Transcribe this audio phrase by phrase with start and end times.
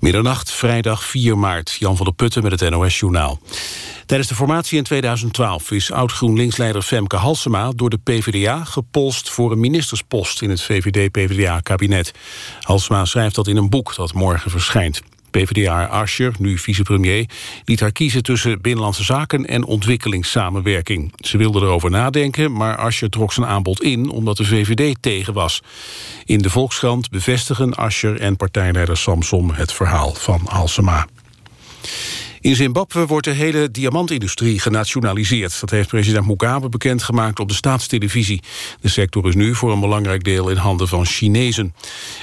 [0.00, 1.76] Middernacht, vrijdag 4 maart.
[1.78, 3.38] Jan van der Putten met het NOS-journaal.
[4.06, 7.72] Tijdens de formatie in 2012 is oud-GroenLinks-leider Femke Halsema...
[7.76, 12.12] door de PvdA gepolst voor een ministerspost in het VVD-PvdA-kabinet.
[12.60, 15.02] Halsema schrijft dat in een boek dat morgen verschijnt.
[15.30, 17.26] PvdA Ascher, nu vicepremier,
[17.64, 21.12] liet haar kiezen tussen binnenlandse zaken en ontwikkelingssamenwerking.
[21.16, 25.62] Ze wilde erover nadenken, maar Ascher trok zijn aanbod in omdat de VVD tegen was.
[26.24, 31.06] In de Volkskrant bevestigen Ascher en partijleider Samsom het verhaal van Halsema.
[32.40, 35.60] In Zimbabwe wordt de hele diamantindustrie genationaliseerd.
[35.60, 38.42] Dat heeft president Mugabe bekendgemaakt op de staatstelevisie.
[38.80, 41.74] De sector is nu voor een belangrijk deel in handen van Chinezen.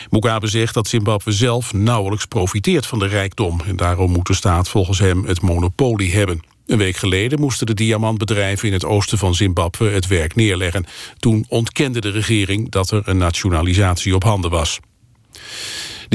[0.10, 3.62] Mugabe zegt dat Zimbabwe zelf nauwelijks profiteert van de rijkdom.
[3.66, 6.42] En daarom moet de staat volgens hem het monopolie hebben.
[6.66, 10.86] Een week geleden moesten de diamantbedrijven in het oosten van Zimbabwe het werk neerleggen.
[11.18, 14.80] Toen ontkende de regering dat er een nationalisatie op handen was.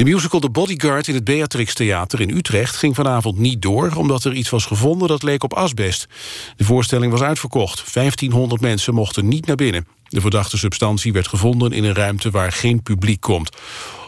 [0.01, 3.91] De musical The Bodyguard in het Beatrix Theater in Utrecht ging vanavond niet door...
[3.95, 6.07] omdat er iets was gevonden dat leek op asbest.
[6.55, 7.93] De voorstelling was uitverkocht.
[7.93, 9.87] 1500 mensen mochten niet naar binnen.
[10.07, 13.57] De verdachte substantie werd gevonden in een ruimte waar geen publiek komt.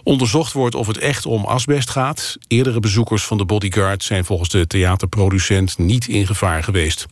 [0.03, 2.37] Onderzocht wordt of het echt om asbest gaat.
[2.47, 7.05] Eerdere bezoekers van The Bodyguard zijn volgens de theaterproducent niet in gevaar geweest.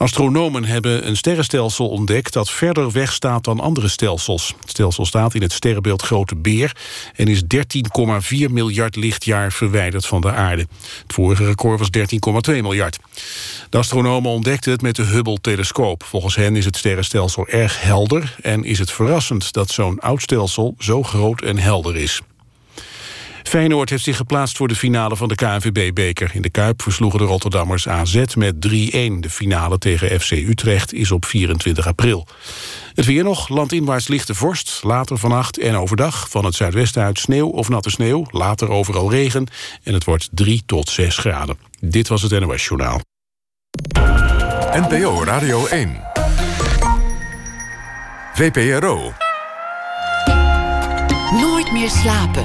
[0.00, 4.54] Astronomen hebben een sterrenstelsel ontdekt dat verder weg staat dan andere stelsels.
[4.60, 6.76] Het stelsel staat in het sterrenbeeld Grote Beer
[7.14, 7.48] en is 13,4
[8.50, 10.66] miljard lichtjaar verwijderd van de aarde.
[11.02, 11.88] Het vorige record was
[12.50, 12.98] 13,2 miljard.
[13.70, 16.02] De astronomen ontdekten het met de Hubble-telescoop.
[16.04, 20.74] Volgens hen is het sterrenstelsel erg helder en is het verrassend dat zo'n oud stelsel
[20.78, 22.20] zo groot en helder is.
[23.50, 26.30] Feyenoord heeft zich geplaatst voor de finale van de KNVB-beker.
[26.34, 28.58] In de Kuip versloegen de Rotterdammers AZ met 3-1.
[28.60, 32.26] De finale tegen FC Utrecht is op 24 april.
[32.94, 34.80] Het weer nog, landinwaarts lichte vorst.
[34.82, 38.26] Later vannacht en overdag van het zuidwesten uit sneeuw of natte sneeuw.
[38.30, 39.46] Later overal regen
[39.82, 41.58] en het wordt 3 tot 6 graden.
[41.80, 43.00] Dit was het NOS Journaal.
[44.72, 46.00] NPO Radio 1.
[48.34, 49.12] VPRO.
[51.32, 52.44] Nooit meer slapen.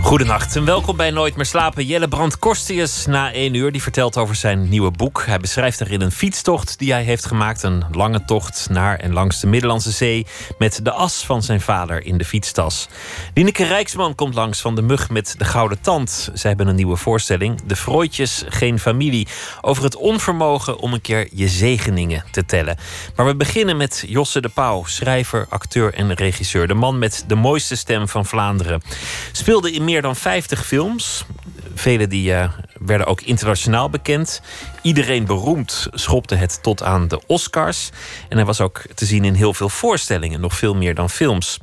[0.00, 1.84] Goedenacht en welkom bij Nooit meer slapen.
[1.84, 3.72] Jelle Brand Korstius na één uur.
[3.72, 5.22] Die vertelt over zijn nieuwe boek.
[5.26, 7.62] Hij beschrijft erin een fietstocht die hij heeft gemaakt.
[7.62, 10.26] Een lange tocht naar en langs de Middellandse Zee.
[10.58, 12.88] Met de as van zijn vader in de fietstas.
[13.34, 16.30] Lineke Rijksman komt langs van de mug met de gouden tand.
[16.34, 17.60] Ze hebben een nieuwe voorstelling.
[17.66, 19.26] De Frooitjes geen familie.
[19.60, 22.76] Over het onvermogen om een keer je zegeningen te tellen.
[23.16, 24.84] Maar we beginnen met Josse de Pauw.
[24.84, 26.66] Schrijver, acteur en regisseur.
[26.66, 28.82] De man met de mooiste stem van Vlaanderen.
[29.32, 31.24] Speelde in meer dan 50 films.
[31.74, 34.42] Vele die uh, werden ook internationaal bekend.
[34.82, 37.90] Iedereen beroemd schopte het tot aan de Oscars.
[38.28, 41.58] En hij was ook te zien in heel veel voorstellingen, nog veel meer dan films.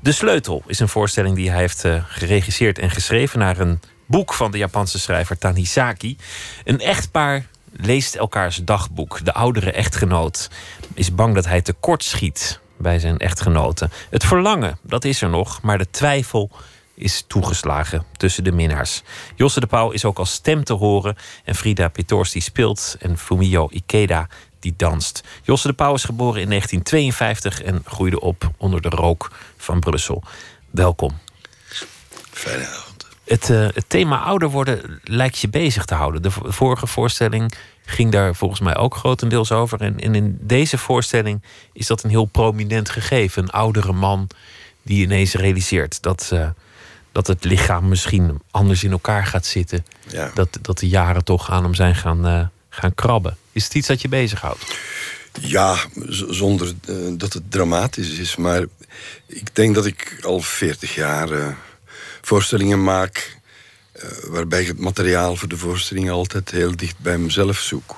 [0.00, 4.34] De Sleutel is een voorstelling die hij heeft uh, geregisseerd en geschreven naar een boek
[4.34, 6.16] van de Japanse schrijver Tanizaki.
[6.64, 9.24] Een echtpaar leest elkaars dagboek.
[9.24, 10.50] De oudere echtgenoot
[10.94, 13.90] is bang dat hij tekort schiet bij zijn echtgenoten.
[14.10, 16.50] Het verlangen, dat is er nog, maar de twijfel
[16.98, 19.02] is toegeslagen tussen de minnaars.
[19.34, 21.16] Josse de Pauw is ook als stem te horen.
[21.44, 22.96] En Frida Pitors die speelt.
[22.98, 24.28] En Fumio Ikeda
[24.60, 25.22] die danst.
[25.42, 30.22] Josse de Pauw is geboren in 1952 en groeide op onder de rook van Brussel.
[30.70, 31.18] Welkom.
[32.30, 33.06] Fijne avond.
[33.24, 36.22] Het, uh, het thema ouder worden lijkt je bezig te houden.
[36.22, 37.52] De vorige voorstelling
[37.84, 39.80] ging daar volgens mij ook grotendeels over.
[39.80, 41.42] En, en in deze voorstelling
[41.72, 43.42] is dat een heel prominent gegeven.
[43.42, 44.28] Een oudere man
[44.82, 46.30] die ineens realiseert dat...
[46.32, 46.48] Uh,
[47.12, 49.84] dat het lichaam misschien anders in elkaar gaat zitten.
[50.06, 50.30] Ja.
[50.34, 53.36] Dat, dat de jaren toch aan hem zijn gaan, uh, gaan krabben.
[53.52, 54.76] Is het iets dat je bezighoudt?
[55.40, 55.76] Ja,
[56.28, 58.36] zonder uh, dat het dramatisch is.
[58.36, 58.64] Maar
[59.26, 61.46] ik denk dat ik al 40 jaar uh,
[62.22, 63.36] voorstellingen maak.
[64.28, 67.96] waarbij ik het materiaal voor de voorstelling altijd heel dicht bij mezelf zoek.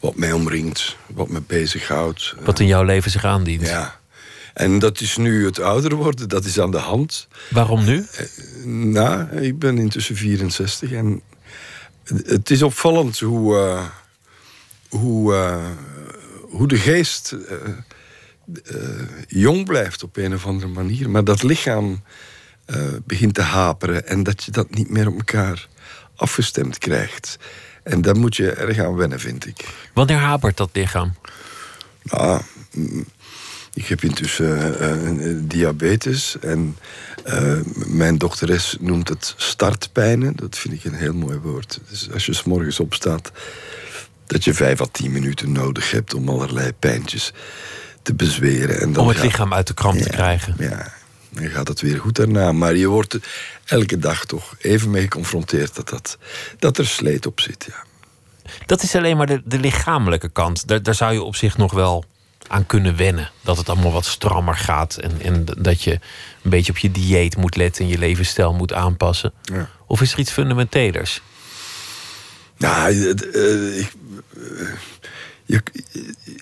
[0.00, 2.34] Wat mij omringt, wat me bezighoudt.
[2.44, 3.66] Wat in jouw leven zich aandient.
[3.66, 4.00] Ja.
[4.56, 7.28] En dat is nu het ouder worden, dat is aan de hand.
[7.50, 8.06] Waarom nu?
[8.64, 11.22] nou, ik ben intussen 64 en
[12.24, 13.84] het is opvallend hoe, uh,
[14.88, 15.66] hoe, uh,
[16.40, 17.56] hoe de geest uh,
[19.26, 21.10] jong blijft op een of andere manier.
[21.10, 22.02] Maar dat lichaam
[23.04, 25.68] begint te haperen en dat je dat niet meer op elkaar
[26.14, 27.38] afgestemd krijgt.
[27.82, 29.64] En daar moet je erg aan wennen, vind ik.
[29.94, 31.14] Wanneer hapert dat lichaam?
[32.02, 32.42] Nou,
[33.76, 34.76] ik heb intussen
[35.20, 36.76] uh, diabetes en
[37.26, 40.36] uh, mijn dochteres noemt het startpijnen.
[40.36, 41.80] Dat vind ik een heel mooi woord.
[41.88, 43.32] Dus als je s morgens opstaat
[44.26, 47.32] dat je vijf à tien minuten nodig hebt om allerlei pijntjes
[48.02, 48.80] te bezweren.
[48.80, 50.54] En dan Om het gaat- lichaam uit de kramp te krijgen.
[50.58, 50.92] Ja,
[51.30, 52.52] dan gaat het weer goed daarna.
[52.52, 53.18] Maar je wordt
[53.64, 56.18] elke dag toch even mee geconfronteerd dat, dat,
[56.58, 57.64] dat er sleet op zit.
[57.68, 57.84] Ja.
[58.66, 60.68] Dat is alleen maar de, de lichamelijke kant.
[60.68, 62.04] Daar, daar zou je op zich nog wel
[62.48, 63.30] aan kunnen wennen.
[63.42, 64.96] Dat het allemaal wat strammer gaat.
[64.96, 65.92] En, en dat je
[66.42, 69.32] een beetje op je dieet moet letten en je levensstijl moet aanpassen.
[69.42, 69.70] Ja.
[69.86, 71.22] Of is er iets fundamentelers?
[72.56, 73.92] Nou, eh, ik,
[74.34, 74.66] eh,
[75.44, 75.62] je,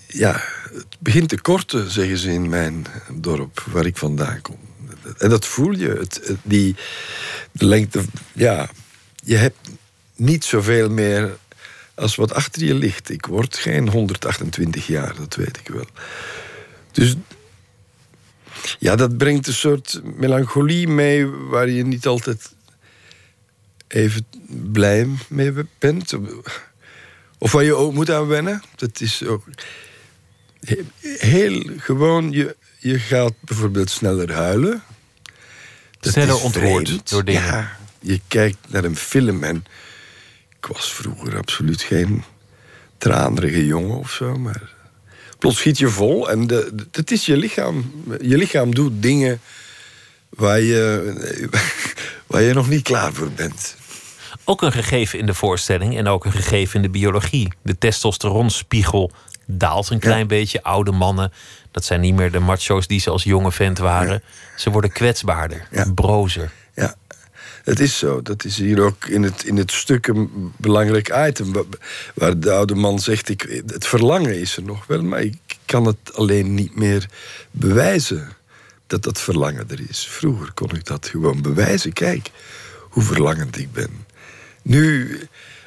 [0.07, 0.43] ja,
[0.73, 4.59] het begint te korten, zeggen ze in mijn dorp, waar ik vandaan kom.
[5.19, 5.89] En dat voel je.
[5.89, 6.77] Het- die
[7.53, 8.03] de lengte,
[8.33, 8.71] ja,
[9.25, 9.57] je hebt
[10.17, 11.37] niet zoveel meer
[11.95, 13.11] als wat achter je ligt.
[13.11, 15.87] Ik word geen 128 jaar, dat weet ik wel.
[16.93, 17.15] Dus
[18.79, 22.53] ja, dat brengt een soort melancholie mee waar je niet altijd
[23.89, 24.27] even
[24.73, 26.13] blij mee bent.
[27.39, 28.63] Of waar je ook moet aan wennen.
[28.77, 29.45] Dat is ook
[30.61, 30.85] he-
[31.19, 32.31] heel gewoon.
[32.31, 34.83] Je, je gaat bijvoorbeeld sneller huilen.
[36.01, 37.43] Dat Sneller ontroerd door dingen.
[37.43, 39.65] Ja, je kijkt naar een film en
[40.69, 42.25] ik was vroeger absoluut geen
[42.99, 44.63] tranerige jongen of zo, maar
[45.39, 47.93] plots schiet je vol en de, de- het is je lichaam.
[48.21, 49.41] Je lichaam doet dingen
[50.29, 51.49] waar je,
[52.27, 53.77] waar je nog niet klaar voor bent.
[54.45, 57.53] Ook een gegeven in de voorstelling en ook een gegeven in de biologie.
[57.63, 59.11] De testosteronspiegel
[59.47, 60.63] daalt een klein beetje.
[60.63, 61.33] Oude mannen,
[61.71, 64.23] dat zijn niet meer de macho's die ze als jonge vent waren.
[64.57, 65.93] Ze worden kwetsbaarder, Ja.
[65.95, 66.51] brozer.
[67.65, 68.23] Het is zo.
[68.23, 71.53] Dat is hier ook in het, in het stuk een belangrijk item.
[71.53, 71.65] wa-
[72.15, 75.87] Waar de oude man zegt: ik, het verlangen is er nog wel, maar ik kan
[75.87, 77.09] het alleen niet meer
[77.51, 78.29] bewijzen
[78.87, 80.07] dat dat verlangen er is.
[80.07, 81.93] Vroeger kon ik dat gewoon bewijzen.
[81.93, 82.31] Kijk
[82.81, 83.91] hoe verlangend ik ben.
[84.63, 85.19] Nu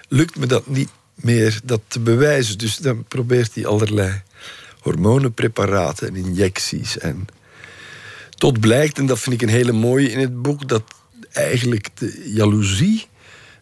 [0.07, 2.57] lukt me dat niet meer dat te bewijzen.
[2.57, 4.21] Dus dan probeert hij allerlei
[4.79, 6.97] hormonenpreparaten en injecties.
[6.97, 7.27] En
[8.37, 10.83] tot blijkt, en dat vind ik een hele mooie in het boek, dat
[11.37, 13.07] eigenlijk de jaloezie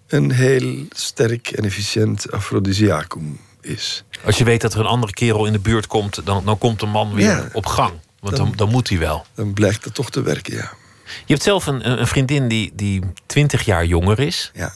[0.07, 4.03] een heel sterk en efficiënt afrodisiacum is.
[4.25, 6.79] Als je weet dat er een andere kerel in de buurt komt, dan, dan komt
[6.79, 7.49] de man weer Ja.
[7.53, 7.93] op gang.
[8.19, 9.25] Want dan, dan moet hij wel.
[9.35, 10.71] Dan blijkt dat toch te werken, ja.
[11.05, 14.51] Je hebt zelf een, een vriendin die, die 20 jaar jonger is.
[14.53, 14.73] ja.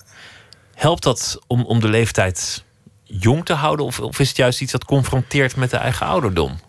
[0.74, 2.64] Helpt dat om, om de leeftijd
[3.04, 3.86] jong te houden?
[3.86, 6.60] Of, of is het juist iets dat confronteert met de eigen ouderdom?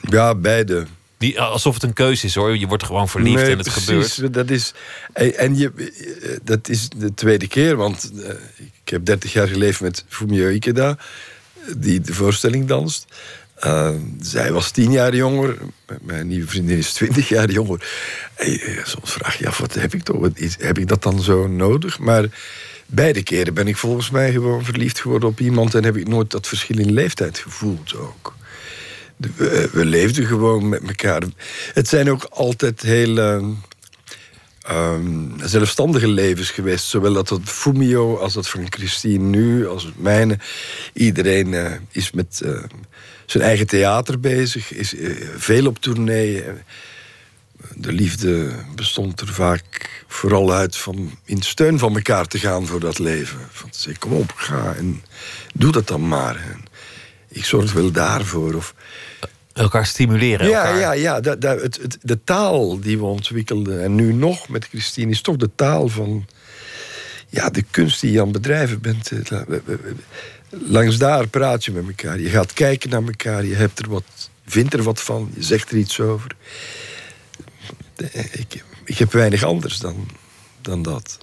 [0.00, 0.86] Ja, beide.
[1.20, 2.56] Die, alsof het een keuze is hoor.
[2.56, 4.14] Je wordt gewoon verliefd Nee, en het precies.
[4.14, 4.34] gebeurt.
[4.34, 4.74] Dat is,
[5.12, 9.80] en je, eh, dat is de tweede keer, want eh, ik heb 30 jaar geleefd
[9.80, 10.98] met Fumio Ikeda,
[11.76, 13.04] die de voorstelling danst.
[13.54, 13.90] Eh,
[14.20, 15.56] zij was tien jaar jonger,
[16.00, 17.88] mijn nieuwe vriendin is 20 jaar jonger.
[18.34, 20.28] En, soms vraag je je af, wat heb ik toch?
[20.58, 21.98] Heb ik dat dan zo nodig?
[21.98, 22.24] Maar
[22.86, 26.30] beide keren ben ik volgens mij gewoon verliefd geworden op iemand en heb ik nooit
[26.30, 28.38] dat verschil in leeftijd gevoeld ook.
[29.20, 31.22] We, we leefden gewoon met elkaar.
[31.72, 33.50] Het zijn ook altijd heel ehm,
[35.42, 36.84] zelfstandige levens geweest.
[36.84, 40.38] Zowel dat van Fumio als dat van Christine nu, als het mijne.
[40.92, 42.62] Iedereen eh, is met eh,
[43.26, 46.44] zijn eigen theater bezig, is eh, veel op tournee.
[47.74, 52.80] De liefde bestond er vaak vooral uit van in steun van elkaar te gaan voor
[52.80, 53.38] dat leven.
[53.50, 55.02] Van zeggen, kom op, ga en
[55.54, 56.58] doe dat dan maar.
[57.28, 58.54] Ik zorg wel daarvoor.
[58.54, 58.74] Of,
[59.52, 60.48] Elkaar stimuleren.
[60.48, 60.78] ja, elkaar.
[60.78, 61.20] ja, ja.
[61.20, 65.20] Dat, dat, het, het- de taal die we ontwikkelden, en nu nog met Christine, is
[65.20, 66.26] toch de taal van
[67.28, 69.10] ja, de kunst die je aan het bedrijven bent.
[69.30, 69.40] Eh,
[70.50, 72.20] Langs daar praat je met elkaar.
[72.20, 74.04] Je gaat kijken naar elkaar, je hebt er wat,
[74.46, 76.30] vindt er wat van, je zegt er iets over.
[78.32, 80.08] Ik, ik heb weinig anders dan,
[80.60, 81.18] dan dat.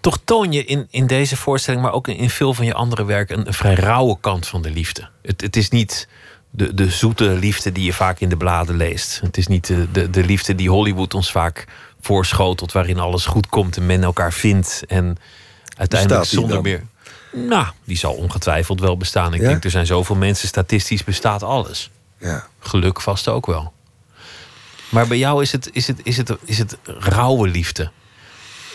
[0.00, 3.30] Toch toon je in, in deze voorstelling, maar ook in, veel van je andere werk,
[3.30, 5.08] een, een vrij rauwe kant van de liefde.
[5.22, 6.08] Het, het is niet
[6.56, 9.20] de, de zoete liefde die je vaak in de bladen leest.
[9.20, 11.64] Het is niet de, de, de liefde die Hollywood ons vaak
[12.00, 14.84] voorschotelt, waarin alles goed komt en men elkaar vindt.
[14.88, 15.16] En
[15.76, 16.82] uiteindelijk zonder meer.
[17.32, 19.34] Nou, die zal ongetwijfeld wel bestaan.
[19.34, 19.48] Ik Ja?
[19.48, 21.90] denk, er zijn zoveel mensen, statistisch bestaat alles.
[22.18, 22.46] Ja.
[22.58, 23.72] Geluk vast ook wel.
[24.88, 27.90] Maar bij jou is het, is het, is het, is het rauwe liefde.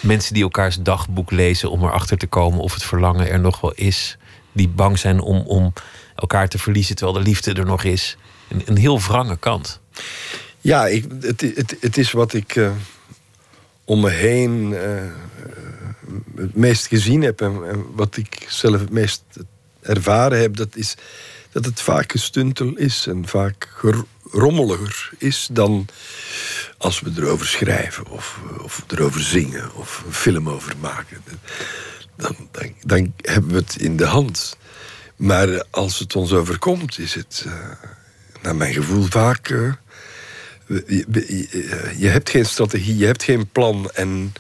[0.02, 3.72] Mensen die elkaars dagboek lezen om erachter te komen of het verlangen er nog wel
[3.74, 4.18] is.
[4.52, 5.74] Die bang zijn om, om
[6.22, 8.18] elkaar te verliezen terwijl de liefde er nog is.
[8.48, 9.80] Een, een heel wrange kant.
[10.62, 12.72] Ja, ik, het, het, het is wat ik eh,
[13.86, 15.12] om me heen eh,
[16.36, 19.24] het meest gezien heb en, wat ik zelf het meest
[19.82, 20.96] ervaren heb, dat is
[21.52, 25.86] dat het vaak gestuntel is en vaak ger- rommeliger is dan
[26.78, 31.24] als we erover schrijven of, of erover zingen of een film over maken.
[32.16, 32.36] dan,
[32.82, 34.58] dan hebben we het in de hand.
[35.22, 37.54] Maar als het ons overkomt, is het, uh,
[38.42, 39.50] naar mijn gevoel, vaak.
[39.50, 39.74] Uh,
[40.68, 43.92] je, je, hebt geen strategie, je hebt geen plan.
[43.94, 44.34] En,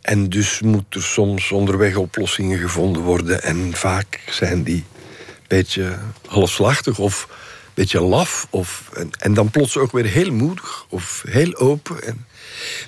[0.00, 3.42] en dus moet er soms onderweg oplossingen gevonden worden.
[3.42, 8.46] En vaak zijn die een beetje halfslachtig of een beetje laf.
[8.50, 12.02] Of, en, en dan plots ook weer heel moedig of heel open.
[12.02, 12.26] En,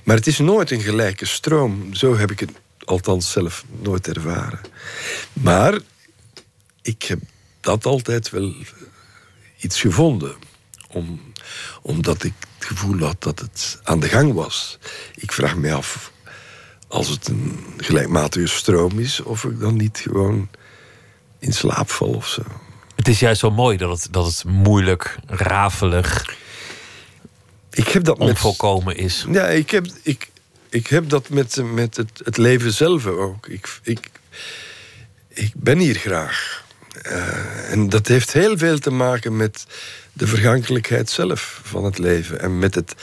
[0.04, 1.94] maar het is nooit een gelijke stroom.
[1.94, 2.50] Zo heb ik het
[2.84, 4.60] althans zelf nooit ervaren.
[5.32, 5.78] Maar
[6.84, 7.18] ik heb
[7.60, 8.54] dat altijd wel
[9.58, 10.34] iets gevonden.
[10.88, 11.20] Om,
[11.82, 14.78] omdat ik het gevoel had dat het aan de gang was.
[15.14, 16.12] Ik vraag me af,
[16.88, 20.48] als het een gelijkmatige stroom is, of ik dan niet gewoon
[21.38, 22.42] in slaap val of zo.
[22.94, 26.36] Het is juist zo mooi dat het, dat het moeilijk, rafelig,
[27.70, 29.26] ik heb dat onvolkomen met, is.
[29.30, 30.30] Ja, ik heb, ik,
[30.68, 33.46] ik heb dat met, met het, het leven zelf ook.
[33.46, 34.10] Ik, ik,
[35.28, 36.63] ik ben hier graag.
[37.02, 39.66] Uh, en dat heeft heel veel te maken met
[40.12, 42.40] de vergankelijkheid zelf van het leven.
[42.40, 42.94] En met het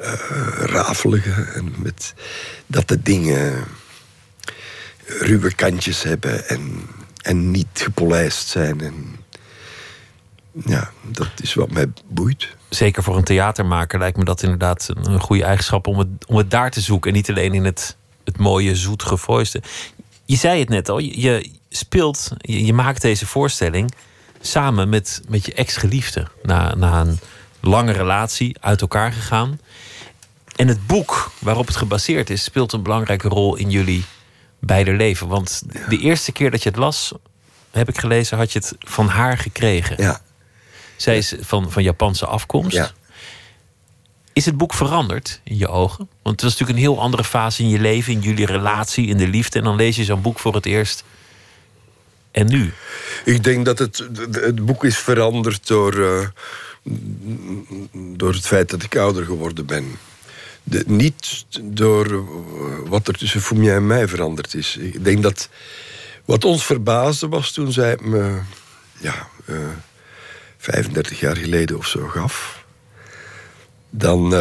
[0.00, 0.12] uh,
[0.64, 1.42] rafelige.
[1.42, 2.14] En met
[2.66, 3.64] dat de dingen
[5.06, 6.48] ruwe kantjes hebben.
[6.48, 6.86] En,
[7.22, 8.80] en niet gepolijst zijn.
[8.80, 9.16] En
[10.52, 12.48] ja, dat is wat mij boeit.
[12.68, 16.50] Zeker voor een theatermaker lijkt me dat inderdaad een goede eigenschap om het, om het
[16.50, 17.10] daar te zoeken.
[17.10, 19.62] En niet alleen in het, het mooie, zoet gevoiste.
[20.24, 23.94] Je zei het net al, je, speelt, je, je, maakt deze voorstelling
[24.40, 26.26] samen met, met je ex-geliefde.
[26.42, 27.18] Na, na een
[27.60, 29.60] lange relatie, uit elkaar gegaan.
[30.56, 34.04] En het boek waarop het gebaseerd is, speelt een belangrijke rol in jullie
[34.58, 35.28] beide leven.
[35.28, 37.12] Want de eerste keer dat je het las,
[37.70, 40.02] heb ik gelezen, had je het van haar gekregen.
[40.02, 40.20] Ja.
[40.96, 42.76] Zij is van, van Japanse afkomst.
[42.76, 42.90] Ja.
[44.32, 46.08] Is het boek veranderd in je ogen?
[46.22, 49.16] Want het was natuurlijk een heel andere fase in je leven, in jullie relatie, in
[49.16, 49.58] de liefde.
[49.58, 51.04] En dan lees je zo'n boek voor het eerst.
[52.30, 52.72] En nu?
[53.24, 56.26] Ik denk dat het, het boek is veranderd door, uh,
[57.92, 59.84] door het feit dat ik ouder geworden ben.
[60.62, 62.24] De, niet door
[62.88, 64.76] wat er tussen Fumia en mij veranderd is.
[64.76, 65.48] Ik denk dat
[66.24, 68.40] wat ons verbaasde was toen zij me
[68.98, 69.58] ja, uh,
[70.58, 72.64] 35 jaar geleden of zo gaf.
[73.90, 74.34] Dan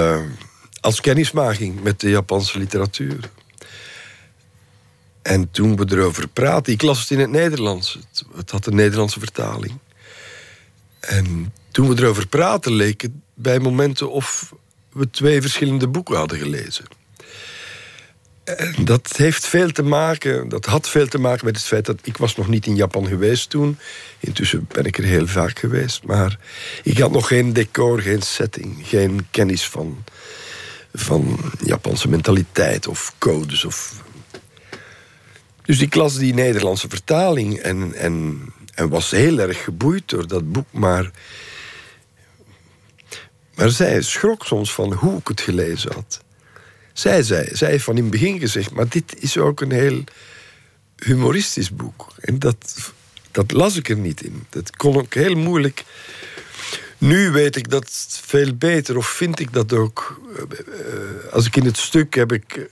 [0.82, 3.30] als kennismaking met de Japanse literatuur.
[5.22, 8.00] En toen we erover praten, ik las het in het Nederlands.
[8.36, 9.74] Het, had een Nederlandse vertaling.
[11.00, 14.54] En toen we erover praten, leek het bij momenten of
[14.92, 16.86] we twee verschillende boeken hadden gelezen.
[18.58, 22.00] En dat heeft veel te maken, dat had veel te maken met het feit dat
[22.04, 23.78] ik was nog niet in Japan geweest toen.
[24.20, 26.40] Intussen ben ik er heel vaak geweest, maar
[26.84, 30.04] ik had nog geen decor, geen setting, geen kennis van,
[30.94, 33.66] van Japanse mentaliteit of codes.
[33.66, 34.04] Of...
[35.70, 38.42] Dus ik las die Nederlandse vertaling en, en,
[38.74, 41.12] en was heel erg geboeid door dat boek, maar.
[43.56, 46.24] Maar zij schrok soms van hoe ik het gelezen had.
[46.94, 50.04] Zij zei, zij heeft van in het begin gezegd, maar dit is ook een heel
[50.96, 52.08] humoristisch boek.
[52.20, 52.92] En dat,
[53.32, 54.46] dat las ik er niet in.
[54.50, 55.84] Dat kon ook heel moeilijk.
[56.98, 60.22] Nu weet ik dat veel beter, of vind ik dat ook.
[60.36, 62.70] Uh, als ik in het stuk heb ik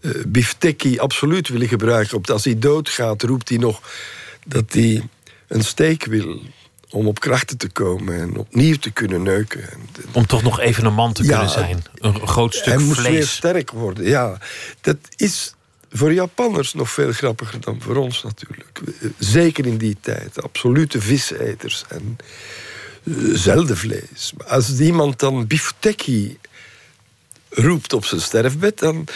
[0.00, 2.16] uh, absoluut willen gebruiken.
[2.16, 3.80] Op, als hij doodgaat, roept hij nog
[4.44, 5.08] dat hij
[5.48, 6.40] een steek wil
[6.90, 9.68] om op krachten te komen en opnieuw te kunnen neuken.
[10.12, 11.82] Om toch nog even een man te ja, kunnen zijn.
[11.94, 12.86] Een groot stuk hij vlees.
[12.86, 14.38] moest weer sterk worden, ja.
[14.80, 15.54] Dat is
[15.90, 18.80] voor Japanners nog veel grappiger dan voor ons natuurlijk.
[19.18, 20.42] Zeker in die tijd.
[20.42, 22.16] Absolute viseters en
[23.32, 24.32] zelden vlees.
[24.36, 26.38] Maar als iemand dan bifteki
[27.48, 28.78] roept op zijn sterfbed...
[28.78, 29.06] dan,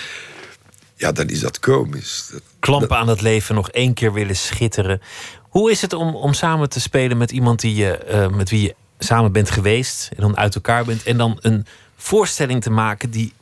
[0.94, 2.28] ja, dan is dat komisch.
[2.32, 2.98] Dat, Klampen dat...
[2.98, 5.00] aan het leven, nog één keer willen schitteren.
[5.42, 8.62] Hoe is het om, om samen te spelen met iemand die je, uh, met wie
[8.62, 13.10] je samen bent geweest en dan uit elkaar bent en dan een voorstelling te maken
[13.10, 13.32] die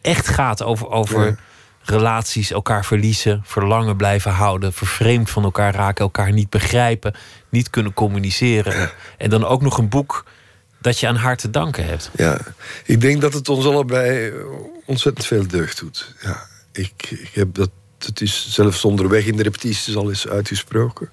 [0.00, 1.36] echt gaat over, over ja.
[1.82, 7.14] relaties, elkaar verliezen, verlangen blijven houden, vervreemd van elkaar raken, elkaar niet begrijpen,
[7.48, 8.80] niet kunnen communiceren.
[8.80, 8.92] Ja.
[9.18, 10.24] En dan ook nog een boek
[10.78, 12.10] dat je aan haar te danken hebt.
[12.16, 12.38] Ja,
[12.84, 14.32] ik denk dat het ons allebei
[14.84, 16.14] ontzettend veel deugd doet.
[16.20, 16.46] Ja,
[16.80, 21.10] ik, heb dat, het is zelfs onderweg in de repetities al eens uitgesproken.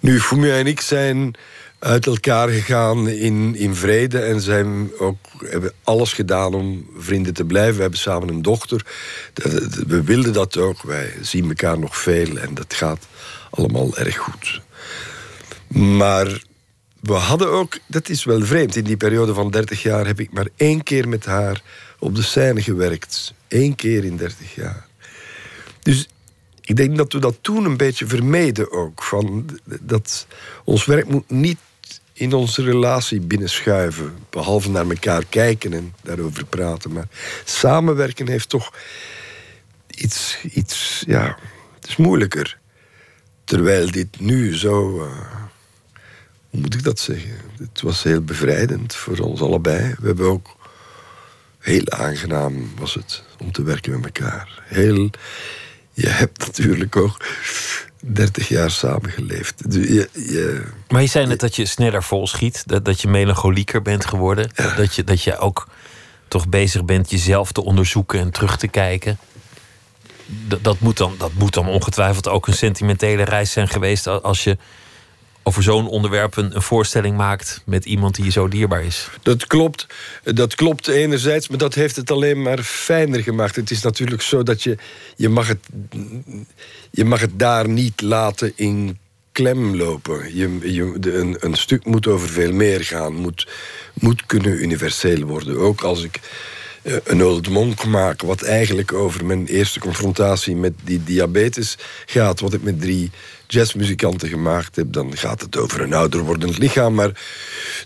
[0.00, 1.36] Nu, Fumia en ik zijn
[1.78, 7.44] uit elkaar gegaan in, in vrede en zijn ook, hebben alles gedaan om vrienden te
[7.44, 7.74] blijven.
[7.74, 8.86] We hebben samen een dochter.
[9.86, 10.82] We wilden dat ook.
[10.82, 13.06] Wij zien elkaar nog veel en dat gaat
[13.50, 14.60] allemaal erg goed.
[15.68, 16.42] Maar
[17.00, 20.32] we hadden ook, dat is wel vreemd, in die periode van 30 jaar heb ik
[20.32, 21.62] maar één keer met haar
[21.98, 23.34] op de scène gewerkt.
[23.48, 24.86] Eén keer in 30 jaar.
[25.82, 26.08] Dus
[26.60, 29.02] ik denk dat we dat toen een beetje vermeden ook.
[29.02, 29.48] Van,
[29.80, 30.26] dat
[30.64, 31.58] ons werk moet niet
[32.12, 34.14] in onze relatie binnenschuiven.
[34.30, 36.92] Behalve naar elkaar kijken en daarover praten.
[36.92, 37.08] Maar
[37.44, 38.72] samenwerken heeft toch
[39.88, 41.38] iets, iets ja,
[41.74, 42.58] het is moeilijker.
[43.44, 45.10] Terwijl dit nu zo, uh,
[46.50, 47.36] hoe moet ik dat zeggen?
[47.58, 49.94] Het was heel bevrijdend voor ons allebei.
[50.00, 50.55] We hebben ook
[51.66, 54.62] heel aangenaam was het om te werken met elkaar.
[54.64, 55.10] Heel,
[55.92, 57.24] je hebt natuurlijk ook
[58.00, 59.62] 30 jaar samengeleefd.
[59.68, 63.82] Je, je, maar je zei net dat je sneller vol schiet, dat, dat je melancholieker
[63.82, 64.50] bent geworden.
[64.76, 65.68] Dat, je, dat je ook
[66.28, 69.18] toch bezig bent jezelf te onderzoeken en terug te kijken.
[70.26, 74.44] Dat, dat, moet dan, dat moet dan ongetwijfeld ook een sentimentele reis zijn geweest als
[74.44, 74.56] je
[75.48, 79.08] over zo'n onderwerp een, voorstelling maakt met iemand die je zo dierbaar is.
[79.22, 79.86] Dat klopt.
[80.22, 83.56] Dat klopt enerzijds, maar dat heeft het alleen maar fijner gemaakt.
[83.56, 84.76] Het is natuurlijk zo dat je,
[85.16, 85.58] je, mag, het,
[86.90, 88.98] je mag het daar niet laten in
[89.32, 90.36] klem lopen.
[90.36, 93.48] Je, een, een stuk moet over veel meer gaan, moet,
[93.94, 95.58] moet kunnen universeel worden.
[95.58, 96.20] Ook als ik
[97.04, 102.52] een old monk maak, wat eigenlijk over mijn eerste confrontatie met die diabetes gaat, wat
[102.52, 103.10] ik met drie
[103.46, 106.94] jazzmuzikanten gemaakt heb, dan gaat het over een ouder wordend lichaam.
[106.94, 107.20] Maar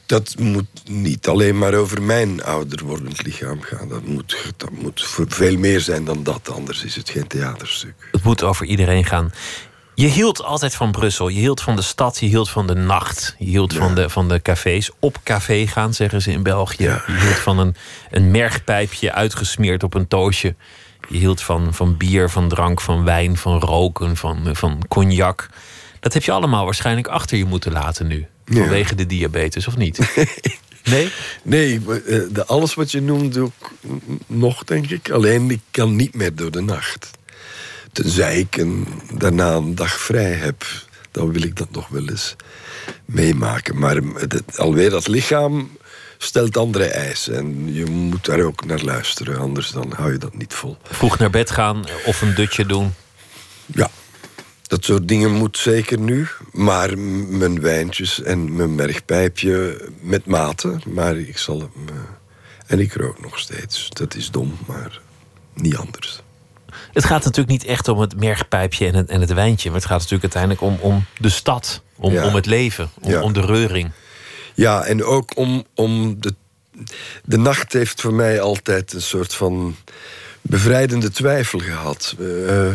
[0.07, 3.89] dat moet niet alleen maar over mijn ouder wordend lichaam gaan.
[3.89, 7.95] Dat moet, dat moet veel meer zijn dan dat, anders is het geen theaterstuk.
[8.13, 9.33] Het moet over iedereen gaan.
[10.01, 11.29] Je hield altijd van Brussel.
[11.29, 13.35] Je hield van de stad, je hield van de nacht.
[13.39, 14.91] Je hield van, de, van de cafés.
[14.99, 16.83] Op café gaan, zeggen ze in België.
[16.83, 17.75] Je hield van een,
[18.11, 20.55] een mergpijpje uitgesmeerd op een toosje.
[21.09, 25.49] Je hield van, van bier, van drank, van wijn, van roken, van, van cognac.
[26.01, 28.27] Dat heb je allemaal waarschijnlijk achter je moeten laten nu.
[28.45, 29.99] Vanwege de diabetes, of niet?
[30.85, 31.13] Nee?
[31.43, 33.91] Nee, eh, de, alles wat je noemt doe ik
[34.27, 35.11] nog, denk ik.
[35.11, 37.11] Alleen ik kan niet meer door de nacht.
[37.93, 40.65] Tenzij ik een, daarna een dag vrij heb.
[41.11, 42.37] Dan wil ik dat nog wel eens
[43.05, 43.79] meemaken.
[43.79, 44.01] Maar
[44.57, 45.71] alweer dat lichaam
[46.19, 47.37] stelt andere eisen.
[47.37, 50.77] En je moet daar ook naar luisteren, anders dan hou je dat niet vol.
[50.83, 52.95] Vroeg naar bed gaan of een dutje doen?
[53.67, 53.91] Ja,
[54.63, 56.27] dat soort dingen moet zeker nu.
[56.53, 60.79] Maar mijn wijntjes en mijn mergpijpje met mate.
[60.87, 61.89] Maar ik zal hem...
[61.89, 61.95] Uh,
[62.67, 63.89] en ik rook nog steeds.
[63.89, 65.01] Dat is dom, maar
[65.55, 66.23] niet anders.
[66.93, 69.71] Het gaat natuurlijk niet echt om het mergpijpje en het, en het wijntje.
[69.71, 71.83] Maar het gaat natuurlijk uiteindelijk om, om de stad.
[71.97, 72.91] Om, om het leven.
[73.01, 73.91] Om, om de reuring.
[74.55, 76.35] Ja, en ook om, om de.
[77.25, 79.77] De nacht heeft voor mij altijd een soort van
[80.41, 82.15] bevrijdende twijfel gehad.
[82.19, 82.71] Uh,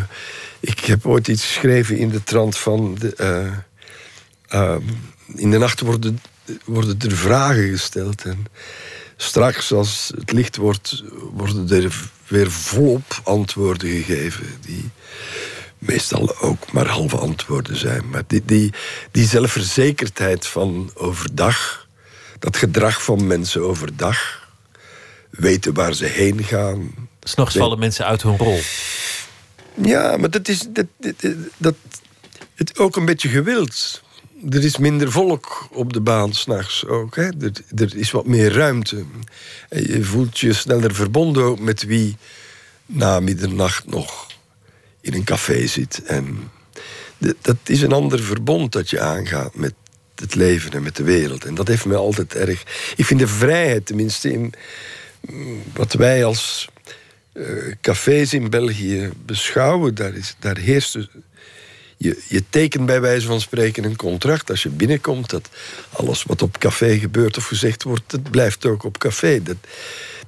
[0.60, 2.96] ik heb ooit iets geschreven in de trant van.
[2.98, 3.14] De,
[4.52, 4.76] uh,
[5.34, 6.20] in de nacht worden,
[6.64, 8.24] worden er vragen gesteld.
[8.24, 8.46] En
[9.16, 11.02] straks, als het licht wordt,
[11.32, 14.46] worden er weer volop antwoorden gegeven.
[14.60, 14.90] Die
[15.78, 18.08] meestal ook maar halve antwoorden zijn.
[18.08, 18.72] Maar die, die,
[19.10, 21.88] die zelfverzekerdheid van overdag,
[22.38, 24.48] dat gedrag van mensen overdag,
[25.30, 26.94] weten waar ze heen gaan.
[27.20, 28.60] S'nachts vallen mensen uit hun rol.
[29.74, 31.14] Ja, maar dat is dat, dat,
[31.56, 31.74] dat,
[32.54, 34.02] het ook een beetje gewild.
[34.50, 37.16] Er is minder volk op de baan s'nachts ook.
[37.16, 39.04] Er, er is wat meer ruimte.
[39.70, 42.16] Je voelt je sneller verbonden met wie
[42.86, 44.26] na middernacht nog
[45.00, 46.02] in een café zit.
[46.04, 46.50] En
[47.18, 49.74] dat is een ander verbond dat je aangaat met
[50.14, 51.44] het leven en met de wereld.
[51.44, 52.92] En dat heeft me altijd erg.
[52.96, 54.52] Ik vind de vrijheid, tenminste, in
[55.72, 56.68] wat wij als
[57.32, 60.98] uh, cafés in België beschouwen, daar, is, daar heerst.
[61.96, 65.30] Je, je tekent bij wijze van spreken een contract als je binnenkomt.
[65.30, 65.48] Dat
[65.90, 69.42] alles wat op café gebeurt of gezegd wordt, dat blijft ook op café.
[69.42, 69.56] Dat,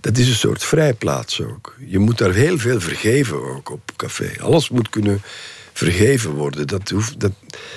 [0.00, 1.76] dat is een soort vrijplaats ook.
[1.86, 4.32] Je moet daar heel veel vergeven ook op café.
[4.40, 5.22] Alles moet kunnen
[5.72, 6.66] vergeven worden.
[6.66, 7.32] Dat hoeft, dat...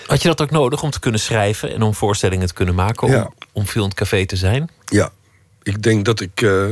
[0.05, 3.07] Had je dat ook nodig om te kunnen schrijven en om voorstellingen te kunnen maken?
[3.07, 3.31] Om, ja.
[3.51, 4.69] om veel in het café te zijn?
[4.85, 5.11] Ja,
[5.63, 6.41] ik denk dat ik.
[6.41, 6.69] Uh,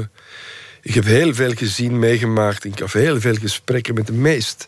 [0.82, 2.99] ik heb heel veel gezien, meegemaakt in café.
[2.99, 4.67] Heel veel gesprekken met de meest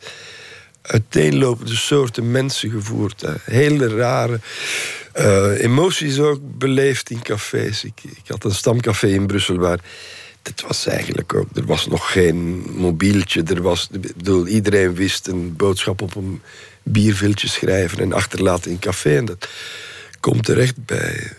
[0.82, 3.24] uiteenlopende soorten mensen gevoerd.
[3.44, 4.40] Hele rare
[5.20, 7.84] uh, emoties ook beleefd in cafés.
[7.84, 9.80] Ik, ik had een stamcafé in Brussel waar
[10.44, 13.44] het was eigenlijk ook, er was nog geen mobieltje.
[13.44, 16.42] Er was, bedoel, iedereen wist een boodschap op een
[16.84, 19.18] bierviltje schrijven en achterlaten in een café.
[19.18, 19.50] En dat
[20.20, 21.34] komt terecht bij.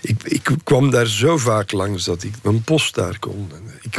[0.00, 3.52] Ik, ik kwam daar zo vaak langs dat ik mijn post daar kon.
[3.80, 3.98] Ik,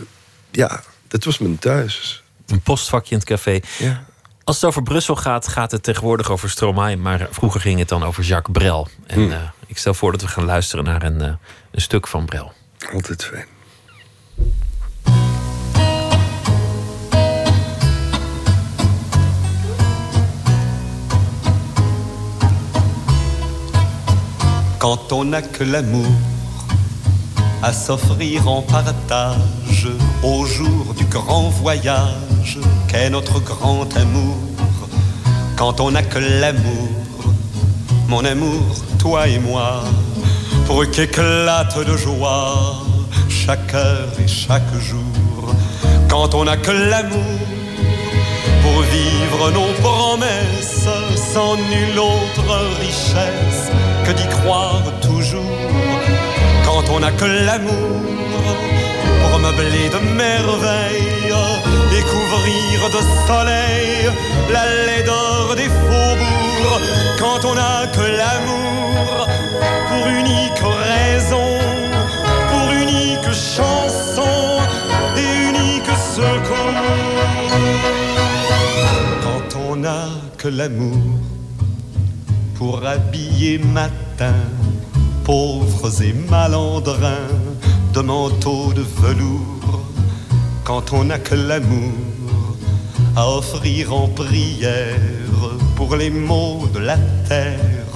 [0.52, 2.24] ja, dat was mijn thuis.
[2.46, 3.60] Een postvakje in het café.
[3.80, 4.06] Ja.
[4.46, 6.98] Als het over Brussel gaat, gaat het tegenwoordig over Stromae.
[6.98, 8.88] Maar vroeger ging het dan over Jacques Brel.
[9.08, 9.32] En hmm.
[9.32, 11.34] eh, ik stel voor dat we gaan luisteren naar een, eh,
[11.72, 12.52] een stuk van Brel.
[12.94, 13.46] Altijd fijn.
[24.78, 26.08] Quand on n'a que l'amour
[27.64, 32.58] à s'offrir en partage au jour du grand voyage
[32.88, 34.38] qu'est notre grand amour.
[35.56, 36.90] Quand on n'a que l'amour,
[38.08, 38.64] mon amour,
[38.98, 39.84] toi et moi,
[40.66, 42.84] pour qu'éclate de joie
[43.30, 45.54] chaque heure et chaque jour.
[46.10, 47.40] Quand on n'a que l'amour
[48.64, 50.90] pour vivre nos promesses
[51.34, 53.70] sans nulle autre richesse
[54.06, 55.60] que d'y croire toujours
[56.66, 58.02] quand on n'a que l'amour
[59.30, 61.34] pour meubler de merveilles
[61.98, 64.12] et couvrir de soleil
[64.52, 66.82] la laideur des faubourgs,
[67.20, 69.28] quand on n'a que l'amour
[69.88, 71.50] pour unique raison,
[72.50, 74.36] pour unique chanson
[75.18, 76.82] et unique secours,
[79.24, 80.08] quand on n'a
[80.38, 81.20] que l'amour
[82.56, 84.36] pour habiller matin
[85.24, 87.34] pauvres et malandrins
[87.96, 89.80] de manteaux de velours,
[90.66, 91.94] quand on n'a que l'amour
[93.16, 95.00] à offrir en prière
[95.78, 96.98] pour les maux de la
[97.30, 97.94] terre,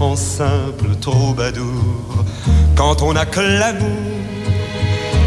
[0.00, 2.24] en simple troubadour,
[2.76, 4.12] quand on n'a que l'amour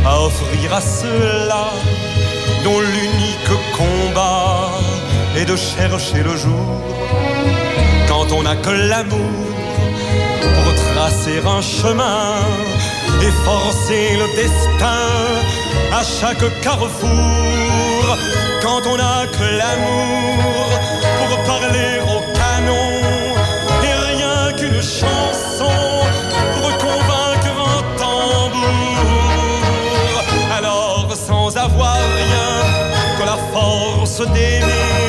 [0.05, 1.69] à offrir à ceux-là
[2.63, 4.69] dont l'unique combat
[5.35, 6.69] est de chercher le jour,
[8.07, 9.51] quand on n'a que l'amour
[10.93, 12.35] tracer un chemin
[13.23, 15.05] et forcer le destin
[15.91, 18.17] à chaque carrefour.
[18.61, 20.67] Quand on n'a que l'amour
[21.19, 22.91] pour parler au canon
[23.83, 25.77] et rien qu'une chanson
[26.55, 29.03] pour convaincre un tambour.
[30.57, 32.51] Alors sans avoir rien
[33.17, 35.00] que la force d'aimer,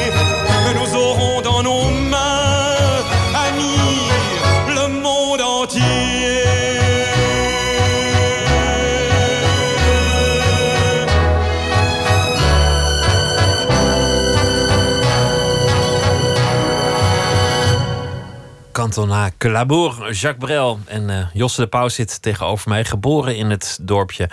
[18.93, 22.85] Cantona Clabour, Jacques Brel en eh, Josse de Pauw zit tegenover mij.
[22.85, 24.31] Geboren in het dorpje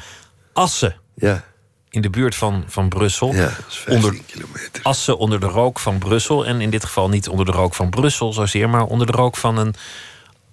[0.53, 1.43] Assen, Ja,
[1.89, 3.33] in de buurt van, van Brussel.
[3.33, 4.83] ja, dat is 15 Onder- kilometer.
[4.83, 6.45] Assen onder de rook van Brussel.
[6.45, 9.37] En in dit geval niet onder de rook van Brussel zozeer, maar onder de rook
[9.37, 9.73] van een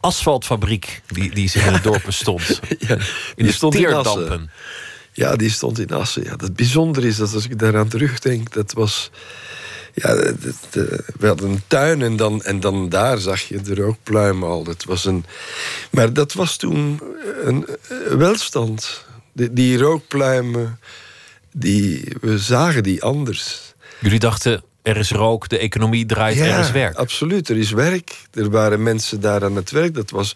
[0.00, 2.42] asfaltfabriek die, die zich in het dorp bestond.
[2.78, 3.00] Ja, In
[3.36, 4.50] die de stond in.
[5.12, 6.24] Ja, die stond in Assen.
[6.24, 9.10] Ja, het bijzondere is dat als ik daaraan terugdenk, dat was.
[9.98, 10.14] Ja,
[11.18, 14.64] we hadden een tuin en dan, en dan daar zag je de rookpluim al.
[14.64, 15.24] Dat was een,
[15.90, 17.00] maar dat was toen
[17.44, 19.04] een, eh, welstand.
[19.32, 20.80] Die, die rookpluimen,
[21.52, 23.74] die, we zagen die anders.
[24.00, 26.96] Jullie dachten, er is rook, de economie draait, er is werk.
[26.96, 27.48] absoluut.
[27.48, 28.16] Er is werk.
[28.32, 29.94] Er waren mensen daar aan het werk.
[29.94, 30.32] Dat was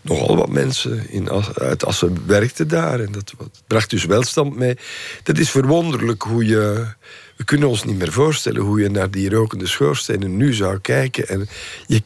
[0.00, 3.00] nogal wat mensen in As- uit Assen werkten daar.
[3.00, 3.32] En dat
[3.66, 4.76] bracht dus welstand mee.
[5.22, 6.86] Dat is verwonderlijk hoe je...
[7.36, 11.28] We kunnen ons niet meer voorstellen hoe je naar die rokende schoorstenen nu zou kijken.
[11.28, 11.48] En,
[11.86, 12.02] je,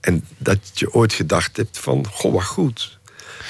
[0.00, 2.98] en dat je ooit gedacht hebt van, goh, wat goed.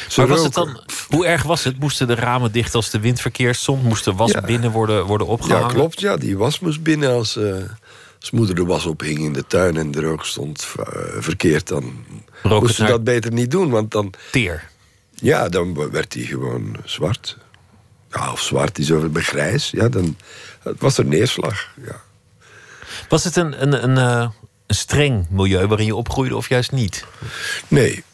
[0.09, 1.79] Ze Maar was het dan, hoe erg was het?
[1.79, 3.83] Moesten de ramen dicht als de wind verkeerd stond?
[3.83, 4.40] Moest de was Ja.
[4.40, 5.66] binnen worden, worden opgehangen?
[5.68, 6.01] Ja, klopt.
[6.01, 7.55] Ja, die was moest binnen als, eh,
[8.20, 10.85] als moeder de was ophing in de tuin en de rook stond eh,
[11.18, 11.68] verkeerd.
[11.68, 12.05] Dan
[12.42, 14.68] Rook moesten naar- dat beter niet doen, want dan, Teer.
[15.14, 17.37] ja, dan werd hij gewoon zwart.
[18.11, 19.70] Ja, of zwart is over bij grijs.
[19.70, 20.16] Ja, dan
[20.62, 21.68] het was er neerslag.
[21.87, 22.01] Ja.
[23.09, 24.29] Was het een, een, een, eh,
[24.66, 27.05] een streng milieu waarin je opgroeide of juist niet?
[27.68, 28.05] Nee.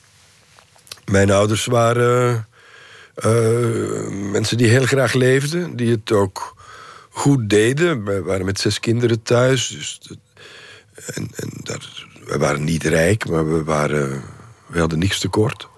[1.05, 2.49] Mijn ouders waren
[3.15, 6.55] eh, mensen die heel graag leefden, die het ook
[7.11, 8.05] goed deden.
[8.05, 9.69] We waren met zes kinderen thuis.
[9.69, 10.19] Dus dat-
[11.15, 14.23] en, en daar, we waren niet rijk, maar we, waren,
[14.67, 15.69] we hadden niks tekort.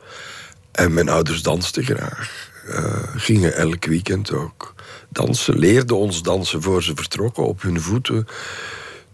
[0.72, 2.47] En mijn ouders dansten graag.
[2.68, 4.74] Eh, gingen elk weekend ook
[5.08, 5.58] dansen.
[5.58, 8.26] Leerden ons dansen voor ze vertrokken op hun voeten.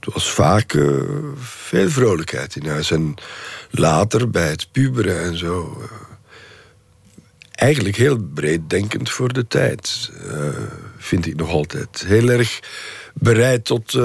[0.00, 1.00] Het was vaak eh,
[1.38, 2.90] veel vrolijkheid in huis.
[2.90, 3.14] En
[3.70, 5.78] later bij het puberen en zo.
[5.80, 5.96] eh,
[7.50, 10.10] eigenlijk heel breed denkend voor de tijd.
[10.98, 12.04] vind ik nog altijd.
[12.06, 12.60] Heel erg
[13.14, 13.98] bereid tot,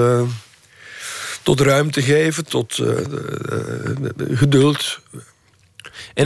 [1.42, 2.82] tot ruimte geven, tot
[4.28, 5.00] geduld.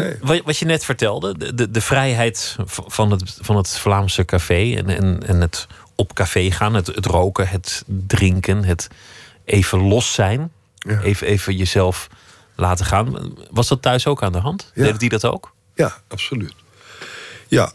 [0.02, 4.24] En wat, wat je net vertelde, de, de, de vrijheid van het, van het Vlaamse
[4.24, 8.88] café en, en, en het op café gaan, het, het roken, het drinken, het
[9.44, 11.00] even los zijn, Ja.
[11.00, 12.08] even, even jezelf
[12.54, 13.34] laten gaan.
[13.50, 14.70] Was dat thuis ook aan de hand?
[14.74, 14.82] Ja.
[14.82, 15.52] Deden die dat ook?
[15.74, 16.54] Ja, absoluut.
[17.48, 17.72] Ja,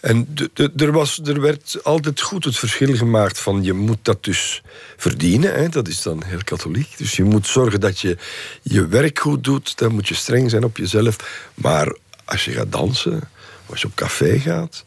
[0.00, 3.98] en de- de- er, was, er werd altijd goed het verschil gemaakt van je moet
[4.02, 4.62] dat dus
[4.96, 5.54] verdienen.
[5.54, 5.68] Hè?
[5.68, 6.98] Dat is dan heel katholiek.
[6.98, 8.16] Dus je moet zorgen dat je
[8.62, 9.78] je werk goed doet.
[9.78, 11.16] Dan moet je streng zijn op jezelf.
[11.54, 13.20] Maar als je gaat dansen,
[13.66, 14.84] als je op café gaat,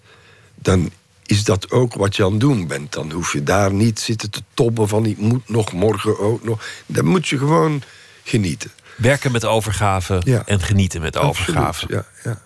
[0.55, 0.91] dan
[1.25, 2.91] is dat ook wat je aan het doen bent.
[2.91, 6.63] Dan hoef je daar niet zitten te tobben van ik moet nog morgen ook nog.
[6.85, 7.81] Dan moet je gewoon
[8.23, 8.71] genieten.
[8.95, 10.43] Werken met overgave Ja.
[10.45, 11.85] en genieten met Absoluut, overgave.
[11.89, 12.41] Ja, ja.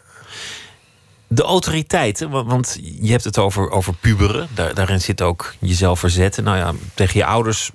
[1.27, 4.47] De autoriteiten, wa- want je hebt het over, over puberen.
[4.53, 6.43] Daar, daarin zit ook jezelf verzetten.
[6.43, 7.71] Nou ja, tegen je ouders,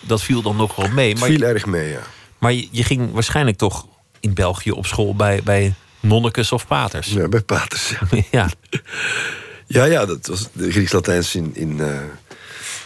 [0.00, 1.08] dat viel dan nog wel mee.
[1.10, 2.00] Het Maar, viel erg mee, ja.
[2.38, 3.86] maar je, je ging waarschijnlijk toch
[4.20, 7.06] in België op school bij, bij nonnekes of paters.
[7.12, 7.98] ja bij Paters, ja.
[8.30, 8.48] ja.
[9.66, 11.88] Ja, ja, dat was de Grieks-Latijns in, in, eh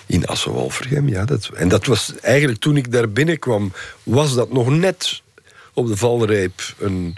[0.06, 1.08] in Assen-Walvergem.
[1.08, 5.22] Ja, dat, en dat was eigenlijk toen ik daar binnenkwam, was dat nog net
[5.76, 7.16] op de valreep een,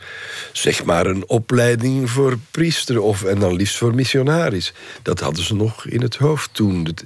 [0.53, 4.73] zeg maar een opleiding voor priester of, en dan liefst voor missionaris.
[5.03, 6.97] Dat hadden ze nog in het hoofd toen.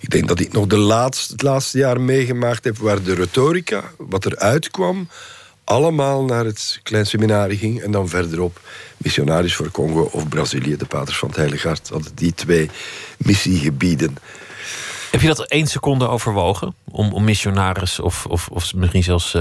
[0.00, 3.92] Ik denk dat ik nog de laatste, het laatste jaar meegemaakt heb waar de retorica,
[3.98, 5.08] wat er uitkwam,
[5.64, 8.60] allemaal naar het klein seminarie ging en dan verderop
[8.96, 12.70] missionaris voor Congo of Brazilië, de paters van het Heilige Hart, hadden die twee
[13.16, 14.16] missiegebieden.
[15.10, 16.74] Heb je dat één seconde overwogen?
[16.84, 19.34] Om, om missionaris of, of, of misschien zelfs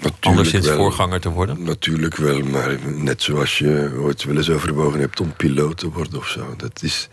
[0.00, 0.76] eh anderszins wel.
[0.76, 1.62] voorganger te worden?
[1.62, 6.18] Natuurlijk wel, maar net zoals je ooit wel eens overwogen hebt om piloot te worden
[6.18, 6.54] of zo.
[6.56, 7.08] Dat is,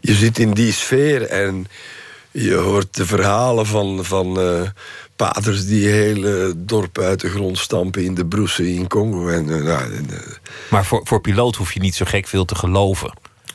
[0.00, 1.66] je zit in die sfeer en
[2.30, 4.62] je hoort de verhalen van, van eh,
[5.16, 9.28] paters die hele dorpen uit de grond stampen in de broessen in Congo.
[9.28, 10.18] En, eh, nou, en, eh,
[10.70, 13.12] Maar voor, voor piloot hoef je niet zo gek veel te geloven.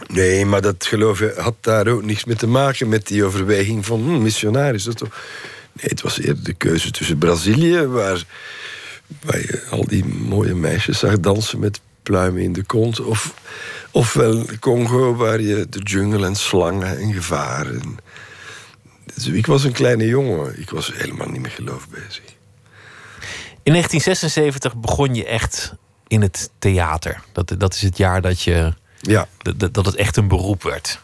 [0.07, 3.85] Nee, maar dat geloof je had daar ook niks mee te maken met die overweging
[3.85, 4.83] van hm, missionaris.
[4.83, 5.09] Dat toch?
[5.73, 8.23] Nee, het was eerder de keuze tussen Brazilië, waar,
[9.21, 13.33] waar je al die mooie meisjes zag dansen met pluimen in de kont, of,
[13.91, 17.97] ofwel Congo, waar je de jungle en slangen en gevaren.
[19.15, 22.23] Dus ik was een kleine jongen, ik was helemaal niet met geloof bezig.
[23.63, 25.73] In 1976 begon je echt
[26.07, 27.23] in het theater.
[27.31, 29.27] Dat, dat is het jaar dat, je, Ja.
[29.37, 30.99] dat, dat het echt een beroep werd.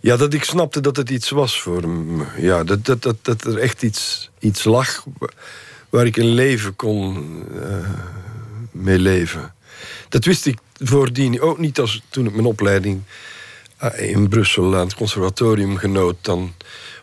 [0.00, 2.24] Ja, dat ik snapte dat het iets was voor me.
[2.36, 5.28] Ja, dat, dat, dat, er echt iets, iets lag wa-
[5.88, 7.16] waar ik een leven kon
[7.62, 7.90] eh,
[8.70, 9.54] mee leven.
[10.08, 13.02] Dat wist ik voordien ook niet als toen ik mijn opleiding
[13.76, 16.16] eh, in Brussel aan het conservatorium genoot.
[16.20, 16.54] Dan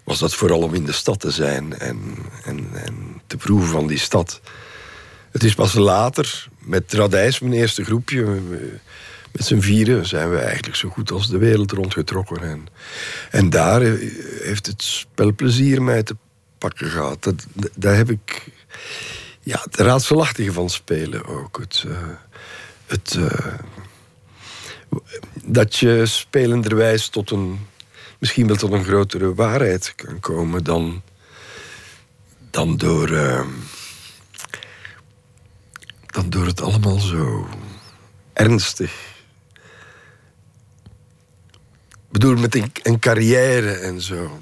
[0.03, 1.99] was dat vooral om in de stad te zijn en,
[2.43, 4.41] en, en te proeven van die stad.
[5.31, 8.39] Het is pas later, met Radijs, mijn eerste groepje,
[9.38, 12.41] met z'n vieren zijn we eigenlijk zo goed als de wereld rondgetrokken.
[12.41, 12.67] En,
[13.32, 13.82] en daar
[14.41, 16.15] heeft het spelplezier mij te
[16.58, 17.23] pakken gehad.
[17.23, 18.47] Dat, dat- daar heb ik
[19.41, 21.58] ja, het raadselachtige van spelen ook.
[21.60, 22.08] Het, eh,
[22.86, 23.54] het, eh,
[25.43, 27.60] dat je spelenderwijs tot een,
[28.19, 31.02] misschien wel tot een grotere waarheid kan komen dan,
[32.52, 33.12] dan door.
[33.12, 33.45] eh,
[36.08, 37.47] dan door het allemaal zo
[38.34, 39.15] ernstig.
[42.07, 44.41] Ik bedoel, met een, carrière en zo.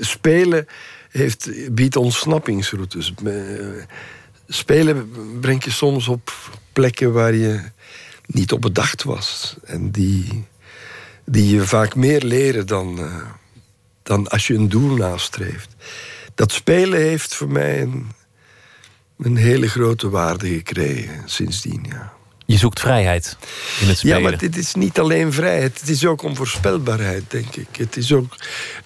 [0.00, 0.66] Spelen
[1.10, 3.14] heeft, biedt ontsnappingsroutes.
[3.22, 3.84] Me-
[4.48, 6.32] Spelen brengt je soms op
[6.72, 7.60] plekken waar je
[8.26, 9.56] niet op bedacht was.
[9.64, 10.46] En die,
[11.24, 13.16] die je vaak meer leren dan, eh,
[14.02, 15.74] dan als je een doel nastreeft.
[16.34, 18.06] Dat spelen heeft voor mij een,
[19.18, 22.12] een hele grote waarde gekregen sindsdien, ja.
[22.52, 23.36] Je zoekt vrijheid
[23.80, 24.16] in het spelen.
[24.16, 25.80] Ja, maar dit is niet alleen vrijheid.
[25.80, 27.66] Het is ook onvoorspelbaarheid, denk ik.
[27.76, 28.36] Het is ook.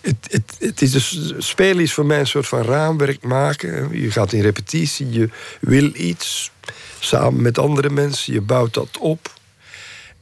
[0.00, 4.00] Het, het, het is dus, spelen is voor mij een soort van raamwerk maken.
[4.00, 5.28] Je gaat in repetitie, je
[5.60, 6.50] wil iets
[6.98, 9.32] samen met andere mensen, je bouwt dat op.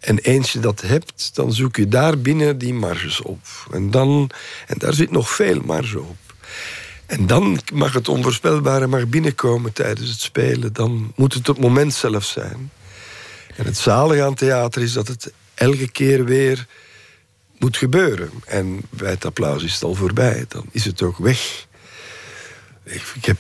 [0.01, 3.41] En eens je dat hebt, dan zoek je daar binnen die marges op.
[3.73, 4.31] En, dan,
[4.67, 6.17] en daar zit nog veel marge op.
[7.07, 10.73] En dan mag het onvoorspelbare mag binnenkomen tijdens het spelen.
[10.73, 12.71] Dan moet het het moment zelf zijn.
[13.57, 16.67] En het zalige aan theater is dat het elke keer weer
[17.59, 18.31] moet gebeuren.
[18.47, 20.45] En bij het applaus is het al voorbij.
[20.49, 21.67] Dan is het ook weg.
[22.85, 23.37] Ik, ik, heb,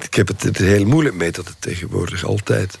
[0.00, 2.78] ik heb het er heel moeilijk mee dat het tegenwoordig altijd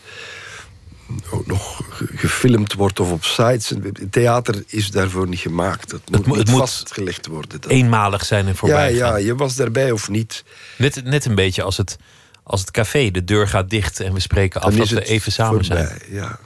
[1.30, 3.72] ook nog ge- gefilmd wordt of op sites.
[4.10, 5.90] Theater is daarvoor niet gemaakt.
[5.90, 7.60] Dat moet, mo- het moet vastgelegd worden.
[7.60, 9.20] Dat- Eenmalig zijn en voorbij ja, gaan.
[9.20, 10.44] ja, je was daarbij of niet.
[10.78, 11.96] Net, net een beetje als het,
[12.42, 13.10] als het café.
[13.10, 15.86] De deur gaat dicht en we spreken af dat we even samen zijn.
[15.88, 16.38] voorbij, Ja.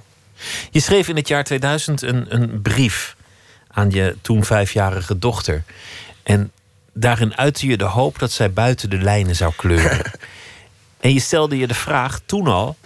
[0.71, 3.17] Je schreef in het jaar 2000 een, een brief
[3.69, 5.63] aan je toen vijfjarige dochter.
[6.23, 6.53] En
[6.93, 10.13] daarin uitte je de hoop dat zij buiten de lijnen zou kleuren.
[11.01, 12.77] en je stelde je de vraag toen al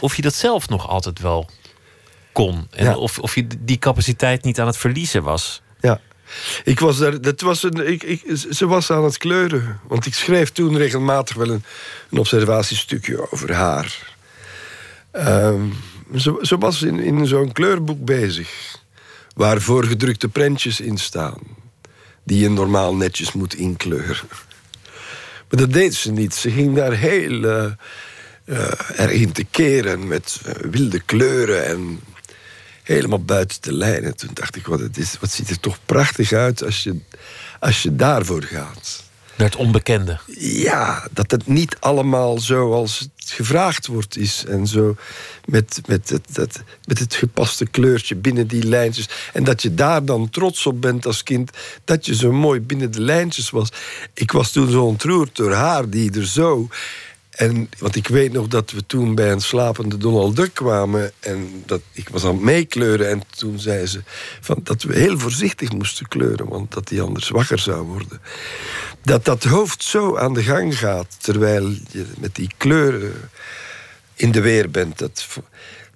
[0.00, 1.50] of je dat zelf nog altijd wel
[2.32, 2.66] kon.
[2.70, 2.96] En Ja.
[2.96, 5.62] of, of je die capaciteit niet aan het verliezen was.
[5.80, 6.00] Ja.
[6.64, 9.80] Ik was daar, dat was een, ik, ik, ze was aan het kleuren.
[9.88, 11.64] Want ik schreef toen regelmatig wel een,
[12.10, 13.98] een observatiestukje over haar.
[15.10, 15.62] Ehm,
[16.16, 18.78] ze, was in, in zo'n kleurboek bezig.
[19.34, 21.38] Waar voorgedrukte prentjes in staan.
[22.24, 24.28] Die je normaal netjes moet inkleuren.
[25.48, 26.34] Maar dat deed ze niet.
[26.34, 27.70] Ze ging daar heel uh,
[28.96, 32.00] erg in te keren met uh, wilde kleuren en
[32.82, 34.16] helemaal buiten de lijnen.
[34.16, 36.96] Toen dacht ik, wat, het is, wat ziet er toch prachtig uit als je,
[37.60, 39.09] als je daarvoor gaat.
[39.40, 40.18] Naar het onbekende.
[40.38, 44.44] Ja, dat het niet allemaal zoals het gevraagd wordt is.
[44.48, 44.96] En zo
[45.44, 49.08] met, met, het, met het gepaste kleurtje binnen die lijntjes.
[49.32, 51.50] En dat je daar dan trots op bent als kind.
[51.84, 53.68] Dat je zo mooi binnen de lijntjes was.
[54.14, 56.68] Ik was toen zo ontroerd door haar die er zo
[57.30, 61.12] en, want ik weet nog dat we toen bij een slapende Donald Duck kwamen.
[61.20, 63.08] En dat, ik was aan het meekleuren.
[63.08, 64.02] En toen zei ze
[64.40, 66.48] van, dat we heel voorzichtig moesten kleuren.
[66.48, 68.20] Want dat hij anders wakker zou worden.
[69.02, 71.16] Dat dat hoofd zo aan de gang gaat.
[71.18, 73.30] Terwijl je met die kleuren
[74.14, 74.98] in de weer bent.
[74.98, 75.26] Dat,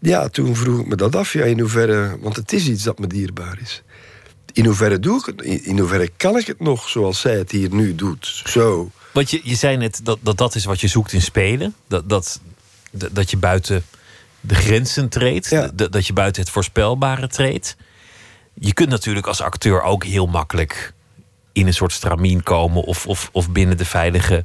[0.00, 1.32] ja, toen vroeg ik me dat af.
[1.32, 3.82] Ja, in hoeverre, want het is iets dat me dierbaar is.
[4.52, 5.42] In hoeverre doe ik het?
[5.42, 8.42] In hoeverre kan ik het nog zoals zij het hier nu doet?
[8.44, 8.90] Zo.
[9.14, 11.74] Want je, je zei net dat, dat dat is wat je zoekt in spelen.
[11.88, 12.40] Dat, dat,
[12.90, 13.84] dat je buiten
[14.40, 15.50] de grenzen treedt.
[15.50, 17.76] Dat, dat je buiten het voorspelbare treedt.
[18.54, 20.92] Je kunt natuurlijk als acteur ook heel makkelijk
[21.52, 22.82] in een soort stramien komen.
[22.82, 24.42] Of, of, of binnen de veilige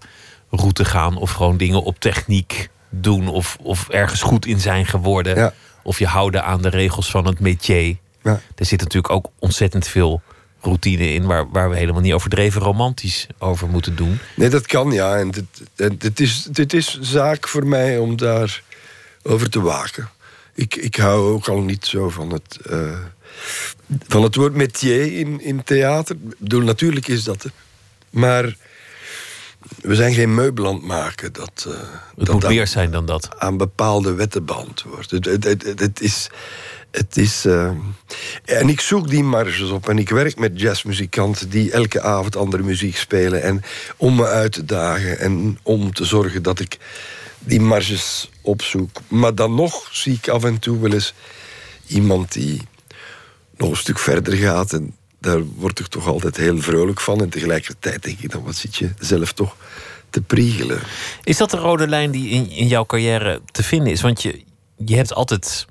[0.50, 1.18] route gaan.
[1.18, 3.28] Of gewoon dingen op techniek doen.
[3.28, 5.54] Of, of ergens goed in zijn geworden.
[5.84, 7.98] Of je houden aan de regels van het métier.
[8.24, 8.42] Ja.
[8.56, 10.22] Er zit natuurlijk ook ontzettend veel
[10.62, 14.20] routine in waar, waar we helemaal niet overdreven romantisch over moeten doen.
[14.36, 15.18] Nee, dat kan ja.
[15.18, 18.64] En dit, dit, is, dit is zaak voor mij om daar
[19.24, 20.10] over te waken.
[20.54, 22.98] Ik, ik hou ook al niet zo van het, uh,
[24.08, 26.16] van het woord métier in, in theater.
[26.16, 27.54] Ik bedoel, natuurlijk is dat het.
[28.10, 28.56] Maar
[29.82, 31.34] we zijn geen meubel maken.
[31.34, 33.30] Dat, uh, het dat moet meer zijn dan dat.
[33.38, 35.12] Aan bepaalde wetten beantwoord.
[35.12, 36.30] Het, het, het, het is
[36.92, 37.46] het is.
[37.46, 37.72] Uh,
[38.46, 39.90] en ik zoek die marges op.
[39.90, 43.42] En ik werk met jazzmuzikanten die elke avond andere muziek spelen.
[43.42, 43.62] En
[43.98, 46.78] om me uit te dagen en om te zorgen dat ik
[47.40, 49.02] die marges opzoek.
[49.08, 51.14] Maar dan nog zie ik af en toe wel eens
[51.88, 52.62] iemand die
[53.58, 54.74] nog een stuk verder gaat.
[54.74, 57.22] En daar word ik toch altijd heel vrolijk van.
[57.22, 59.56] En tegelijkertijd denk ik dan, wat zit je zelf toch
[60.10, 60.80] te priegelen.
[61.24, 64.02] Is dat de rode lijn die in, in jouw carrière te vinden is?
[64.02, 64.44] Want je,
[64.86, 65.66] je hebt altijd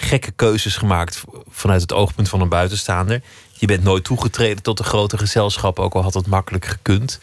[0.00, 3.22] gekke keuzes gemaakt vanuit het oogpunt van een buitenstaander.
[3.52, 7.20] Je bent nooit toegetreden tot een grote gezelschap, ook al had het makkelijk gekund.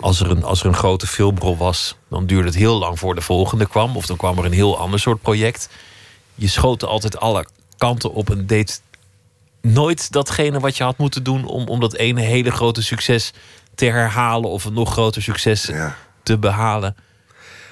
[0.00, 3.14] Als er, een, als er een grote filmrol was, dan duurde het heel lang voor
[3.14, 3.96] de volgende kwam.
[3.96, 5.68] Of dan kwam er een heel ander soort project.
[6.34, 7.46] Je schoot altijd alle
[7.78, 8.82] kanten op en deed
[9.60, 13.32] nooit datgene wat je had moeten doen om, om dat ene hele grote succes
[13.74, 15.70] te herhalen of een nog groter succes
[16.22, 16.96] te behalen.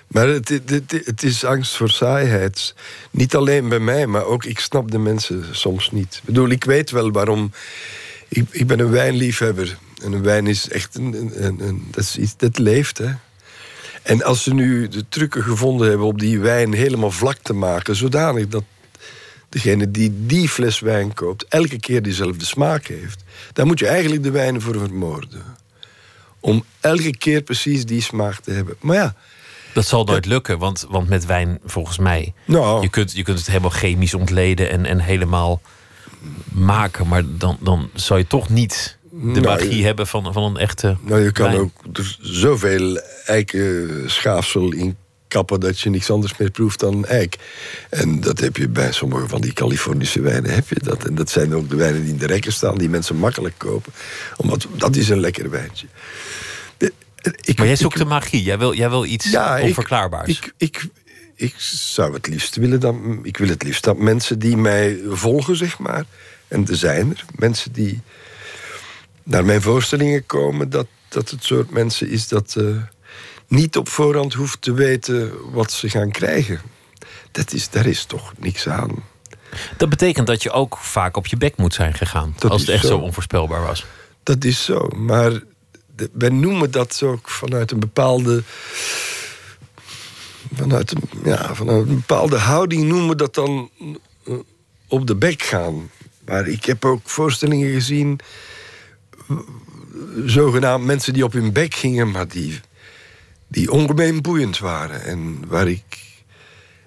[0.07, 2.75] Maar het, het, het, is angst voor saaiheid.
[3.11, 6.15] Niet alleen bij mij, maar ook ik snap de mensen soms niet.
[6.15, 7.53] Ik bedoel, ik weet wel waarom.
[8.29, 9.79] Ik, ik ben een wijnliefhebber.
[10.03, 12.99] En een wijn is echt een, een, een, dat, is dat leeft.
[12.99, 13.13] Hè.
[14.03, 17.97] En als ze nu de trucken gevonden hebben om die wijn helemaal vlak te maken,
[17.97, 18.65] zodanig dat
[19.49, 24.23] degene die die fles wijn koopt elke keer diezelfde smaak heeft, dan moet je eigenlijk
[24.23, 25.43] de wijn voor vermoorden.
[26.41, 28.77] Om elke keer precies die smaak te hebben.
[28.81, 29.15] Maar ja,
[29.75, 32.33] dat zal nooit lukken, want, want met wijn, volgens mij.
[32.45, 32.83] Nou.
[32.83, 35.61] Je, kunt, je kunt het helemaal chemisch ontleden en, en helemaal
[36.53, 37.09] maken.
[37.09, 40.97] Maar dan, dan zou je toch niet de nou, magie hebben van, van een echte.
[41.01, 44.97] Nou, je kan ook er zoveel eikenschaafsel in
[45.29, 47.39] kappen dat je niks anders meer proeft dan eik.
[47.91, 50.55] En dat heb je bij sommige van die Californische wijnen.
[50.55, 51.05] Heb je dat.
[51.05, 53.93] En dat zijn ook de wijnen die in de rekken staan, die mensen makkelijk kopen.
[54.37, 55.87] Omdat dat is een lekker wijntje.
[57.41, 58.43] Ik, maar jij zoekt de magie.
[58.43, 60.29] Jij wil, jij wil iets onverklaarbaars.
[60.29, 60.89] Ik, ik,
[61.35, 62.95] ik, zou het liefst willen dat.
[63.23, 66.05] Ik wil het liefst dat mensen die mij volgen, zeg maar.
[66.49, 67.25] En er zijn er.
[67.37, 68.01] Mensen die
[69.23, 70.71] naar mijn voorstellingen komen.
[70.71, 72.55] Dat, dat het soort mensen is dat.
[72.59, 72.77] Uh,
[73.49, 76.61] niet op voorhand hoeft te weten wat ze gaan krijgen.
[77.31, 78.91] Dat is, daar is toch niks aan.
[79.77, 82.35] Dat betekent dat je ook vaak op je bek moet zijn gegaan.
[82.49, 82.89] als het echt zo.
[82.89, 83.87] zo onvoorspelbaar was.
[84.23, 84.89] Dat is zo.
[84.97, 85.33] Maar
[86.13, 88.43] wij noemen dat ook vanuit een bepaalde.
[90.55, 93.71] Vanuit een, ja, vanuit een bepaalde houding noemen we dat dan
[94.25, 94.35] eh,
[94.89, 95.91] op de bek gaan.
[96.25, 98.21] Maar ik heb ook voorstellingen gezien.
[100.27, 102.61] Zogenaamd mensen die op hun bek gingen, maar die,
[103.49, 105.05] die ongemeen boeiend waren.
[105.05, 105.83] En waar ik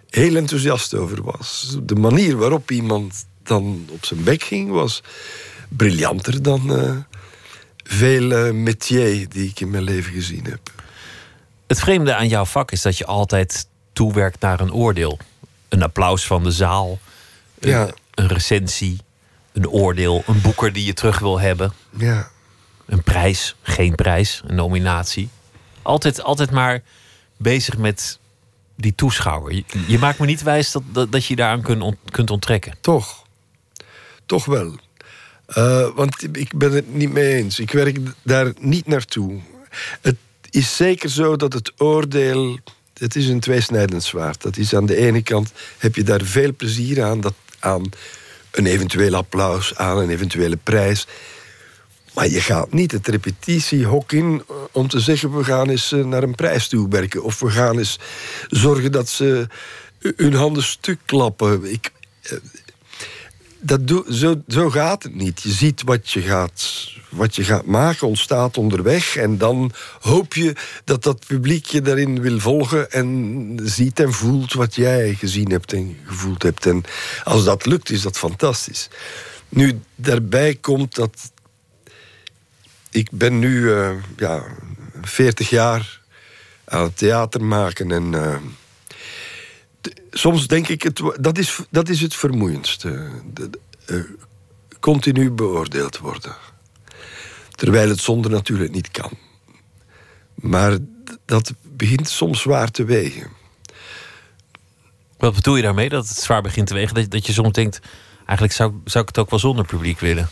[0.10, 1.78] heel enthousiast over was.
[1.84, 5.04] De manier waarop iemand dan op zijn bek ging was
[5.70, 6.80] briljanter dan.
[6.80, 6.98] Uh,
[7.88, 10.60] veel métier die ik in mijn leven gezien heb.
[11.68, 15.18] Het vreemde aan jouw vak is dat je altijd toewerkt naar een oordeel.
[15.70, 17.00] een applaus van de zaal,
[17.60, 17.90] een, Ja.
[18.14, 18.98] een recensie,
[19.54, 22.30] een oordeel, een boeker die je terug wil hebben, Ja.
[22.86, 25.30] een prijs, geen prijs, een nominatie.
[25.82, 26.82] Altijd, altijd maar
[27.38, 28.20] bezig met
[28.76, 29.54] die toeschouwer.
[29.54, 32.30] Je, je maakt me niet wijs dat, dat, dat je je daaraan kunt, ont- kunt
[32.32, 32.74] onttrekken.
[32.82, 33.24] Toch.
[34.26, 34.76] Toch wel.
[35.48, 37.60] Eh, want ik ben het niet mee eens.
[37.60, 39.40] Ik werk daar niet naartoe.
[40.02, 40.16] Het
[40.50, 42.60] is zeker zo dat het oordeel.
[42.94, 44.42] Het is een tweesnijdend zwaard.
[44.42, 47.90] Dat is aan de ene kant heb je daar veel plezier aan, dat, aan
[48.52, 51.08] een eventueel applaus, aan een eventuele prijs.
[52.14, 56.06] Maar je gaat niet het repetitiehok in eh, om te zeggen: we gaan eens eh,
[56.06, 57.24] naar een prijs toe werken.
[57.24, 58.00] Of we gaan eens
[58.50, 59.48] zorgen dat ze
[60.16, 61.72] hun handen stuk klappen.
[61.72, 61.92] Ik,
[63.60, 65.42] dat zo, zo gaat het niet.
[65.42, 69.16] Je ziet wat je, gaat, wat je gaat maken, ontstaat onderweg.
[69.16, 72.92] En dan hoop je dat dat publiek je daarin wil volgen.
[72.92, 76.66] En ziet en voelt wat jij gezien hebt en gevoeld hebt.
[76.66, 76.84] En
[77.24, 78.90] als dat lukt, is dat fantastisch.
[79.50, 81.32] Nu, daarbij komt dat.
[82.92, 84.44] Ik ben nu eh, ja,
[85.02, 86.02] 40 jaar
[86.66, 87.92] aan het theater maken.
[87.92, 88.14] En.
[88.14, 88.36] eh,
[90.12, 93.10] soms denk ik, het, dat, is, dat is het vermoeiendste.
[93.34, 94.00] De- de- eh,
[94.80, 96.36] continu beoordeeld worden.
[97.52, 99.12] Terwijl het zonder natuurlijk niet kan.
[100.36, 100.78] Maar
[101.26, 103.28] dat begint soms zwaar te wegen.
[105.18, 105.90] Wat bedoel je daarmee?
[105.90, 106.96] Dat het zwaar begint te wegen?
[106.96, 107.80] Dat, dat je soms denkt,
[108.18, 110.30] eigenlijk zou, zou ik het ook wel zonder publiek willen.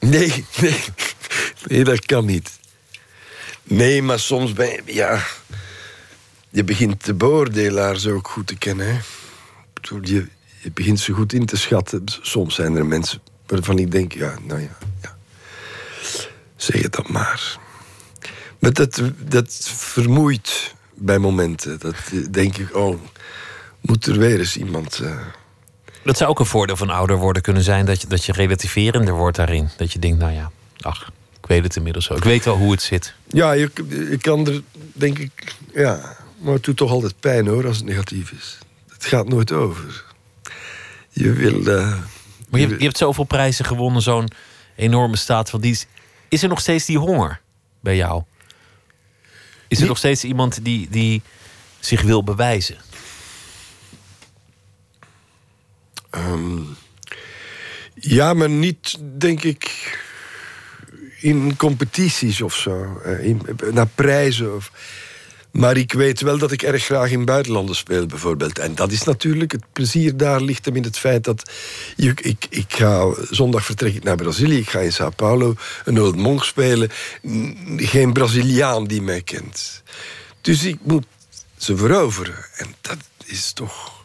[0.00, 0.80] Nee, nee,
[1.66, 2.58] nee, dat kan niet.
[3.62, 5.22] Nee, maar soms ben je, ja,
[6.54, 8.86] je begint de beoordelaars ook goed te kennen.
[8.86, 8.98] Hè.
[9.80, 10.26] Ik Je,
[10.62, 12.04] je begint ze goed in te schatten.
[12.22, 15.16] Soms zijn er mensen waarvan ik denk, ja, nou ja, ja.
[16.56, 17.58] zeg het dan maar.
[18.58, 21.78] Maar dat, dat vermoeit bij momenten.
[21.78, 21.96] Dat
[22.30, 23.00] denk ik, oh,
[23.80, 24.98] moet er weer eens iemand...
[24.98, 25.18] eh,
[26.04, 29.14] Dat zou ook een voordeel van ouder worden kunnen zijn, dat je, dat je relativerender
[29.14, 29.70] wordt daarin.
[29.76, 30.50] Dat je denkt, nou ja,
[30.80, 32.14] ach, ik weet het inmiddels zo.
[32.14, 33.14] Ik weet wel hoe het zit.
[33.26, 36.22] Ja, je kan er, denk ik, ja.
[36.44, 38.58] Maar het doet toch altijd pijn hoor, als het negatief is.
[38.92, 40.04] Het gaat nooit over.
[41.10, 41.66] Je wil.
[41.66, 41.98] eh,
[42.50, 44.28] Maar je, je hebt zoveel prijzen gewonnen, zo'n
[44.76, 45.86] enorme staat van dienst.
[46.28, 47.40] Is er nog steeds die honger
[47.80, 48.22] bij jou?
[49.68, 51.22] Is er nog steeds iemand die, die
[51.80, 52.76] zich wil bewijzen?
[56.10, 56.58] ehm,
[57.94, 59.98] ja, maar niet, denk ik,
[61.20, 63.00] in competities of zo.
[63.04, 63.42] eh, in,
[63.72, 64.54] naar prijzen.
[64.54, 64.72] Of,
[65.54, 68.58] maar ik weet wel dat ik erg graag in buitenlanden speel, bijvoorbeeld.
[68.58, 71.50] En dat is natuurlijk, het plezier daar ligt hem in het feit dat...
[71.96, 76.00] Je, ik, ik ga, zondag vertrek ik naar Brazilië, ik ga in Sao Paulo een
[76.00, 76.90] Old Monk spelen.
[77.76, 79.82] Geen Braziliaan die mij kent.
[80.40, 81.06] Dus ik moet
[81.56, 82.46] ze veroveren.
[82.56, 84.04] En dat is toch...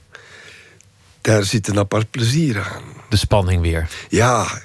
[1.21, 2.83] Daar zit een apart plezier aan.
[3.09, 3.89] De spanning weer.
[4.09, 4.61] Ja,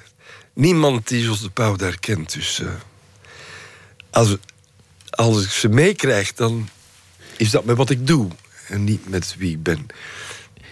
[0.53, 2.33] niemand die Jos de Pauw daar kent.
[2.33, 2.69] Dus eh,
[4.11, 4.37] als,
[5.11, 6.69] als ik ze meekrijg, dan
[7.37, 8.29] is dat met wat ik doe.
[8.69, 9.87] En niet met wie ik ben.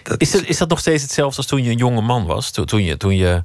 [0.03, 2.51] Dat Is dat, is dat nog steeds hetzelfde als toen je een jonge man was?
[2.51, 3.43] Toen, toen je, toen je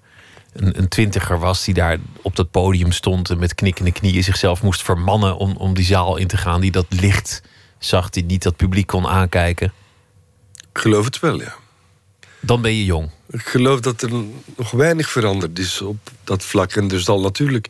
[0.52, 3.30] een, een twintiger was die daar op dat podium stond...
[3.30, 6.60] en met knikkende knieën zichzelf moest vermannen om, om die zaal in te gaan...
[6.60, 7.42] die dat licht
[7.78, 9.72] zag, die niet dat publiek kon aankijken.
[10.72, 11.56] Ik geloof het wel, ja.
[12.40, 13.10] Dan ben je jong.
[13.30, 14.10] Ik geloof dat er
[14.56, 16.72] nog weinig veranderd is op dat vlak.
[16.72, 17.68] En er zal natuurlijk...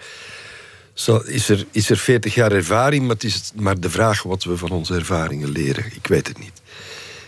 [0.98, 4.44] Zal, is, er, is er 40 jaar ervaring, maar het is maar de vraag wat
[4.44, 5.84] we van onze ervaringen leren.
[5.86, 6.62] Ik weet het niet.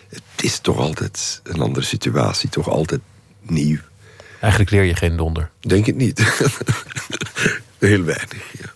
[0.09, 3.01] Het is toch altijd een andere situatie, toch altijd
[3.41, 3.79] nieuw.
[4.41, 5.51] Eigenlijk leer je geen donder.
[5.61, 6.19] Denk het niet.
[7.79, 8.73] Heel weinig, ja.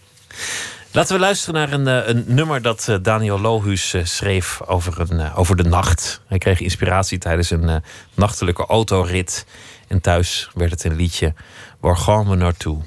[0.91, 5.11] Laten we luisteren naar een, eh, een nummer dat eh, Daniel Lohuus eh, schreef over,
[5.11, 6.21] een, over de nacht.
[6.27, 7.83] Hij kreeg inspiratie tijdens een
[8.15, 9.47] nachtelijke autorit.
[9.89, 11.35] En thuis werd het een liedje.
[11.81, 12.83] Waar gaan we naartoe?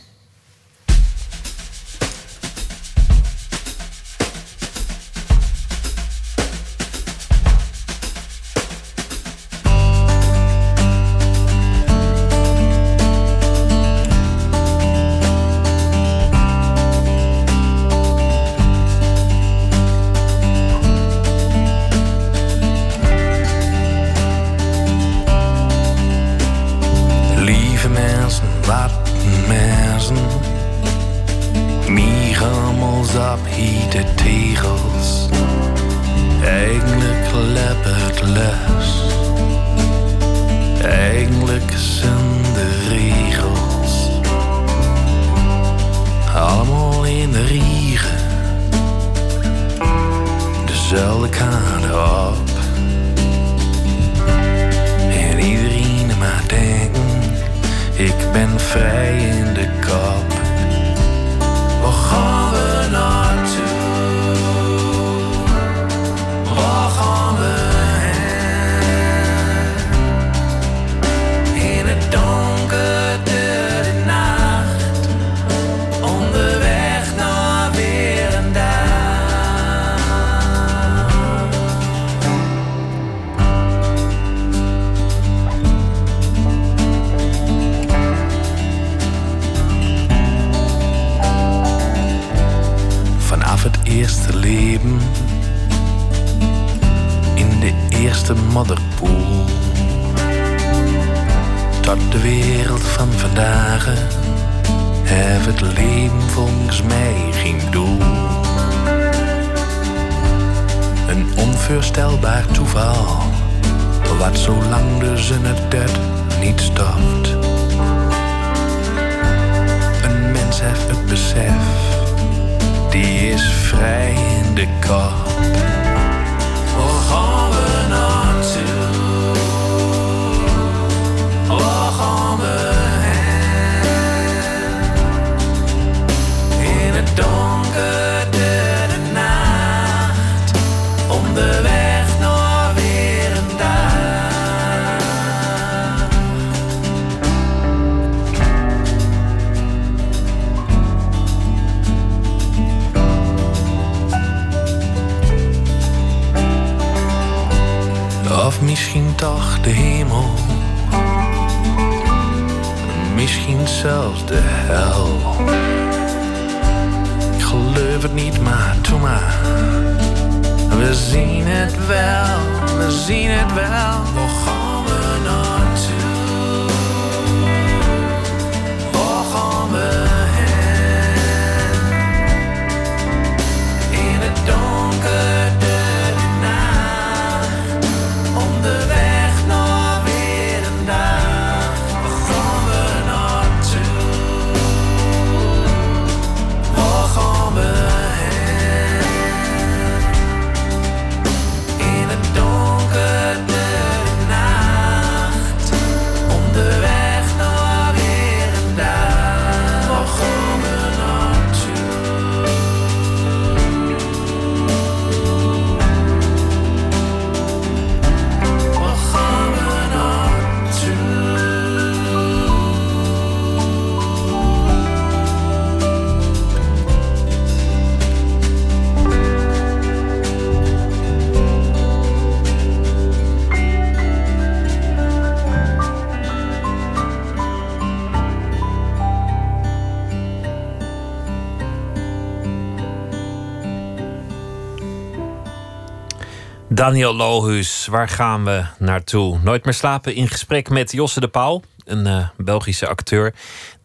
[246.87, 249.39] Daniel Lohuus, waar gaan we naartoe?
[249.43, 253.33] Nooit meer slapen in gesprek met Josse de Pauw, een eh, Belgische acteur.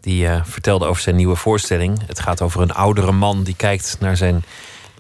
[0.01, 2.07] Die eh, vertelde over zijn nieuwe voorstelling.
[2.07, 4.45] Het gaat over een oudere man die kijkt naar zijn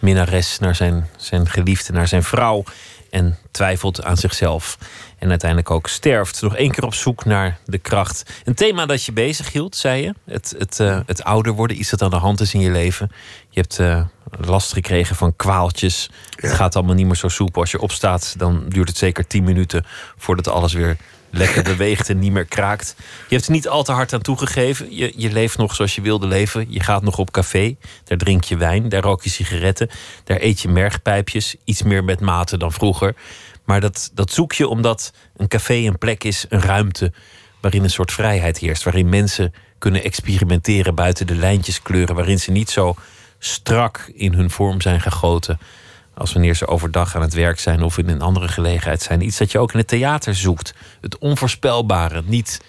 [0.00, 2.64] minnares, naar zijn, zijn geliefde, naar zijn vrouw.
[3.11, 4.78] En twijfelt aan zichzelf.
[5.18, 6.42] En uiteindelijk ook sterft.
[6.42, 8.32] Nog één keer op zoek naar de kracht.
[8.44, 10.14] Een thema dat je bezig hield, zei je.
[10.24, 13.11] Het, het, eh, het ouder worden, iets dat aan de hand is in je leven.
[13.48, 14.09] Je hebt
[14.41, 16.11] last gekregen van kwaaltjes.
[16.37, 17.61] Het gaat allemaal niet meer zo soepel.
[17.61, 19.85] Als je opstaat, dan duurt het zeker tien minuten
[20.16, 20.97] voordat alles weer
[21.33, 22.95] lekker beweegt en niet meer kraakt.
[23.28, 24.97] Je hebt er niet al te hard aan toegegeven.
[24.97, 26.66] Je, je leeft nog zoals je wilde leven.
[26.68, 27.76] Je gaat nog op café.
[28.05, 28.89] Daar drink je wijn.
[28.89, 29.91] Daar rook je sigaretten.
[30.24, 31.57] Daar eet je mergpijpjes.
[31.64, 33.14] Iets meer met mate dan vroeger.
[33.64, 37.12] Maar dat, dat zoek je omdat een café een plek is, een ruimte
[37.61, 38.83] waarin een soort vrijheid heerst.
[38.83, 42.14] Waarin mensen kunnen experimenteren buiten de lijntjes kleuren.
[42.14, 42.95] Waarin ze niet zo
[43.45, 45.59] strak in hun vorm zijn gegoten.
[46.14, 49.22] Als wanneer ze overdag aan het werk zijn of in een andere gelegenheid zijn.
[49.22, 50.74] Iets dat je ook in het theater zoekt.
[51.01, 52.22] Het onvoorspelbare.
[52.26, 52.61] Niet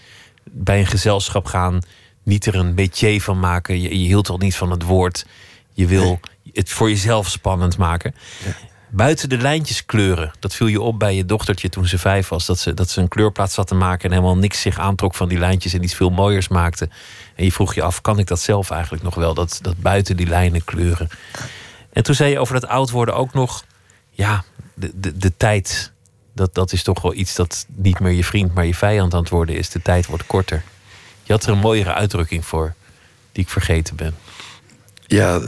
[0.44, 1.82] bij een gezelschap gaan.
[2.24, 3.82] Niet er een métier van maken.
[3.82, 5.26] Je, je hield al niet van het woord.
[5.74, 6.20] Je wil
[6.54, 8.16] het voor jezelf spannend maken.
[8.96, 10.32] Buiten de lijntjes kleuren.
[10.40, 12.46] Dat viel je op bij je dochtertje toen ze vijf was.
[12.46, 15.30] Dat ze, dat ze een kleurplaat zat te maken en helemaal niks zich aantrok van
[15.30, 16.90] die lijntjes en iets veel mooiers maakte.
[17.36, 19.34] En je vroeg je af, kan ik dat zelf eigenlijk nog wel?
[19.34, 21.10] Dat, dat buiten die lijnen kleuren.
[21.94, 23.66] En toen zei je over dat oud worden ook nog.
[24.12, 25.92] Ja, de, de, de tijd.
[26.36, 29.20] Dat, dat is toch wel iets dat niet meer je vriend, maar je vijand aan
[29.20, 29.70] het worden is.
[29.70, 30.64] De tijd wordt korter.
[31.24, 32.74] Je had er een mooiere uitdrukking voor,
[33.32, 34.16] die ik vergeten ben.
[35.08, 35.42] Ja,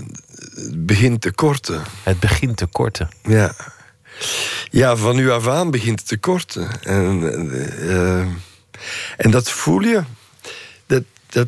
[0.53, 1.83] het begint te korten.
[2.03, 3.09] Het begint te korten.
[3.23, 3.55] Ja.
[4.69, 6.81] Ja, van nu af aan begint het te korten.
[6.81, 7.49] En,
[7.89, 8.19] eh,
[9.17, 10.03] en dat voel je.
[10.85, 11.47] Dat, dat,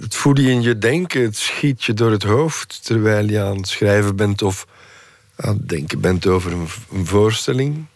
[0.00, 3.56] het voert je in je denken, het schiet je door het hoofd terwijl je aan
[3.56, 4.66] het schrijven bent of
[5.36, 7.86] aan het denken bent over een, een voorstelling.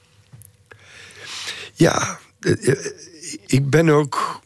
[1.73, 2.93] Ja, eh, eh,
[3.47, 4.41] ik ben ook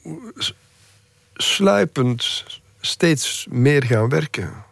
[1.34, 2.44] sluipend
[2.80, 4.68] steeds meer gaan werken.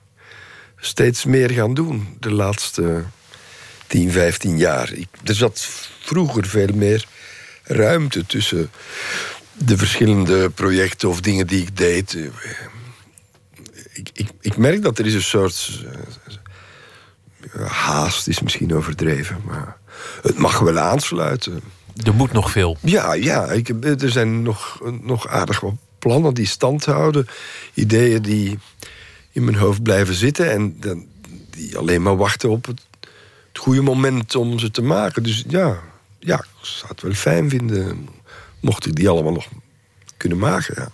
[0.80, 3.04] Steeds meer gaan doen de laatste
[3.86, 4.92] 10, 15 jaar.
[4.92, 5.68] Ik, er zat
[6.00, 7.06] vroeger veel meer
[7.64, 8.70] ruimte tussen
[9.52, 12.16] de verschillende projecten of dingen die ik deed.
[13.92, 15.84] Ik, ik, ik merk dat er is een soort
[17.56, 19.76] uh, haast is misschien overdreven, maar
[20.22, 21.60] het mag wel aansluiten.
[22.04, 22.76] Er moet nog veel.
[22.80, 27.28] Ja, ja ik, er zijn nog, nog aardig wat plannen die stand houden.
[27.74, 28.58] Ideeën die
[29.38, 30.80] in mijn hoofd blijven zitten en
[31.50, 32.86] die alleen maar wachten op het,
[33.48, 35.22] het goede moment om ze te maken.
[35.22, 35.78] Dus ja,
[36.18, 38.08] ja, ik zou het wel fijn vinden
[38.60, 39.46] mocht ik die allemaal nog
[40.16, 40.74] kunnen maken.
[40.76, 40.88] Ja.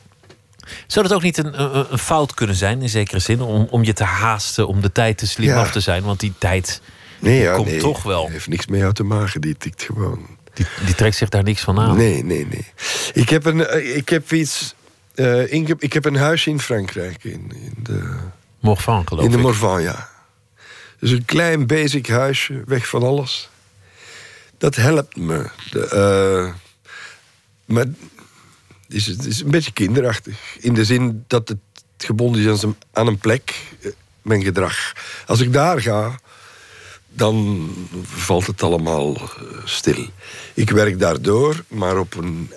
[0.87, 3.85] Zou dat ook niet een, een, een, fout kunnen zijn, in zekere zin, om, om
[3.85, 6.03] je te haasten, om de tijd te slim af te zijn?
[6.03, 6.81] Want die tijd
[7.19, 8.29] nee, ja, komt toch wel.
[8.29, 10.27] heeft niks mee uit te maken, die tikt gewoon.
[10.55, 11.97] Die, die trekt zich daar niks van aan.
[11.97, 12.67] Nee, nee, nee.
[13.13, 14.75] Ik heb, een, eh, ik heb iets.
[15.15, 17.25] Uh, in, ik heb een huisje in Frankrijk.
[17.25, 18.17] In, in de.
[18.61, 19.31] Morvan, geloof ik.
[19.31, 20.09] In de Morvan, ja.
[20.99, 23.51] Dus een klein basic huisje, weg van alles.
[24.59, 25.51] Dat helpt me.
[25.71, 25.91] De,
[26.47, 26.55] uh,
[27.65, 27.87] maar
[28.89, 30.57] is, het is een beetje kinderachtig.
[30.61, 31.59] In de zin dat het
[31.99, 33.55] gebonden is aan een plek,
[34.23, 34.93] mijn gedrag.
[35.27, 36.19] Als ik daar ga,
[37.09, 37.71] dan
[38.03, 39.31] valt het allemaal
[39.65, 40.07] stil.
[40.55, 42.51] Ik werk daardoor, maar op een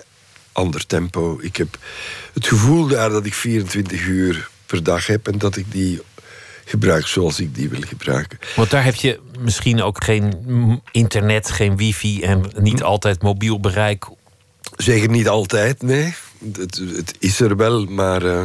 [0.58, 1.38] ander tempo.
[1.40, 1.78] Ik heb
[2.32, 6.00] het gevoel daar dat ik 24 uur per dag heb en dat ik die
[6.64, 8.38] gebruik zoals ik die wil gebruiken.
[8.56, 10.32] Want daar heb je misschien ook geen
[10.92, 14.06] internet, geen wifi en niet altijd mobiel bereik.
[14.76, 16.14] Zeker niet altijd, nee.
[16.58, 18.42] Het, het is er wel, maar, uh,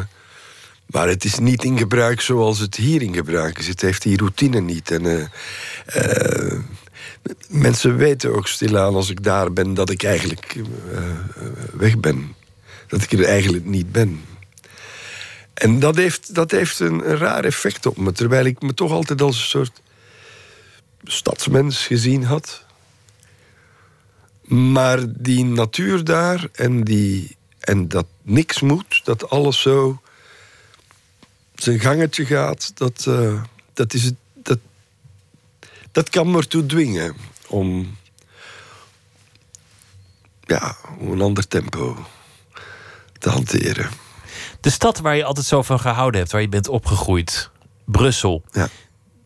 [0.86, 3.68] maar het is niet in gebruik zoals het hier in gebruik is.
[3.68, 4.92] Het heeft die routine niet.
[4.92, 5.26] En, uh,
[5.96, 6.60] uh,
[7.48, 10.62] mensen weten ook stilaan als ik daar ben dat ik eigenlijk
[11.74, 12.36] weg ben.
[12.88, 14.22] Dat ik er eigenlijk niet ben.
[15.54, 18.12] En dat heeft, dat heeft een, raar effect op me.
[18.12, 19.82] Terwijl ik me toch altijd als een soort
[21.04, 22.66] stadsmens gezien had.
[24.42, 30.02] Maar die natuur daar en, die, en dat niks moet, dat alles zo
[31.56, 33.44] zijn gangetje gaat, dat, uh,
[33.74, 34.16] dat, is het,
[35.94, 37.16] dat, kan me ertoe dwingen
[37.48, 37.98] om,
[40.42, 41.98] ja, een ander tempo
[43.20, 43.90] te hanteren.
[44.60, 47.50] De stad waar je altijd zo van gehouden hebt, waar je bent opgegroeid,
[47.86, 48.44] Brussel.
[48.52, 48.68] Ja.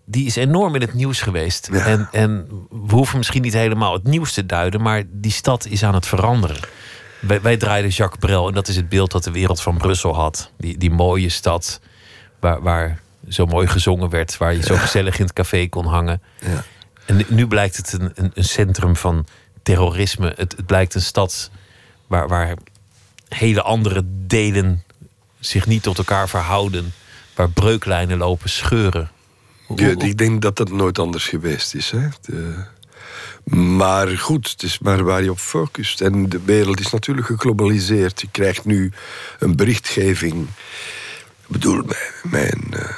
[0.05, 1.68] Die is enorm in het nieuws geweest.
[1.68, 5.84] En, en we hoeven misschien niet helemaal het nieuws te duiden, maar die stad is
[5.84, 6.59] aan het veranderen.
[7.20, 10.15] Wij, wij draaiden Jacques Brel en dat is het beeld dat de wereld van Brussel
[10.15, 10.51] had.
[10.57, 11.80] Die, die mooie stad
[12.39, 16.21] waar, waar zo mooi gezongen werd, waar je zo gezellig in het café kon hangen.
[16.39, 16.63] Ja.
[17.05, 19.25] En nu blijkt het een, een, een centrum van
[19.63, 20.34] terrorisme.
[20.36, 21.51] Het, het blijkt een stad
[22.07, 22.55] waar, waar
[23.28, 24.84] hele andere delen
[25.39, 26.93] zich niet tot elkaar verhouden.
[27.36, 29.11] Waar breuklijnen lopen, scheuren.
[29.75, 31.91] Ja, ik denk dat dat nooit anders geweest is.
[31.91, 32.07] Hè?
[32.21, 32.63] De...
[33.55, 36.01] Maar goed, het is maar waar je op focust.
[36.01, 38.21] En de wereld is natuurlijk geglobaliseerd.
[38.21, 38.91] Je krijgt nu
[39.39, 40.47] een berichtgeving.
[41.41, 41.84] Ik bedoel,
[42.23, 42.89] mijn uh,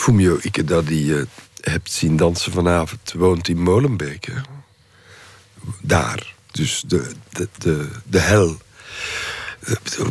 [0.00, 1.26] Fumio Ikeda, die je
[1.60, 4.24] hebt zien dansen vanavond, woont in Molenbeek.
[4.26, 4.40] Hè?
[5.82, 6.34] Daar.
[6.50, 8.56] Dus de, de, de, de hel.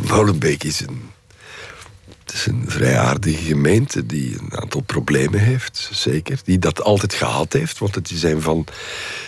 [0.08, 1.10] Molenbeek is een
[2.24, 6.40] het is een vrij aardige gemeente die een aantal problemen heeft, zeker.
[6.44, 8.66] Die dat altijd gehad heeft, want het is een van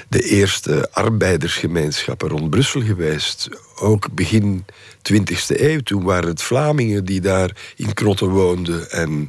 [0.08, 3.48] de eerste arbeidersgemeenschappen rond Brussel geweest.
[3.76, 4.64] Ook begin
[5.12, 9.28] 20e eeuw, toen waren het Vlamingen die daar in krotten woonden en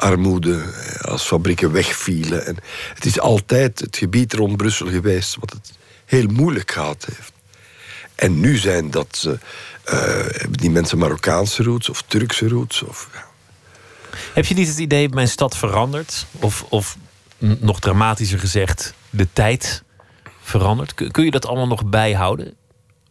[0.00, 2.46] armoede eh, als fabrieken wegvielen.
[2.46, 2.56] En
[2.94, 5.72] het is altijd het gebied rond Brussel geweest wat het
[6.04, 7.32] heel moeilijk gehad heeft.
[8.14, 9.34] En nu zijn dat uh,
[9.84, 12.82] hebben die mensen Marokkaanse roots of Turkse roots?
[12.82, 13.08] Of.
[14.34, 16.26] Heb je niet het idee, mijn stad verandert?
[16.32, 16.96] Of, of
[17.38, 19.82] nog dramatischer gezegd, de tijd
[20.40, 20.94] verandert?
[20.94, 22.54] Kun, je dat allemaal nog bijhouden?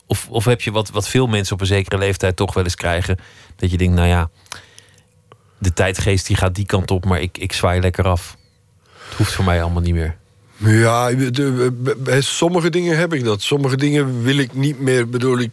[0.05, 2.75] Of, of heb je wat, wat veel mensen op een zekere leeftijd toch wel eens
[2.75, 3.19] krijgen...
[3.55, 4.29] dat je denkt, nou ja,
[5.60, 7.05] de tijdgeest die gaat die kant op...
[7.05, 8.38] maar ik, ik zwaai lekker af.
[9.10, 10.18] Het hoeft voor mij allemaal niet meer.
[10.57, 11.12] Ja,
[12.20, 13.41] sommige dingen heb ik dat.
[13.41, 15.10] Sommige dingen wil ik niet meer.
[15.10, 15.51] Bedoel ik,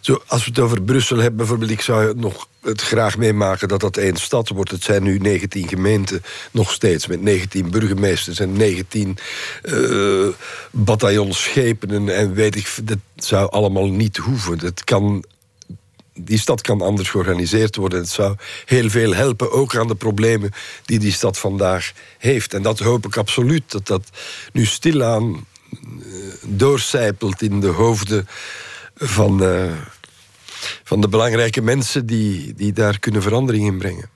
[0.00, 3.68] zo, als we het over Brussel hebben, bijvoorbeeld, ik zou het nog het graag meemaken
[3.68, 4.70] dat dat één stad wordt.
[4.70, 9.16] Het zijn nu 19 gemeenten, nog steeds, met 19 burgemeesters en 19
[9.62, 10.28] uh,
[10.70, 12.74] bataljons schepen en weet ik.
[12.84, 14.58] Dat zou allemaal niet hoeven.
[14.58, 15.24] Dat kan
[16.14, 17.98] die stad kan anders georganiseerd worden.
[17.98, 20.50] Het zou heel veel helpen, ook aan de problemen
[20.84, 22.54] die die stad vandaag heeft.
[22.54, 24.10] En dat hoop ik absoluut, dat dat
[24.52, 28.26] nu stilaan uh, doorcijpelt in de hoofden
[28.94, 29.72] van, uh,
[30.84, 34.10] van de belangrijke mensen die, die daar kunnen verandering in brengen.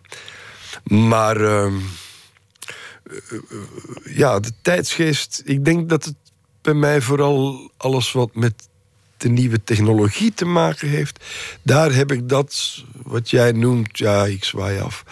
[0.84, 1.72] Maar uh,
[4.04, 6.14] ja, de tijdsgeest, ik denk dat het
[6.62, 8.68] bij mij vooral alles wat met
[9.20, 11.24] de nieuwe technologie te maken heeft,
[11.62, 15.04] daar heb ik dat, wat jij noemt, ja, ik zwaai af.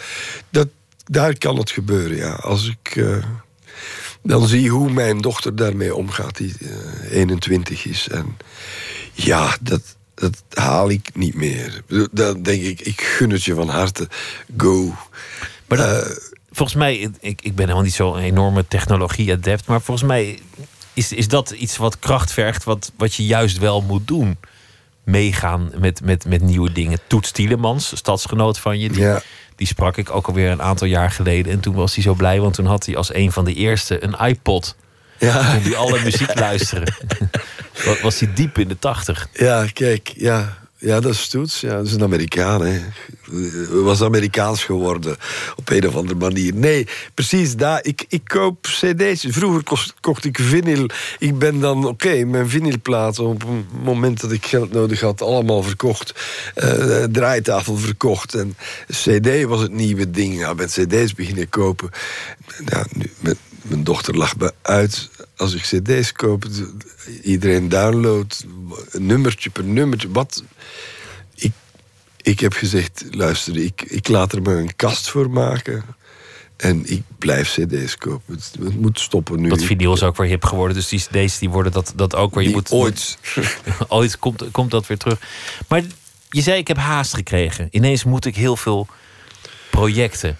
[0.50, 0.68] Dat,
[1.04, 2.32] daar kan het gebeuren, ja.
[2.32, 3.24] Als ik uh,
[4.22, 6.70] dan zie hoe mijn dochter daarmee omgaat, die uh,
[7.11, 8.09] 21 is.
[8.09, 8.36] En
[9.12, 11.82] ja, dat, dat haal ik niet meer.
[12.12, 14.09] Dan denk ik, ik gun het je van harte.
[14.57, 14.94] Go.
[15.66, 16.16] Maar dat, uh,
[16.50, 20.38] volgens mij, ik, ik ben helemaal niet zo'n enorme technologie-adept, maar volgens mij
[20.97, 24.38] is, is dat iets wat kracht vergt, wat, wat je juist wel moet doen?
[25.05, 26.99] Meegaan met, met, met nieuwe dingen.
[27.07, 29.22] Toets Tielemans, stadsgenoot van je, die, ja.
[29.57, 31.53] die sprak ik ook alweer een aantal jaar geleden.
[31.53, 34.05] En toen was hij zo blij, want toen had hij als een van de eerste
[34.05, 34.76] een iPod.
[35.18, 35.53] Ja.
[35.53, 36.94] Kon hij alle muziek luisteren.
[38.03, 39.28] was hij diep in de tachtig.
[39.32, 40.66] Ja, kijk, ja.
[40.87, 41.61] Ja, dat is Stoets.
[41.61, 42.66] Ja, dat is een Amerikaan.
[42.66, 42.80] Hè.
[43.82, 45.16] Was Amerikaans geworden
[45.57, 46.55] op een of andere manier.
[46.55, 47.84] Nee, precies daar.
[47.84, 49.26] Ik, ik koop cd's.
[49.28, 49.62] Vroeger
[50.01, 50.87] kocht ik vinyl.
[51.18, 53.24] Ik ben dan, oké, mijn vinylplaten...
[53.24, 56.14] op een moment dat ik geld nodig had, allemaal verkocht.
[56.57, 58.34] Uh, draaitafel verkocht.
[58.34, 58.57] En
[58.87, 60.39] cd was het nieuwe ding.
[60.39, 61.91] Ja, met cd's beginnen kopen.
[62.64, 63.37] Nou, nu, met,
[63.69, 66.45] mijn dochter lacht me uit als ik cd's koop.
[67.23, 68.45] Iedereen downloadt,
[68.93, 70.11] nummertje per nummertje.
[70.11, 70.45] Wat...
[71.35, 71.53] Ik,
[72.23, 75.85] ik heb gezegd, luister, ik, ik laat er maar een kast voor maken.
[76.57, 78.35] En ik blijf cd's kopen.
[78.35, 79.49] Het, het moet stoppen nu.
[79.49, 80.77] Dat vinyl is ook weer hip geworden.
[80.77, 82.43] Dus die cd's die worden dat, dat ook weer.
[82.43, 83.19] Je Die moet, ooit.
[83.89, 85.21] ooit komt, komt dat weer terug.
[85.69, 85.83] Maar
[86.31, 87.69] je zei, ik heb haast gekregen.
[87.71, 88.87] Ineens moet ik heel veel
[89.71, 90.39] projecten.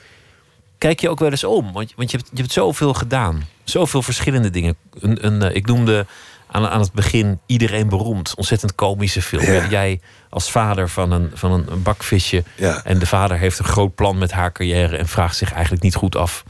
[0.87, 1.73] Kijk je ook wel eens om?
[1.73, 3.49] Want, want je, hebt, je hebt zoveel gedaan.
[3.65, 4.77] Zoveel verschillende dingen.
[5.01, 6.07] Een, een, ik noemde
[6.47, 8.35] aan, aan het begin Iedereen Beroemd.
[8.35, 9.43] Ontzettend komische film.
[9.43, 9.69] Ja.
[9.69, 12.45] Jij als vader van een, van een, bakvisje.
[12.57, 12.85] Ja.
[12.85, 14.97] En de vader heeft een groot plan met haar carrière.
[14.97, 16.45] En vraagt zich eigenlijk niet goed af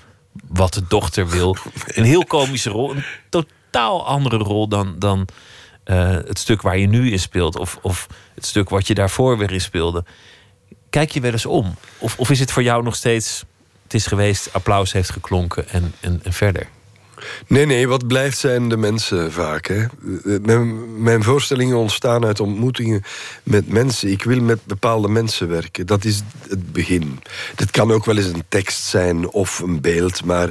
[0.49, 1.57] wat de dochter wil.
[1.87, 2.91] Een heel komische rol.
[2.91, 5.29] Een totaal andere rol dan, dan
[5.85, 7.59] uh, het stuk waar je nu in speelt.
[7.59, 10.05] Of, of het stuk wat je daarvoor weer in speelde.
[10.91, 11.75] Kijk je wel eens om?
[11.99, 13.45] Of, of is het voor jou nog steeds...
[13.97, 16.69] Is geweest, applaus heeft geklonken en, en, en verder?
[17.47, 19.67] Nee, nee, wat blijft zijn de mensen vaak.
[19.67, 19.85] Hè?
[20.99, 23.03] Mijn, voorstellingen ontstaan uit ontmoetingen
[23.43, 24.11] met mensen.
[24.11, 25.87] Ik wil met bepaalde mensen werken.
[25.87, 27.21] Dat is het begin.
[27.55, 30.51] Dat kan ook wel eens een tekst zijn of een beeld, maar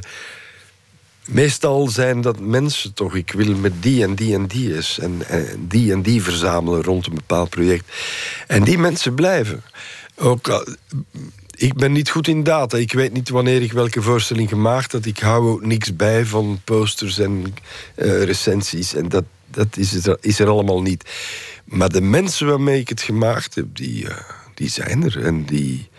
[1.26, 3.16] meestal zijn dat mensen toch.
[3.16, 6.84] Ik wil met die en die en die eens en, en die en die verzamelen
[6.84, 7.86] rond een bepaald project.
[8.48, 9.64] En die mensen blijven.
[10.16, 10.66] Ook
[11.56, 12.78] ik ben niet goed in data.
[12.78, 15.06] Ik weet niet wanneer ik welke voorstelling gemaakt had.
[15.06, 17.54] Ik hou ook niks bij van posters en
[17.96, 18.94] uh, recensies.
[18.94, 21.10] En dat, dat is, er, is er allemaal niet.
[21.66, 24.12] Maar de mensen waarmee ik het gemaakt heb, die, uh,
[24.54, 25.24] die zijn er.
[25.24, 25.90] En die,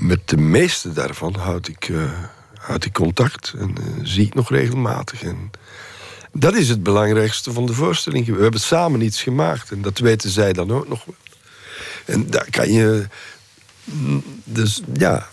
[0.00, 2.10] met de meeste daarvan houd ik, uh,
[2.54, 3.54] houd ik contact.
[3.58, 5.22] En zie ik nog regelmatig.
[5.22, 5.50] En
[6.32, 8.26] dat is het belangrijkste van de voorstelling.
[8.26, 9.70] We hebben samen iets gemaakt.
[9.70, 11.14] En dat weten zij dan ook nog wel.
[12.04, 13.06] En daar kan je
[14.44, 15.26] dus ja.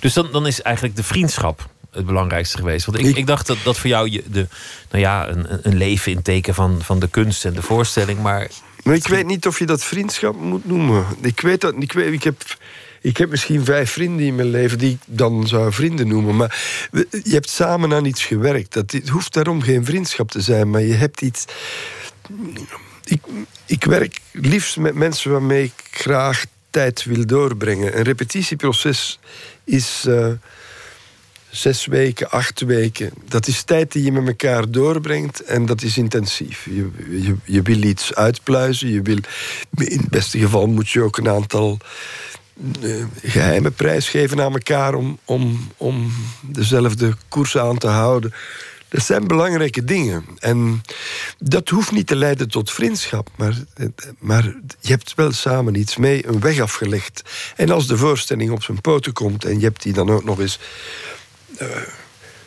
[0.00, 2.86] Dus dan, dan is eigenlijk de vriendschap het belangrijkste geweest.
[2.86, 4.46] Want ik, ik, ik dacht dat, dat voor jou je, de,
[4.90, 8.20] nou ja, een, een leven in teken van, van de kunst en de voorstelling.
[8.20, 8.48] Maar,
[8.82, 11.06] maar ik weet niet of je dat vriendschap moet noemen.
[11.20, 11.74] Ik weet dat.
[11.78, 12.42] Ik, weet, ik, heb,
[13.00, 16.36] ik heb misschien vijf vrienden in mijn leven die ik dan zou vrienden noemen.
[16.36, 16.62] Maar
[17.08, 18.72] je hebt samen aan iets gewerkt.
[18.72, 21.44] Dat, het hoeft daarom geen vriendschap te zijn, maar je hebt iets.
[23.04, 23.22] Ik,
[23.66, 27.96] ik werk liefst met mensen waarmee ik graag tijd wil doorbrengen.
[27.96, 29.18] Een repetitieproces
[29.64, 30.26] is uh,
[31.50, 33.10] zes weken, acht weken.
[33.28, 36.64] Dat is tijd die je met elkaar doorbrengt en dat is intensief.
[36.64, 38.88] Je, je, je wil iets uitpluizen.
[38.88, 39.18] Je wil,
[39.74, 41.78] in het beste geval moet je ook een aantal
[42.80, 48.32] uh, geheime prijs geven aan elkaar om, om, om dezelfde koers aan te houden.
[48.92, 50.24] Dat zijn belangrijke dingen.
[50.38, 50.82] En
[51.38, 53.54] dat hoeft niet te leiden tot vriendschap, maar,
[54.18, 54.44] maar
[54.80, 57.22] je hebt wel samen iets mee, een weg afgelegd.
[57.56, 60.40] En als de voorstelling op zijn poten komt en je hebt die dan ook nog
[60.40, 60.58] eens.
[61.62, 61.68] Uh,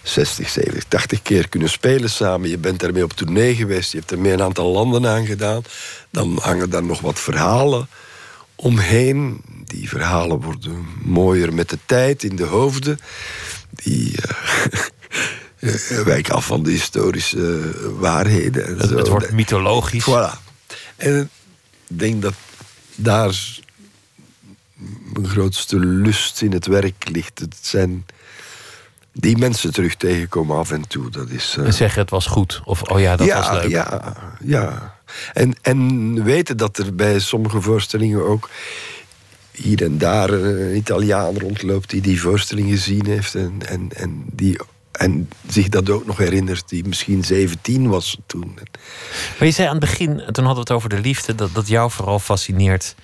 [0.03, 2.49] 60, 70, 80 keer kunnen spelen samen.
[2.49, 3.91] Je bent daarmee op tournee geweest.
[3.91, 5.63] Je hebt ermee een aantal landen aangedaan.
[6.09, 7.87] Dan hangen daar nog wat verhalen
[8.55, 9.41] omheen.
[9.65, 12.99] Die verhalen worden mooier met de tijd in de hoofden.
[13.69, 14.11] Die.
[14.11, 14.81] Uh,
[16.03, 18.67] wijk af van de historische uh, waarheden.
[18.67, 18.97] En het, zo.
[18.97, 20.05] het wordt mythologisch.
[20.09, 20.43] Voilà.
[20.95, 21.29] En
[21.87, 22.33] ik denk dat
[22.95, 23.59] daar
[25.13, 27.39] mijn grootste lust in het werk ligt.
[27.39, 28.05] Het zijn
[29.13, 31.09] die mensen terug tegenkomen af en toe.
[31.09, 31.65] Dat is, uh...
[31.65, 32.61] En zeggen het was goed.
[32.65, 33.71] Of oh ja, dat ja, was leuk.
[33.71, 34.95] Ja, ja.
[35.33, 38.49] En, en weten dat er bij sommige voorstellingen ook
[39.51, 44.59] hier en daar een Italiaan rondloopt die die voorstelling gezien heeft en, en, en, die,
[44.97, 48.59] en zich dat ook nog herinnert, die misschien 17 was toen.
[49.37, 51.67] Maar je zei aan het begin, toen hadden we het over de liefde, dat, dat
[51.67, 52.95] jou vooral fascineert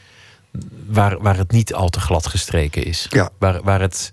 [0.87, 3.07] waar, waar het niet al te glad gestreken is.
[3.09, 3.29] Ja.
[3.37, 4.11] Waar, waar het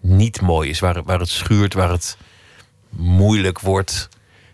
[0.00, 2.16] niet mooi is, waar, waar het schuurt, waar het
[2.88, 4.08] moeilijk wordt.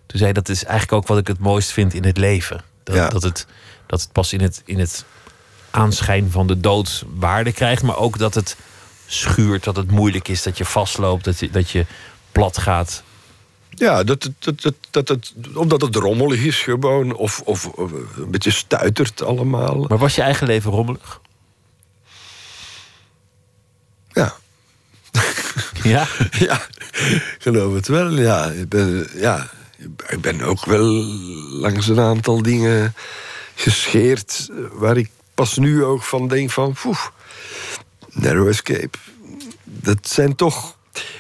[0.06, 2.62] Toen zei dat is eigenlijk ook wat ik het mooist vind in het leven.
[2.84, 3.08] Dat, Ja.
[3.08, 3.46] dat, het,
[3.86, 5.04] dat het pas in het, in het
[5.70, 8.56] aanschijn van de dood waarde krijgt, maar ook dat het
[9.06, 11.86] schuurt, dat het moeilijk is, dat je vastloopt, dat je, dat je
[12.36, 13.02] plat gaat.
[13.70, 18.30] Ja, dat, dat, dat, dat, het, omdat het rommelig is gewoon, of, of, of een
[18.30, 19.84] beetje stuitert allemaal.
[19.88, 21.20] Maar was je eigen leven rommelig?
[24.12, 24.34] Ja.
[25.82, 26.06] Ja?
[26.30, 26.66] ja,
[27.38, 28.10] geloof het wel.
[28.10, 29.50] Ja, ik ben, ja,
[30.08, 30.84] ik ben ook wel
[31.60, 32.94] langs een aantal dingen
[33.54, 34.48] gescheerd...
[34.50, 36.72] eh, waar ik pas nu ook van denk van...
[36.72, 37.12] Poef,
[38.12, 38.98] narrow escape.
[39.64, 40.76] Dat zijn toch...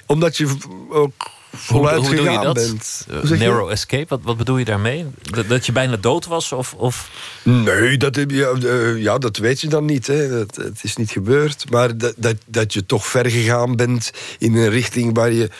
[0.06, 0.56] Omdat je
[0.88, 1.12] ook
[1.56, 2.54] voluit hoe, hoe doe je gegaan dat?
[2.54, 3.06] bent.
[3.10, 3.36] Eh, je?
[3.36, 5.06] narrow escape, wat, wat bedoel je daarmee?
[5.22, 6.52] Dat, dat je bijna dood was?
[6.52, 7.10] Of, of...
[7.42, 10.06] Nee, dat, je, eh, ja, dat weet je dan niet.
[10.06, 10.28] Hè.
[10.28, 11.70] Dat, het is niet gebeurd.
[11.70, 15.50] Maar dat, dat, dat je toch ver gegaan bent in een richting waar je,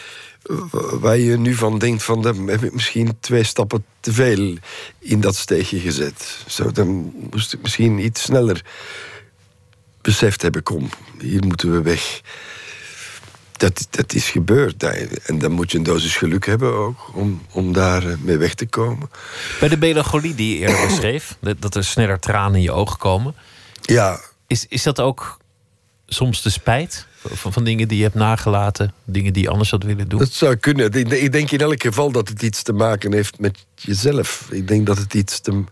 [1.01, 2.03] waar je nu van denkt...
[2.03, 4.57] van dan heb ik misschien twee stappen te veel
[4.99, 6.39] in dat steegje gezet.
[6.47, 8.65] Zo, dan moest ik misschien iets sneller
[10.03, 10.63] beseft hebben...
[10.63, 10.89] kom,
[11.21, 12.21] hier moeten we weg.
[13.57, 14.83] Dat, dat is gebeurd.
[15.27, 17.11] En dan moet je een dosis geluk hebben ook...
[17.15, 19.11] om, om daar eh, mee weg te komen.
[19.61, 23.35] Bij de melancholie die je eerder beschreef, dat er sneller tranen in je ogen komen.
[23.83, 25.39] Ja, Is, is dat ook
[26.07, 29.83] soms de spijt van, van dingen die je hebt nagelaten, dingen die je anders had
[29.83, 30.19] willen doen?
[30.19, 30.93] Dat zou kunnen.
[30.93, 34.47] Ik ik denk in elk geval dat het iets te maken heeft met jezelf.
[34.51, 35.65] Ik denk dat het iets te.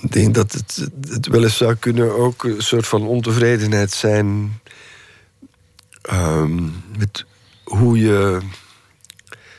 [0.00, 4.60] Ik denk dat het, het wel eens zou kunnen ook een soort van ontevredenheid zijn.
[6.06, 6.64] Ehm,
[6.98, 7.24] met
[7.64, 8.40] hoe je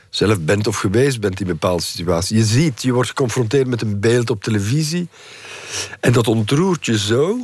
[0.10, 2.38] zelf bent of geweest bent in bepaalde situaties.
[2.38, 5.08] Je ziet, je wordt geconfronteerd met een beeld op televisie.
[6.00, 7.38] En dat ontroert je zo.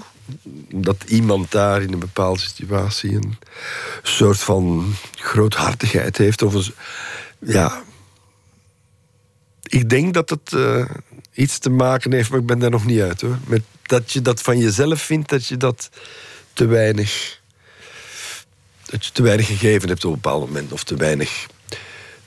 [0.69, 3.37] Dat iemand daar in een bepaalde situatie een
[4.03, 6.41] soort van groothartigheid heeft.
[6.41, 6.73] Of een,
[7.39, 7.83] ja.
[9.63, 10.85] Ik denk dat het eh,
[11.33, 13.37] iets te maken heeft, maar ik ben daar nog niet uit hoor.
[13.47, 15.89] Met dat je dat van jezelf vindt, dat je dat
[16.53, 17.41] te weinig.
[18.93, 20.71] Dat je te weinig gegeven hebt op een bepaald moment.
[20.71, 21.45] Of te weinig,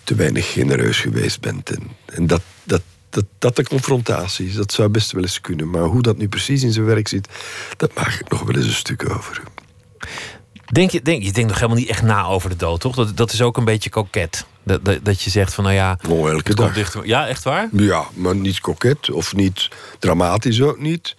[0.04, 1.70] te weinig genereus geweest bent.
[1.70, 4.54] En, en dat, dat, dat, dat de confrontatie is.
[4.54, 5.70] Dat zou best wel eens kunnen.
[5.70, 7.28] Maar hoe dat nu precies in zijn werk zit,
[7.76, 9.42] dat maak ik nog wel eens een stuk over.
[10.72, 12.94] Denk je, denk, je denkt nog helemaal niet echt na over de dood, toch?
[12.94, 14.46] Dat, dat is ook een beetje koket.
[14.62, 15.98] Dat, dat, dat je zegt van, nou ja...
[16.08, 16.74] Oh, elke dag.
[16.74, 17.68] dichter- Ja, echt waar?
[17.72, 21.16] Ja, maar niet koket of niet dramatisch ook niet.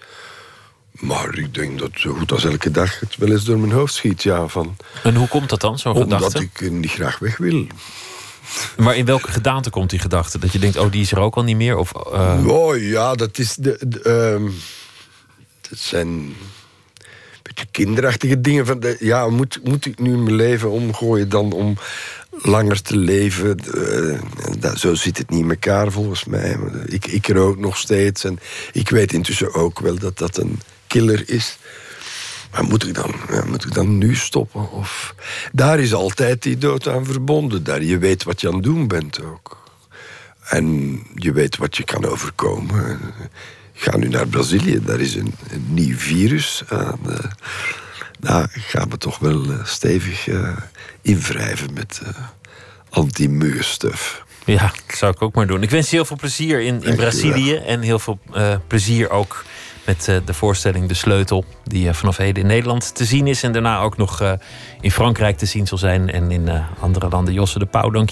[0.99, 3.93] Maar ik denk dat zo goed als elke dag het wel eens door mijn hoofd
[3.93, 4.23] schiet.
[4.23, 6.43] Ja, van, En hoe komt dat dan, zo'n omdat gedachte?
[6.43, 7.67] ik eh, niet graag weg wil.
[8.77, 10.39] Maar in welke gedaante komt die gedachte?
[10.39, 11.77] Dat je denkt, oh, die is er ook al niet meer?
[11.77, 13.79] Of, eh, Oh ja, dat is de.
[13.87, 14.43] de, ehm,
[15.69, 16.35] dat zijn.
[17.43, 18.65] beetje kinderachtige dingen.
[18.65, 21.77] Van de, ja, moet, moet ik nu mijn leven omgooien dan om
[22.31, 23.59] langer te leven?
[23.59, 24.19] Eh,
[24.59, 26.57] dat, zo zit het niet in elkaar volgens mij.
[26.85, 28.39] Ik, ik rook nog steeds en
[28.71, 31.57] ik weet intussen ook wel dat dat een killer is.
[32.51, 33.15] Maar moet ik dan,
[33.45, 34.71] moet ik dan nu stoppen?
[34.71, 35.15] Of,
[35.51, 37.63] daar is altijd die dood aan verbonden.
[37.63, 39.65] Daar je weet wat je aan het doen bent ook.
[40.47, 42.99] En je weet wat je kan overkomen.
[43.73, 46.63] Ik ga nu naar Brazilië, daar is een, een nieuw virus.
[46.69, 46.89] eh,
[48.19, 50.57] daar gaan we toch wel eh, stevig eh,
[51.01, 52.01] invrijven met
[52.89, 54.23] anti-muurstuf.
[54.45, 55.63] Ja, dat zou ik ook maar doen.
[55.63, 57.55] Ik wens je heel veel plezier in, in Brazilië.
[57.55, 58.19] En heel veel
[58.67, 59.43] plezier ook
[59.87, 61.45] met eh, de voorstelling De Sleutel.
[61.63, 63.43] Die eh, vanaf heden in Nederland te zien is.
[63.43, 64.31] En daarna ook nog eh,
[64.81, 66.11] in Frankrijk te zien zal zijn.
[66.11, 67.33] En in andere landen.
[67.33, 68.09] Josse de Pauw, dank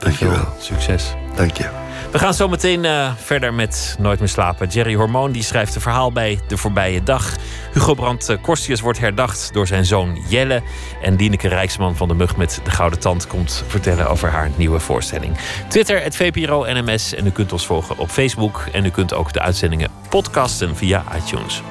[0.00, 0.10] je wel.
[0.10, 0.54] Dank je wel.
[0.58, 1.14] Succes.
[1.34, 1.80] Dank je.
[2.12, 4.68] We gaan zo meteen eh, verder met Nooit meer slapen.
[4.68, 7.36] Jerry Hormoon die schrijft een verhaal bij De Voorbije Dag.
[7.72, 10.62] Hugo Brandt eh, Korstius wordt herdacht door zijn zoon Jelle.
[11.02, 14.80] En Dieneke Rijksman van de Mug met de Gouden Tand komt vertellen over haar nieuwe
[14.80, 15.36] voorstelling.
[15.68, 17.14] Twitter, het VPRO NMS.
[17.14, 18.64] En u kunt ons volgen op Facebook.
[18.72, 21.62] En u kunt ook de uitzendingen podcasten via iTunes.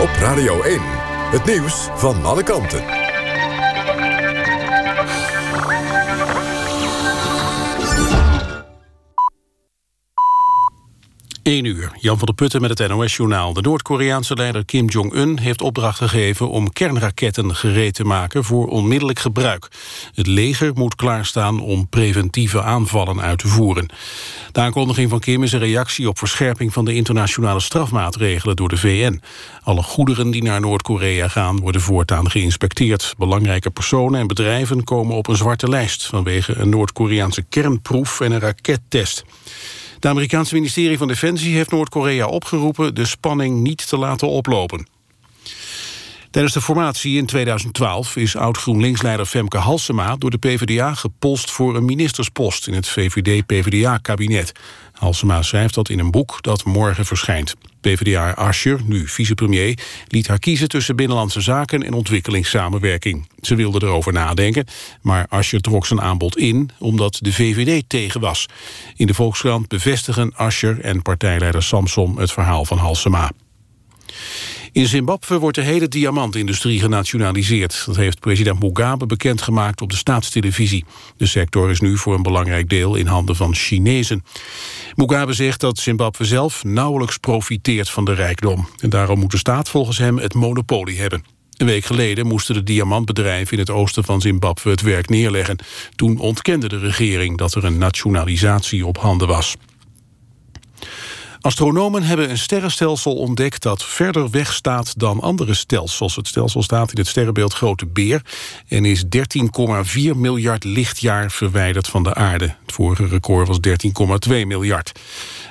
[0.00, 0.80] Op Radio 1.
[1.30, 2.95] Het nieuws van alle kanten.
[11.46, 13.52] 1 uur, Jan van der Putten met het NOS-journaal.
[13.52, 16.50] De Noord-Koreaanse leider Kim Jong-un heeft opdracht gegeven...
[16.50, 19.68] om kernraketten gereed te maken voor onmiddellijk gebruik.
[20.14, 23.88] Het leger moet klaarstaan om preventieve aanvallen uit te voeren.
[24.52, 26.72] De aankondiging van Kim is een reactie op verscherping...
[26.72, 29.20] van de internationale strafmaatregelen door de VN.
[29.62, 31.60] Alle goederen die naar Noord-Korea gaan...
[31.60, 33.14] worden voortaan geïnspecteerd.
[33.18, 36.06] Belangrijke personen en bedrijven komen op een zwarte lijst...
[36.06, 39.24] vanwege een Noord-Koreaanse kernproef en een rakettest.
[39.96, 44.86] Het Amerikaanse ministerie van Defensie heeft Noord-Korea opgeroepen de spanning niet te laten oplopen.
[46.30, 50.16] Tijdens de formatie in 2012 is oud-GroenLinks-leider Femke Halsema...
[50.16, 54.52] door de PvdA gepolst voor een ministerspost in het VVD-PvdA-kabinet.
[54.98, 57.54] Halsema schrijft dat in een boek dat morgen verschijnt.
[57.80, 59.78] PvdA Ascher, nu vicepremier,
[60.08, 63.28] liet haar kiezen tussen binnenlandse zaken en ontwikkelingssamenwerking.
[63.40, 64.66] Ze wilde erover nadenken,
[65.02, 68.46] maar Ascher trok zijn aanbod in omdat de VVD tegen was.
[68.96, 73.30] In de Volkskrant bevestigen Ascher en partijleider Samson het verhaal van Halsema.
[74.76, 77.82] In Zimbabwe wordt de hele diamantindustrie genationaliseerd.
[77.86, 80.84] Dat heeft president Mugabe bekendgemaakt op de staatstelevisie.
[81.16, 84.24] De sector is nu voor een belangrijk deel in handen van Chinezen.
[84.94, 88.68] Mugabe zegt dat Zimbabwe zelf nauwelijks profiteert van de rijkdom.
[88.80, 91.24] En daarom moet de staat volgens hem het monopolie hebben.
[91.56, 95.58] Een week geleden moesten de diamantbedrijven in het oosten van Zimbabwe het werk neerleggen.
[95.94, 99.56] Toen ontkende de regering dat er een nationalisatie op handen was.
[101.46, 106.16] Astronomen hebben een sterrenstelsel ontdekt dat verder weg staat dan andere stelsels.
[106.16, 108.22] Het stelsel staat in het sterrenbeeld Grote Beer
[108.68, 109.10] en is 13,4
[110.14, 112.44] miljard lichtjaar verwijderd van de aarde.
[112.44, 113.58] Het vorige record was
[114.28, 114.92] 13,2 miljard.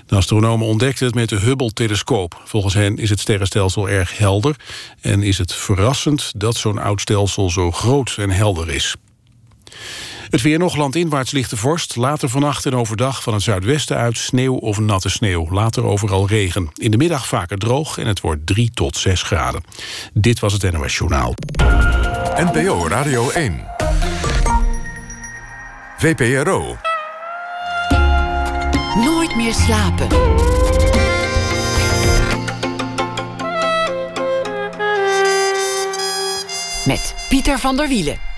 [0.05, 2.41] De astronomen ontdekten het met de Hubble-telescoop.
[2.45, 4.55] Volgens hen is het sterrenstelsel erg helder
[5.01, 8.95] en is het verrassend dat zo'n oud stelsel zo groot en helder is.
[10.29, 11.95] Het weer nog landinwaarts ligt de vorst.
[11.95, 15.51] Later vannacht en overdag van het zuidwesten uit sneeuw of natte sneeuw.
[15.51, 16.69] Later overal regen.
[16.73, 19.63] In de middag vaker droog en het wordt 3 tot 6 graden.
[20.13, 21.33] Dit was het NOS Journaal.
[22.35, 23.65] NPO Radio 1.
[25.97, 26.77] VPRO.
[28.95, 30.07] Nooit meer slapen.
[36.85, 38.34] Met Pieter van der Wielen.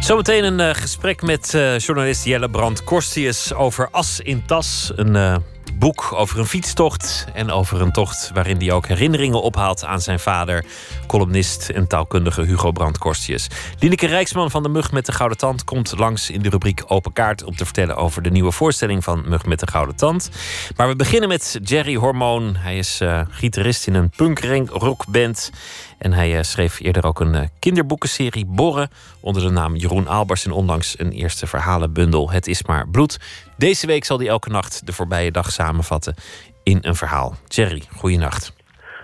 [0.00, 4.92] Zometeen een uh, gesprek met uh, journalist Jelle Brand Korstius over As in Tas.
[4.94, 5.36] Een uh,
[5.74, 10.20] boek over een fietstocht en over een tocht waarin hij ook herinneringen ophaalt aan zijn
[10.20, 10.64] vader,
[11.06, 13.46] columnist en taalkundige Hugo Brand Korstius.
[13.78, 17.12] Lineke Rijksman van de Mug met de Gouden Tand komt langs in de rubriek Open
[17.12, 20.30] Kaart om te vertellen over de nieuwe voorstelling van Mug met de Gouden Tand.
[20.76, 22.56] Maar we beginnen met Jerry Hormoon.
[22.56, 25.50] Hij is gitarist in een punkrank rockband.
[25.98, 28.90] En hij schreef eerder ook een kinderboekenserie Borren
[29.20, 33.18] onder de naam Jeroen Aalbers en onlangs een eerste verhalenbundel Het is maar bloed.
[33.56, 36.14] Deze week zal hij elke nacht de voorbije dag samenvatten
[36.62, 37.34] in een verhaal.
[37.48, 38.54] Jerry, goeienacht.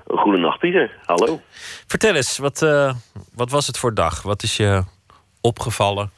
[0.07, 1.41] Goedenacht Pieter, hallo.
[1.87, 2.93] Vertel eens, wat, uh,
[3.35, 4.23] wat was het voor dag?
[4.23, 4.83] Wat is je
[5.41, 6.11] opgevallen?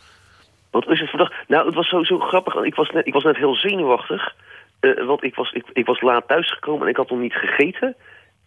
[0.70, 1.32] Wat is het voor dag?
[1.46, 2.54] Nou, het was sowieso grappig.
[2.54, 4.34] Ik was net, ik was net heel zenuwachtig.
[4.80, 7.96] Uh, want ik was, ik, ik was laat thuisgekomen en ik had nog niet gegeten.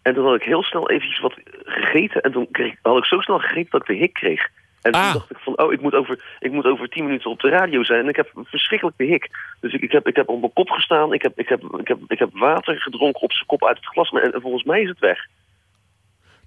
[0.08, 1.34] En toen had ik heel snel eventjes wat
[1.64, 2.20] gegeten.
[2.22, 4.48] En toen kreeg, had ik zo snel gegeten dat ik de hik kreeg.
[4.82, 5.02] En Ah.
[5.04, 7.48] toen dacht ik van, oh, ik moet, over, ik moet over tien minuten op de
[7.48, 8.00] radio zijn.
[8.02, 9.28] En ik heb een verschrikkelijke hik.
[9.60, 11.12] Dus ik, ik, heb, ik heb op mijn kop gestaan.
[11.12, 13.86] Ik heb, ik, heb, ik, heb, ik heb water gedronken op zijn kop uit het
[13.86, 14.10] glas.
[14.10, 15.26] Maar, en, en volgens mij is het weg.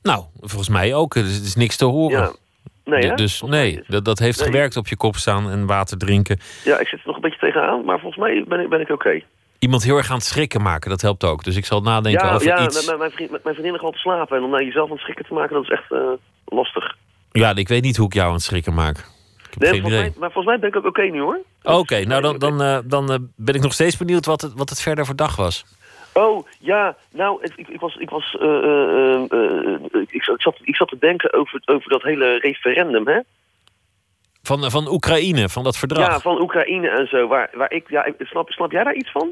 [0.02, 1.16] Nou, volgens mij ook.
[1.16, 2.20] Er is, is niks te horen.
[2.20, 2.32] Ja.
[2.84, 4.48] Nee, dus nee, dat, dat heeft Nee.
[4.48, 6.40] gewerkt op je kop staan en water drinken.
[6.64, 7.86] Ja, ik zit er nog een beetje tegenaan.
[7.86, 9.22] Maar volgens mij ben ik, ben ik oké.
[9.62, 11.44] Iemand heel erg aan het schrikken maken, dat helpt ook.
[11.44, 12.86] Dus ik zal nadenken Ja, over ja iets.
[12.86, 14.38] mijn, mijn, vriend, mijn vriendin te slapen.
[14.38, 16.00] En om naar jezelf aan het schrikken te maken, dat is echt eh,
[16.46, 16.96] lastig.
[17.32, 18.96] Ja, ik weet niet hoe ik jou aan het schrikken maak.
[19.58, 21.40] Nee, volgens mij, maar volgens mij ben ik ook oké nu hoor.
[21.64, 24.70] Oké, nou dan, dan, eh, dan eh, ben ik nog steeds benieuwd wat het, wat
[24.70, 25.66] het verder voor dag was.
[26.14, 28.34] Oh, ja, nou, ik, ik was, ik, was
[30.10, 33.20] ik, zat- ik, zat, te denken over, over dat hele referendum, hè?
[34.44, 36.08] Van, van Oekraïne, van dat verdrag.
[36.08, 37.28] Ja, van Oekraïne en zo.
[37.28, 39.32] Waar, waar ik, ja, ik- snap, snap jij daar iets van?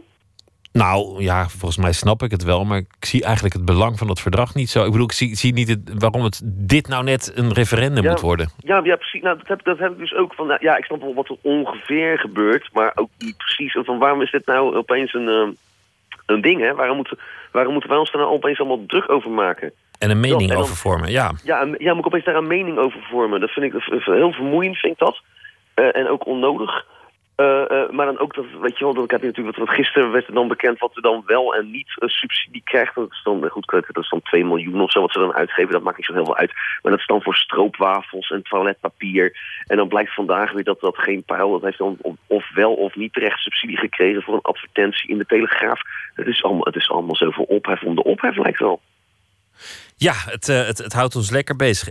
[0.73, 4.07] Nou ja, volgens mij snap ik het wel, maar ik zie eigenlijk het belang van
[4.07, 4.85] dat verdrag niet zo.
[4.85, 8.09] Ik bedoel, ik zie, zie niet het, waarom het dit nou net een referendum Ja.
[8.09, 8.49] moet worden.
[8.57, 9.21] Ja, ja precies.
[9.21, 10.47] Nou, dat heb, dat heb ik dus ook van.
[10.47, 13.77] nou, ja, ik snap wel wat er ongeveer gebeurt, maar ook niet precies.
[13.85, 15.47] Van waarom is dit nou opeens een, eh,
[16.25, 16.73] een ding, hè?
[16.75, 17.17] Waarom moeten,
[17.51, 19.71] waarom moeten wij ons daar nou opeens allemaal druk over maken?
[19.99, 21.31] En een mening en dan- over vormen, ja.
[21.43, 23.39] Ja, ja, moet ik opeens daar een mening over vormen.
[23.39, 25.21] Dat vind ik dat vind ik heel vermoeiend, vind ik dat.
[25.73, 26.85] Eh, en ook onnodig.
[27.39, 29.75] Uh, uh, maar dan ook dat, weet je wel, dat ik heb natuurlijk wat, wat
[29.75, 32.95] gisteren werd er dan bekend wat er dan wel en niet uh, subsidie krijgt.
[32.95, 35.71] Dat is dan, goed, dat is dan 2 miljoen of zo wat ze dan uitgeven.
[35.71, 36.53] Dat maakt niet zo heel veel uit.
[36.81, 39.37] Maar dat is dan voor stroopwafels en toiletpapier.
[39.65, 42.95] En dan blijkt vandaag weer dat dat geen pijl, dat heeft dan of wel of
[42.95, 45.81] niet terecht subsidie gekregen voor een advertentie in de Telegraaf.
[46.13, 48.81] Het is allemaal, het is allemaal zoveel ophef om de ophef lijkt wel.
[49.95, 51.89] Ja, het, het, het houdt ons lekker bezig.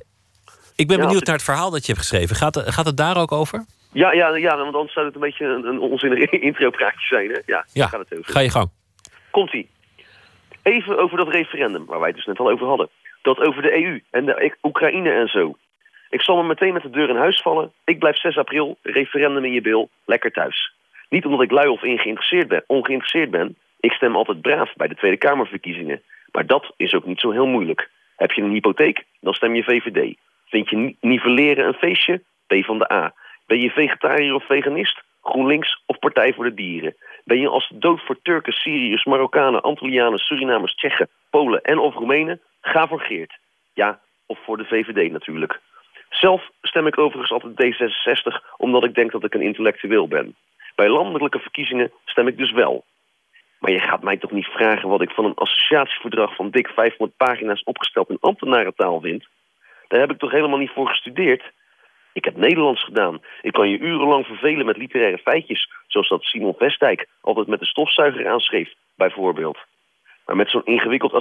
[0.77, 2.37] Ik ben ja, benieuwd naar het verhaal dat je hebt geschreven.
[2.37, 3.65] Gaat, gaat het daar ook over?
[3.93, 7.31] Ja, ja, ja, want anders zou het een beetje een, een onzinnig intro-praatje zijn.
[7.31, 7.39] Hè?
[7.47, 7.87] Ja, ja.
[7.87, 8.33] gaat het over.
[8.33, 8.71] ga je gang.
[9.31, 9.71] Komt-ie.
[10.63, 12.89] Even over dat referendum, waar wij het dus net al over hadden.
[13.23, 15.57] Dat over de EU en de Oekraïne en zo.
[16.11, 17.73] Ik zal me meteen met de deur in huis vallen.
[17.85, 20.73] Ik blijf 6 april, referendum in je bil, lekker thuis.
[21.09, 23.57] Niet omdat ik lui of geïnteresseerd ben, ongeïnteresseerd ben.
[23.81, 26.03] Ik stem altijd braaf bij de Tweede Kamerverkiezingen.
[26.33, 27.91] Maar dat is ook niet zo heel moeilijk.
[28.17, 30.17] Heb je een hypotheek, dan stem je VVD.
[30.47, 32.23] Vind je nivelleren een feestje?
[32.47, 33.15] P van de A.
[33.49, 35.03] Ben je vegetariër of veganist?
[35.23, 36.97] GroenLinks of Partij voor de Dieren?
[37.25, 42.41] Ben je als dood voor Turken, Syriërs, Marokkanen, Antillianen, Surinamers, Tsjechen, Polen en of Roemenen?
[42.61, 43.07] Ga voor.
[43.75, 45.61] Ja, of voor de VVD natuurlijk.
[46.11, 50.37] Zelf stem ik overigens altijd D66 omdat ik denk dat ik een intellectueel ben.
[50.75, 52.85] Bij landelijke verkiezingen stem ik dus wel.
[53.59, 57.17] Maar je gaat mij toch niet vragen wat ik van een associatieverdrag van dik 500
[57.17, 59.27] pagina's opgesteld in ambtenarentaal vind?
[59.89, 61.53] Daar heb ik toch helemaal niet voor gestudeerd?
[62.19, 63.21] Ik heb Nederlands gedaan.
[63.43, 67.67] Ik kan je urenlang vervelen met literaire feitjes, zoals dat Simon Vestdijk altijd met de
[67.67, 69.59] stofzuiger aanschreef, bijvoorbeeld.
[70.27, 71.13] Maar met zo'n ingewikkeld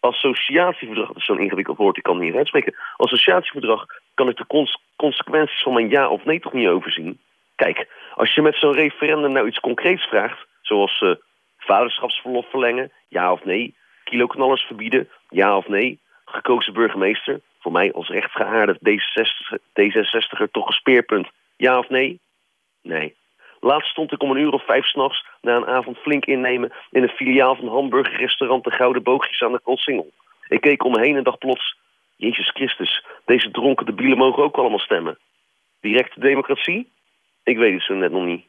[0.00, 2.74] associatieverdrag, dat is zo'n ingewikkeld woord, ik kan het niet uitspreken.
[2.96, 7.20] Associatieverdrag kan ik de cons consequenties van mijn ja of nee toch niet overzien.
[7.56, 11.14] Kijk, als je met zo'n referendum nou iets concreets vraagt, zoals uh,
[11.58, 13.74] vaderschapsverlof verlengen, ja of nee,
[14.04, 20.72] kiloknallers verbieden, ja of nee, gekozen burgemeester, voor mij als rechtsgeaarde D66, er toch een
[20.72, 21.28] speerpunt.
[21.56, 22.20] Ja of nee?
[22.82, 23.16] Nee.
[23.60, 27.02] Laatst stond ik om een uur of vijf s'nachts na een avond flink innemen in
[27.02, 30.12] een filiaal van hamburgerrestaurant De Gouden Boogjes aan de Koolsingel.
[30.48, 31.76] Ik keek om me heen en dacht plots,
[32.16, 35.18] Jezus Christus, deze dronken debielen mogen ook allemaal stemmen.
[35.80, 36.92] Directe democratie?
[37.42, 38.44] Ik weet het zo net nog niet.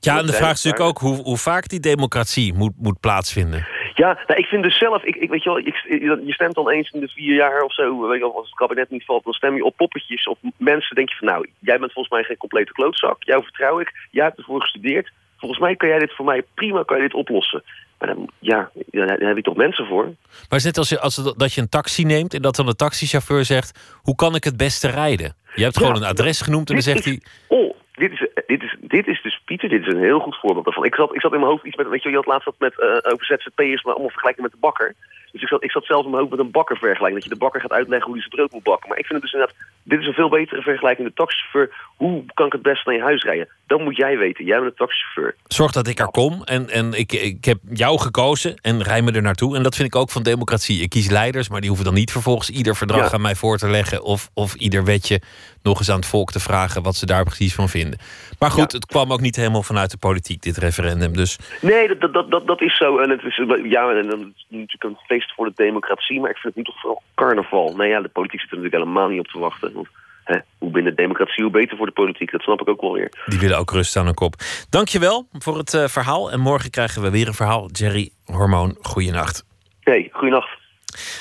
[0.00, 3.66] Ja, en de vraag is natuurlijk ook hoe, hoe vaak die democratie moet, moet plaatsvinden.
[3.94, 6.70] Ja, nou, ik vind dus zelf, ik, ik weet je wel, je, je stemt dan
[6.70, 9.24] eens in de vier jaar of zo, weet je wel, als het kabinet niet valt,
[9.24, 12.24] dan stem je op poppetjes, op mensen, denk je van nou, jij bent volgens mij
[12.24, 16.14] geen complete klootzak, jou vertrouw ik, jij hebt ervoor gestudeerd, volgens mij kan jij dit
[16.14, 17.62] voor mij prima, kan je dit oplossen.
[17.98, 20.04] Maar dan, ja, daar heb je toch mensen voor.
[20.04, 20.16] Maar
[20.48, 22.76] het is net als, je, als dat je een taxi neemt en dat dan de
[22.76, 25.34] taxichauffeur zegt, hoe kan ik het beste rijden?
[25.54, 27.20] Je hebt gewoon een adres genoemd en dan zegt hij...
[27.48, 30.64] Oh, dit is, dit, is, dit is dus, Pieter, dit is een heel goed voorbeeld
[30.64, 30.84] daarvan.
[30.84, 32.54] Ik zat, ik zat in mijn hoofd iets met, weet je, je had laatst wat
[32.58, 34.94] met uh, over ZZP'ers, maar allemaal vergelijken met de bakker.
[35.32, 37.14] Dus ik zat, ik zat zelf in mijn hoofd met een bakker vergelijken.
[37.14, 38.88] Dat je de bakker gaat uitleggen hoe hij zijn brood moet bakken.
[38.88, 41.08] Maar ik vind het dus inderdaad, dit is een veel betere vergelijking.
[41.08, 43.48] De taxichauffeur, hoe kan ik het best naar je huis rijden?
[43.66, 44.44] Dat moet jij weten.
[44.44, 45.34] Jij bent de taxichauffeur.
[45.46, 49.12] Zorg dat ik er kom en, en ik, ik heb jou gekozen en rij me
[49.12, 49.56] er naartoe.
[49.56, 50.82] En dat vind ik ook van democratie.
[50.82, 53.68] Ik kies leiders, maar die hoeven dan niet vervolgens ieder verdrag aan mij voor te
[53.68, 54.02] leggen.
[54.02, 55.20] Of, of ieder wetje
[55.64, 57.98] nog eens aan het volk te vragen wat ze daar precies van vinden.
[58.38, 61.12] Maar goed, het kwam ook niet helemaal vanuit de politiek, dit referendum.
[61.16, 61.38] Dus...
[61.60, 62.98] Nee, dat, dat, dat, dat is zo.
[62.98, 66.20] En het is, ja, en dan is natuurlijk een feest voor de democratie.
[66.20, 67.74] Maar ik vind het nu toch vooral carnaval.
[67.76, 69.72] Nee, ja, de politiek zit er natuurlijk helemaal niet op te wachten.
[69.72, 69.88] Want,
[70.24, 72.30] hè, hoe binnen democratie, hoe beter voor de politiek.
[72.30, 73.12] Dat snap ik ook wel weer.
[73.26, 74.34] Die willen ook rust aan hun kop.
[74.70, 76.32] Dankjewel voor het uh, verhaal.
[76.32, 77.68] En morgen krijgen we weer een verhaal.
[77.70, 79.44] Jerry Hormoon, goeienacht.
[79.80, 80.62] Hey, goeienacht.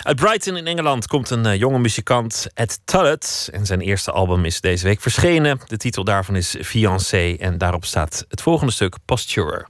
[0.04, 3.50] Uit Brighton in Engeland komt een uh, jonge muzikant, Ed Tullett.
[3.52, 5.60] En zijn eerste album is deze week verschenen.
[5.66, 7.36] De titel daarvan is Fiancé.
[7.40, 9.68] En daarop staat het volgende stuk, Posturer.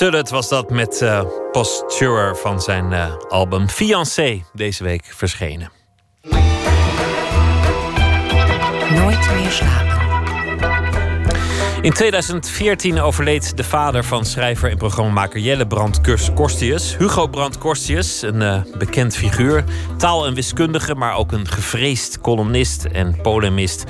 [0.00, 1.22] Tullet was dat met uh,
[1.52, 5.70] Posturer van zijn uh, album Fiancé, deze week verschenen.
[8.94, 9.90] Nooit meer slapen.
[11.82, 16.00] In 2014 overleed de vader van schrijver en programmamaker Jelle Brand
[16.34, 16.96] Korstius.
[16.96, 19.64] Hugo Brand Korstius, een uh, bekend figuur.
[19.96, 23.84] Taal- en wiskundige, maar ook een gevreesd columnist en polemist.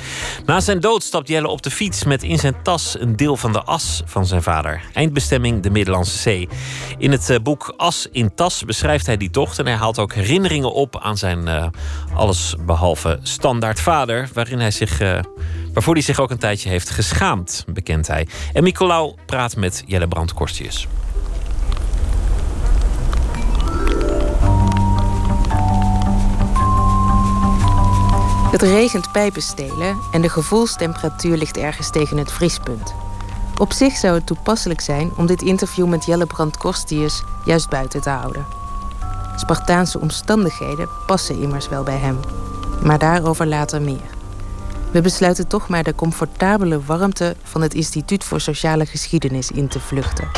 [0.51, 3.53] Na zijn dood stapt Jelle op de fiets met in zijn tas een deel van
[3.53, 4.83] de as van zijn vader.
[4.93, 6.49] Eindbestemming de Middellandse Zee.
[6.99, 10.15] In het uh, boek As in Tas beschrijft hij die tocht en hij haalt ook
[10.15, 11.67] herinneringen op aan zijn uh,
[12.15, 14.99] allesbehalve standaard vader, waarin hij zich
[15.73, 18.27] waarvoor hij zich ook een tijdje heeft geschaamd, bekent hij.
[18.53, 20.33] En Nicolaou praat met Jelle Brand
[28.51, 32.95] Het regent pijpenstelen en de gevoelstemperatuur ligt ergens tegen het vriespunt.
[33.59, 38.01] Op zich zou het toepasselijk zijn om dit interview met Jelle Brand Korstius juist buiten
[38.01, 38.47] te houden.
[39.37, 42.19] Spartaanse omstandigheden passen immers wel bij hem.
[42.83, 44.11] Maar daarover later meer.
[44.93, 49.81] We besluiten toch maar de comfortabele warmte van het Instituut voor Sociale Geschiedenis in te
[49.81, 50.29] vluchten.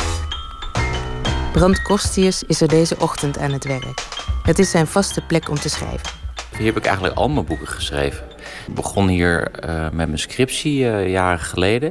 [1.51, 4.07] Brand Kostius is er deze ochtend aan het werk.
[4.43, 6.22] Het is zijn vaste plek om te schrijven.
[6.57, 8.25] Hier heb ik eigenlijk al mijn boeken geschreven.
[8.67, 11.89] Ik begon hier uh, met mijn scriptie uh, jaren geleden.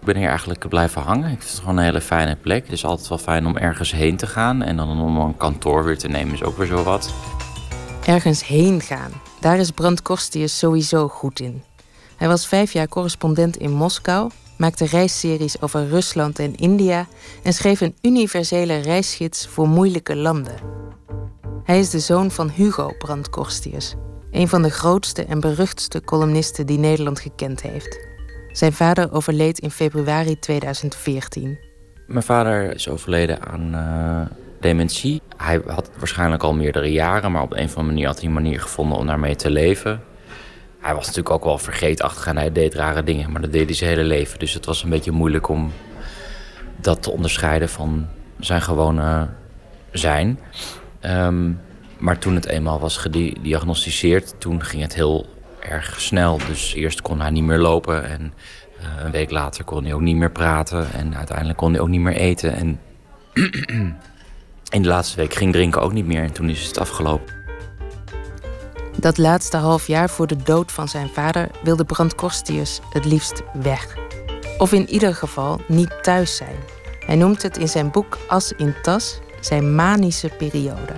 [0.00, 1.30] Ik ben hier eigenlijk blijven hangen.
[1.30, 2.62] Ik vind het gewoon een hele fijne plek.
[2.62, 4.62] Het is altijd wel fijn om ergens heen te gaan.
[4.62, 7.12] En dan om een kantoor weer te nemen is ook weer zo wat.
[8.06, 9.10] Ergens heen gaan.
[9.40, 11.62] Daar is Brand Kostius sowieso goed in.
[12.16, 14.30] Hij was vijf jaar correspondent in Moskou,
[14.60, 17.06] maakte reisseries over Rusland en India
[17.42, 20.54] en schreef een universele reisgids voor moeilijke landen.
[21.64, 23.94] Hij is de zoon van Hugo Brandt Korstius,
[24.30, 27.98] een van de grootste en beruchtste columnisten die Nederland gekend heeft.
[28.52, 31.58] Zijn vader overleed in februari 2014.
[32.06, 35.22] Mijn vader is overleden aan uh, dementie.
[35.36, 38.34] Hij had waarschijnlijk al meerdere jaren, maar op een of andere manier had hij een
[38.34, 40.02] manier gevonden om daarmee te leven.
[40.80, 43.74] Hij was natuurlijk ook wel vergeetachtig en hij deed rare dingen, maar dat deed hij
[43.74, 44.38] zijn hele leven.
[44.38, 45.72] Dus het was een beetje moeilijk om
[46.76, 48.06] dat te onderscheiden van
[48.38, 49.28] zijn gewone
[49.92, 50.38] zijn.
[51.02, 51.60] Um,
[51.98, 55.26] maar toen het eenmaal was gediagnosticeerd, toen ging het heel
[55.60, 56.38] erg snel.
[56.46, 58.32] Dus eerst kon hij niet meer lopen en
[58.80, 60.92] uh, een week later kon hij ook niet meer praten.
[60.92, 62.54] En uiteindelijk kon hij ook niet meer eten.
[62.54, 62.80] En
[64.76, 67.39] in de laatste week ging drinken ook niet meer en toen is het afgelopen.
[69.00, 73.42] Dat laatste half jaar voor de dood van zijn vader wilde Brand Korstius het liefst
[73.52, 73.96] weg.
[74.58, 76.56] Of in ieder geval niet thuis zijn.
[77.06, 80.92] Hij noemt het in zijn boek As in Tas zijn manische periode.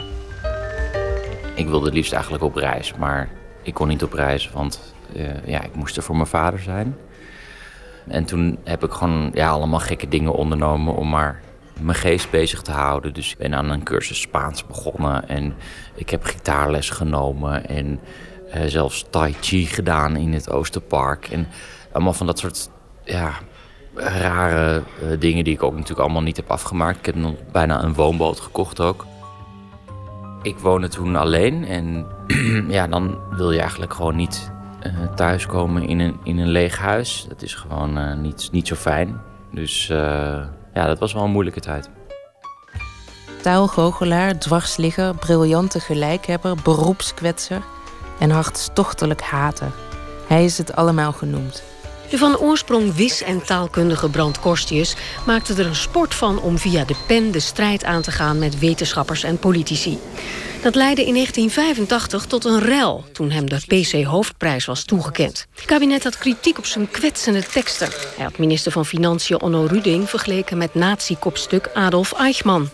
[1.54, 3.28] Ik wilde het liefst eigenlijk op reis, maar
[3.62, 6.96] ik kon niet op reis, want uh, ja, ik moest er voor mijn vader zijn.
[8.08, 11.40] En toen heb ik gewoon ja, allemaal gekke dingen ondernomen om maar
[11.80, 13.14] mijn geest bezig te houden.
[13.14, 15.54] Dus ik ben aan een cursus Spaans begonnen en
[15.94, 18.00] ik heb gitaarles genomen en
[18.54, 21.28] uh, zelfs Tai Chi gedaan in het Oosterpark.
[21.28, 21.48] En
[21.92, 22.70] allemaal van dat soort
[23.04, 23.32] ja,
[23.94, 26.98] rare uh, dingen die ik ook natuurlijk allemaal niet heb afgemaakt.
[26.98, 29.06] Ik heb nog bijna een woonboot gekocht ook.
[30.42, 32.06] Ik woonde toen alleen en
[32.68, 34.52] ja, dan wil je eigenlijk gewoon niet
[34.86, 37.26] uh, thuiskomen in een, in een leeg huis.
[37.28, 39.20] Dat is gewoon niet, niet zo fijn.
[39.50, 39.92] Dus
[40.74, 41.90] ja, dat was wel een moeilijke tijd.
[43.42, 47.62] Taalgoochelaar, dwarsligger, briljante gelijkhebber, beroepskwetser
[48.18, 49.72] en hartstochtelijk hater.
[50.28, 51.62] Hij is het allemaal genoemd.
[52.10, 54.96] De van oorsprong wis- en taalkundige Brand Korstius
[55.26, 58.58] maakte er een sport van om via de pen de strijd aan te gaan met
[58.58, 59.98] wetenschappers en politici.
[60.62, 65.46] Dat leidde in 1985 tot een rel toen hem de PC-hoofdprijs was toegekend.
[65.54, 67.88] Het kabinet had kritiek op zijn kwetsende teksten.
[68.16, 72.70] Hij had minister van Financiën Onno Ruding vergeleken met nazi-kopstuk Adolf Eichmann.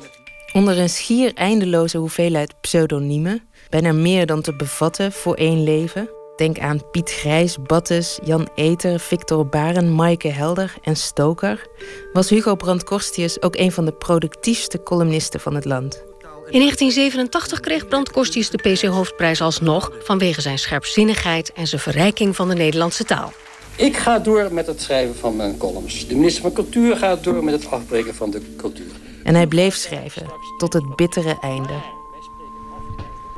[0.52, 6.10] Onder een schier eindeloze hoeveelheid pseudoniemen, bijna meer dan te bevatten voor één leven.
[6.36, 11.66] Denk aan Piet Grijs, Battes, Jan Eter, Victor Baren, Maaike Helder en Stoker.
[12.12, 16.07] Was Hugo Brandt Korstius ook een van de productiefste columnisten van het land.
[16.51, 19.93] In 1987 kreeg Brand Korstius de PC-hoofdprijs alsnog...
[20.03, 23.33] vanwege zijn scherpzinnigheid en zijn verrijking van de Nederlandse taal.
[23.77, 26.07] Ik ga door met het schrijven van mijn columns.
[26.07, 28.91] De minister van Cultuur gaat door met het afbreken van de cultuur.
[29.25, 30.27] En hij bleef schrijven,
[30.59, 31.75] tot het bittere einde.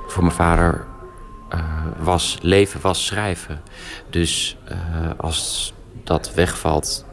[0.06, 0.86] Voor mijn vader
[1.54, 1.60] uh,
[1.98, 3.62] was leven was schrijven.
[4.10, 4.76] Dus uh,
[5.16, 5.72] als
[6.04, 7.04] dat wegvalt,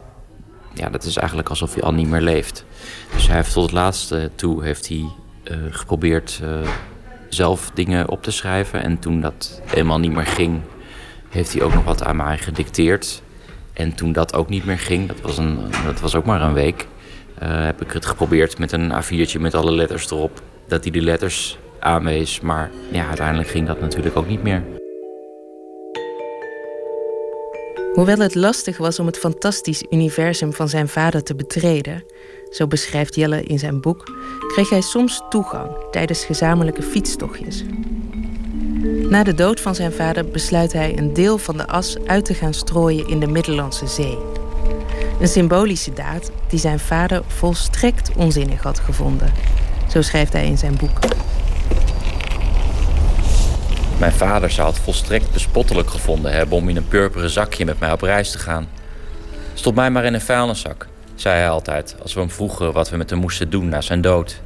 [0.74, 2.66] ja, dat is eigenlijk alsof hij al niet meer leeft.
[3.14, 5.06] Dus hij heeft tot het laatste toe heeft hij
[5.52, 6.42] uh, geprobeerd
[7.30, 8.84] zelf dingen op te schrijven.
[8.84, 10.62] En toen dat eenmaal niet meer ging,
[11.30, 13.22] heeft hij ook nog wat aan mij gedicteerd.
[13.74, 16.54] En toen dat ook niet meer ging, dat was, een, dat was ook maar een
[16.54, 16.88] week,
[17.38, 20.42] eh, heb ik het geprobeerd met een A4'tje met alle letters erop.
[20.68, 22.40] Dat hij die letters aanwees.
[22.40, 24.64] Maar ja, uiteindelijk ging dat natuurlijk ook niet meer.
[27.94, 32.04] Hoewel het lastig was om het fantastisch universum van zijn vader te betreden,
[32.52, 34.12] zo beschrijft Jelle in zijn boek,
[34.54, 37.64] kreeg hij soms toegang tijdens gezamenlijke fietstochtjes.
[39.10, 42.34] Na de dood van zijn vader besluit hij een deel van de as uit te
[42.34, 44.18] gaan strooien in de Middellandse Zee.
[45.20, 49.32] Een symbolische daad die zijn vader volstrekt onzinnig had gevonden.
[49.88, 51.00] Zo schrijft hij in zijn boek.
[54.00, 57.92] Mijn vader zou het volstrekt bespottelijk gevonden hebben om in een purperen zakje met mij
[57.92, 58.70] op reis te gaan.
[59.54, 60.88] Stop mij maar in een vuilniszak,
[61.22, 64.02] zei hij altijd als we hem vroegen wat we met hem moesten doen na zijn
[64.02, 64.42] dood.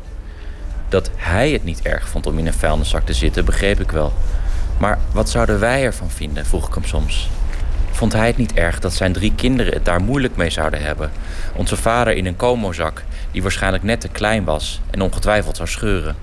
[0.90, 4.14] Dat hij het niet erg vond om in een vuilniszak te zitten, begreep ik wel.
[4.78, 7.30] Maar wat zouden wij ervan vinden, vroeg ik hem soms.
[7.92, 11.12] Vond hij het niet erg dat zijn drie kinderen het daar moeilijk mee zouden hebben?
[11.56, 16.16] Onze vader in een komozak, die waarschijnlijk net te klein was en ongetwijfeld zou scheuren.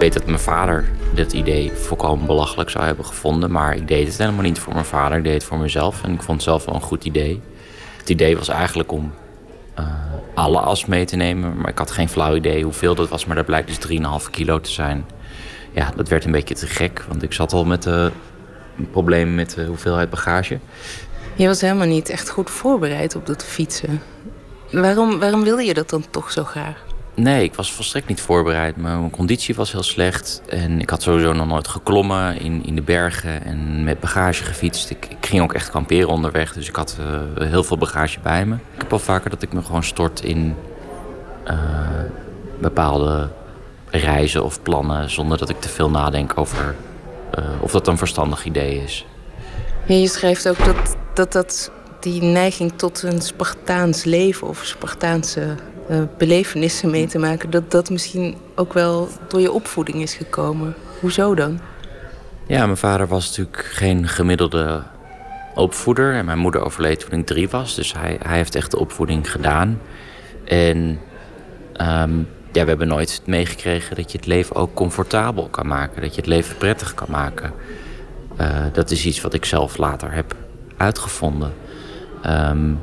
[0.00, 3.50] Weet dat mijn vader dit idee volkomen belachelijk zou hebben gevonden.
[3.50, 5.18] Maar ik deed het helemaal niet voor mijn vader.
[5.18, 6.04] Ik deed het voor mezelf.
[6.04, 7.40] En ik vond het zelf wel een goed idee.
[7.96, 9.12] Het idee was eigenlijk om
[9.78, 9.86] uh,
[10.34, 11.56] alle as mee te nemen.
[11.56, 13.24] Maar ik had geen flauw idee hoeveel dat was.
[13.24, 15.04] Maar dat blijkt dus 3,5 kilo te zijn.
[15.72, 17.04] Ja, dat werd een beetje te gek.
[17.08, 18.06] Want ik zat al met uh,
[18.78, 20.58] een probleem met de hoeveelheid bagage.
[21.34, 24.02] Je was helemaal niet echt goed voorbereid op dat fietsen.
[24.70, 26.89] Waarom, waarom wilde je dat dan toch zo graag?
[27.22, 28.76] Nee, ik was volstrekt niet voorbereid.
[28.76, 30.42] Mijn conditie was heel slecht.
[30.48, 34.90] En ik had sowieso nog nooit geklommen in, in de bergen en met bagage gefietst.
[34.90, 38.54] Ik, ging ook echt kamperen onderweg, dus ik had uh, heel veel bagage bij me.
[38.54, 40.54] Ik heb al vaker dat ik me gewoon stort in
[41.50, 41.58] uh,
[42.60, 43.28] bepaalde
[43.90, 45.10] reizen of plannen...
[45.10, 46.74] zonder dat ik te veel nadenk over
[47.38, 49.06] uh, of dat een verstandig idee is.
[49.86, 51.70] Je schrijft ook dat, dat, dat
[52.00, 55.56] die neiging tot een Spartaans leven of Spartaanse
[55.90, 60.74] uh, belevenissen mee te maken, dat dat misschien ook wel door je opvoeding is gekomen.
[61.00, 61.60] Hoezo dan?
[62.46, 64.82] Ja, mijn vader was natuurlijk geen gemiddelde
[65.54, 66.14] opvoeder.
[66.14, 67.74] En mijn moeder overleed toen ik drie was.
[67.74, 69.80] Dus hij, hij heeft echt de opvoeding gedaan.
[70.44, 70.76] En
[71.80, 76.02] um, ja, we hebben nooit meegekregen dat je het leven ook comfortabel kan maken.
[76.02, 77.52] Dat je het leven prettig kan maken.
[78.40, 80.34] Uh, dat is iets wat ik zelf later heb
[80.76, 81.52] uitgevonden.
[82.26, 82.78] Um,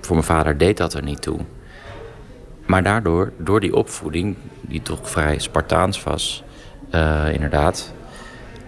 [0.00, 1.38] voor mijn vader deed dat er niet toe.
[2.70, 6.42] Maar daardoor, door die opvoeding, die toch vrij Spartaans was,
[6.94, 7.92] uh, inderdaad,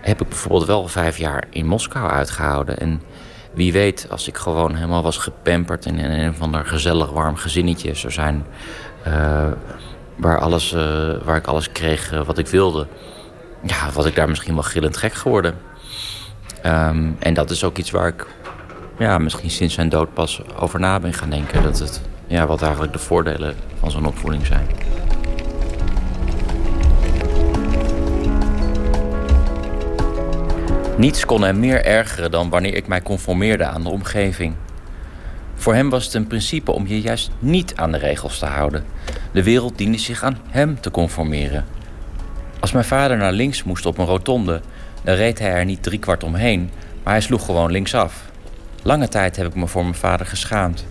[0.00, 2.78] heb ik bijvoorbeeld wel vijf jaar in Moskou uitgehouden.
[2.78, 3.02] En
[3.52, 7.94] wie weet, als ik gewoon helemaal was gepamperd in een of ander gezellig warm gezinnetje
[7.94, 8.46] zou zijn,
[9.06, 9.48] uh,
[10.16, 10.80] waar, alles, uh,
[11.24, 12.86] waar ik alles kreeg wat ik wilde,
[13.62, 15.54] ja, was ik daar misschien wel gillend gek geworden.
[16.66, 18.26] Um, en dat is ook iets waar ik
[18.98, 21.62] ja, misschien sinds zijn dood pas over na ben gaan denken.
[21.62, 24.66] Dat het ja, wat eigenlijk de voordelen van zo'n opvoeding zijn.
[30.96, 34.54] Niets kon hem meer ergeren dan wanneer ik mij conformeerde aan de omgeving.
[35.54, 38.84] Voor hem was het een principe om je juist niet aan de regels te houden.
[39.32, 41.64] De wereld diende zich aan hem te conformeren.
[42.60, 44.60] Als mijn vader naar links moest op een rotonde,
[45.04, 46.70] dan reed hij er niet driekwart omheen,
[47.02, 48.30] maar hij sloeg gewoon linksaf.
[48.82, 50.84] Lange tijd heb ik me voor mijn vader geschaamd.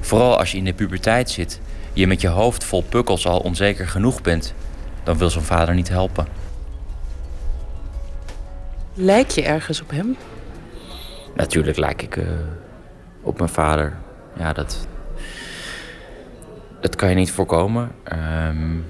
[0.00, 1.60] Vooral als je in de puberteit zit,
[1.92, 4.54] je met je hoofd vol pukkels al onzeker genoeg bent,
[5.02, 6.26] dan wil zo'n vader niet helpen.
[8.94, 10.16] Lijk je ergens op hem?
[11.34, 12.24] Natuurlijk lijk ik uh,
[13.22, 13.96] op mijn vader.
[14.38, 14.86] Ja, dat,
[16.80, 17.90] dat kan je niet voorkomen.
[18.48, 18.84] Um...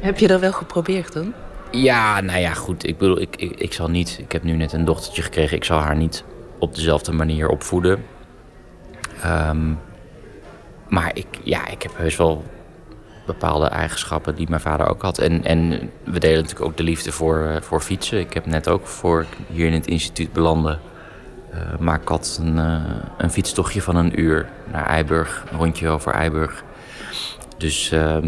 [0.00, 1.32] Heb je dat wel geprobeerd dan?
[1.70, 2.86] Ja, nou ja, goed.
[2.86, 4.18] Ik bedoel, ik, ik, ik zal niet.
[4.18, 5.56] Ik heb nu net een dochtertje gekregen.
[5.56, 6.24] Ik zal haar niet
[6.58, 8.04] op dezelfde manier opvoeden.
[9.26, 9.78] Um,
[10.90, 12.44] maar ik, ja, ik heb heus wel
[13.26, 15.18] bepaalde eigenschappen die mijn vader ook had.
[15.18, 18.18] En, en we delen natuurlijk ook de liefde voor, uh, voor fietsen.
[18.18, 20.78] Ik heb net ook voor ik hier in het instituut belandde...
[21.54, 22.82] Uh, maak ik had een, uh,
[23.18, 25.44] een fietstochtje van een uur naar Eiburg.
[25.50, 26.64] Een rondje over Eiburg.
[27.56, 28.18] Dus uh,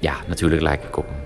[0.00, 1.16] ja, natuurlijk lijk ik op hem.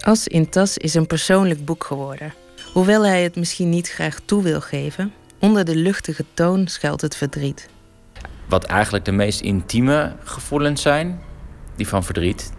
[0.00, 2.34] As in Tas is een persoonlijk boek geworden.
[2.72, 5.12] Hoewel hij het misschien niet graag toe wil geven...
[5.38, 7.68] onder de luchtige toon schuilt het verdriet
[8.46, 11.20] wat eigenlijk de meest intieme gevoelens zijn,
[11.76, 12.52] die van verdriet,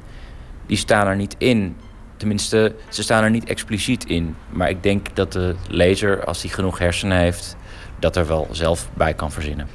[0.66, 1.78] die staan er niet in.
[2.18, 4.36] Tenminste, ze staan er niet expliciet in.
[4.50, 7.56] Maar ik denk dat de lezer, als hij genoeg hersenen heeft,
[8.00, 9.68] dat er wel zelf bij kan verzinnen.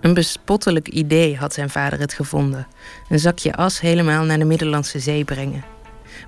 [0.00, 2.66] Een bespottelijk idee had zijn vader het gevonden.
[3.08, 5.64] Een zakje as helemaal naar de Middellandse Zee brengen.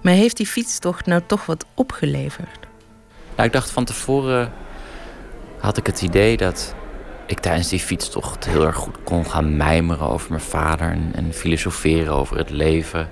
[0.02, 2.66] Maar heeft die fietstocht nou toch wat opgeleverd?
[3.36, 4.52] Nou, ik dacht van tevoren
[5.58, 6.74] had ik het idee dat
[7.28, 11.32] ik tijdens die fietstocht heel erg goed kon gaan mijmeren over mijn vader en, en
[11.32, 13.10] filosoferen over het leven.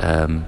[0.00, 0.38] Ehm,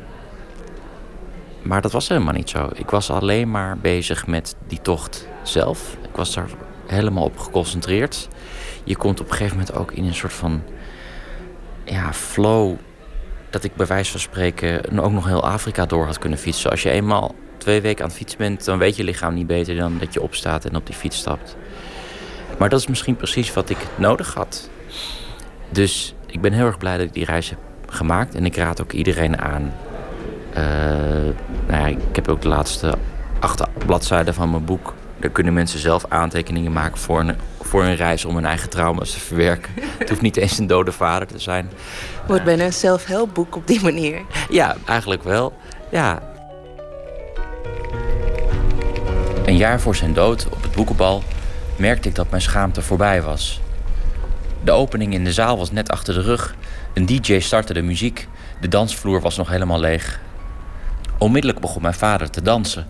[1.62, 2.70] maar dat was helemaal niet zo.
[2.74, 5.96] Ik was alleen maar bezig met die tocht zelf.
[6.02, 6.48] Ik was daar
[6.86, 8.28] helemaal op geconcentreerd.
[8.84, 10.62] Je komt op een gegeven moment ook in een soort van
[11.84, 12.74] ja, flow.
[13.50, 16.70] Dat ik bij wijze van spreken ook nog heel Afrika door had kunnen fietsen.
[16.70, 19.76] Als je eenmaal twee weken aan het fietsen bent, dan weet je lichaam niet beter
[19.76, 21.56] dan dat je opstaat en op die fiets stapt.
[22.58, 24.70] Maar dat is misschien precies wat ik nodig had.
[25.68, 28.34] Dus ik ben heel erg blij dat ik die reis heb gemaakt.
[28.34, 29.74] En ik raad ook iedereen aan.
[30.50, 30.56] Uh,
[31.66, 32.94] nou ja, ik heb ook de laatste
[33.40, 34.94] acht bladzijden van mijn boek.
[35.18, 39.12] Daar kunnen mensen zelf aantekeningen maken voor een, voor een reis om hun eigen trauma's
[39.12, 39.72] te verwerken.
[39.98, 41.70] Het hoeft niet eens een dode vader te zijn.
[42.26, 44.22] Wordt bijna een self-help op die manier.
[44.50, 45.52] Ja, eigenlijk wel.
[45.90, 46.22] Ja.
[49.44, 51.22] Een jaar voor zijn dood op het boekenbal
[51.82, 53.60] merkte ik dat mijn schaamte voorbij was.
[54.64, 56.54] De opening in de zaal was net achter de rug.
[56.94, 58.28] Een DJ startte de muziek.
[58.60, 60.20] De dansvloer was nog helemaal leeg.
[61.18, 62.86] Onmiddellijk begon mijn vader te dansen.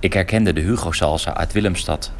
[0.00, 2.12] Ik herkende de Hugo-salsa uit Willemstad.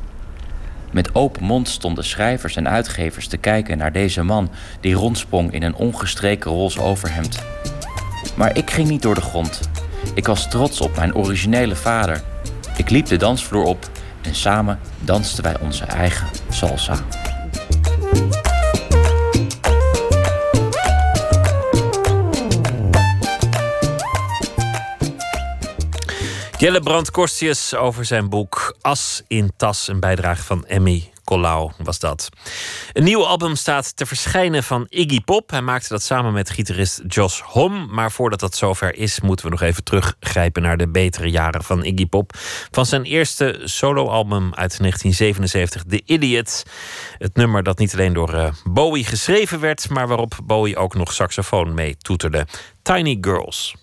[0.90, 5.62] Met open mond stonden schrijvers en uitgevers te kijken naar deze man die rondsprong in
[5.62, 7.42] een ongestreken roze overhemd.
[8.34, 9.60] Maar ik ging niet door de grond.
[10.14, 12.22] Ik was trots op mijn originele vader.
[12.76, 13.90] Ik liep de dansvloer op
[14.28, 16.96] en samen dansten wij onze eigen salsa.
[26.58, 31.98] Jelle Brand Korstius over zijn boek As in Tas, een bijdrage van Emmy Colau was
[31.98, 32.28] dat.
[32.92, 35.50] Een nieuw album staat te verschijnen van Iggy Pop.
[35.50, 37.88] Hij maakte dat samen met gitarist Josh Hom.
[37.90, 41.84] Maar voordat dat zover is, moeten we nog even teruggrijpen naar de betere jaren van
[41.84, 42.32] Iggy Pop.
[42.70, 46.62] Van zijn eerste soloalbum uit 1977, The Idiot.
[47.18, 51.12] Het nummer dat niet alleen door uh, Bowie geschreven werd, maar waarop Bowie ook nog
[51.12, 52.46] saxofoon mee toeterde.
[52.82, 53.74] Tiny Girls.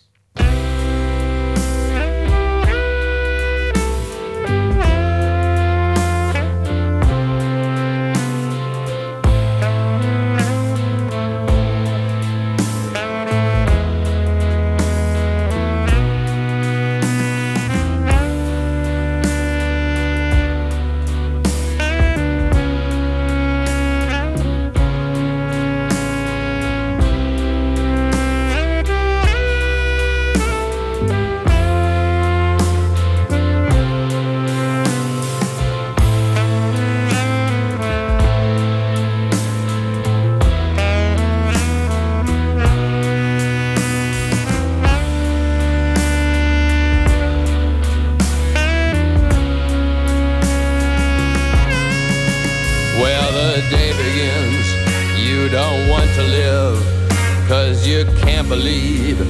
[57.48, 59.22] Cause you can't believe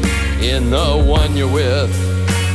[0.42, 1.94] in the one you're with.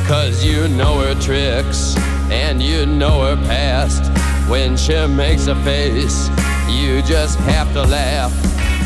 [0.09, 1.95] Cause you know her tricks
[2.31, 4.11] and you know her past.
[4.51, 6.28] When she makes a face,
[6.69, 8.32] you just have to laugh.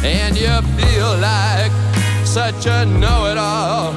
[0.05, 1.73] And you feel like
[2.27, 3.93] such a know it all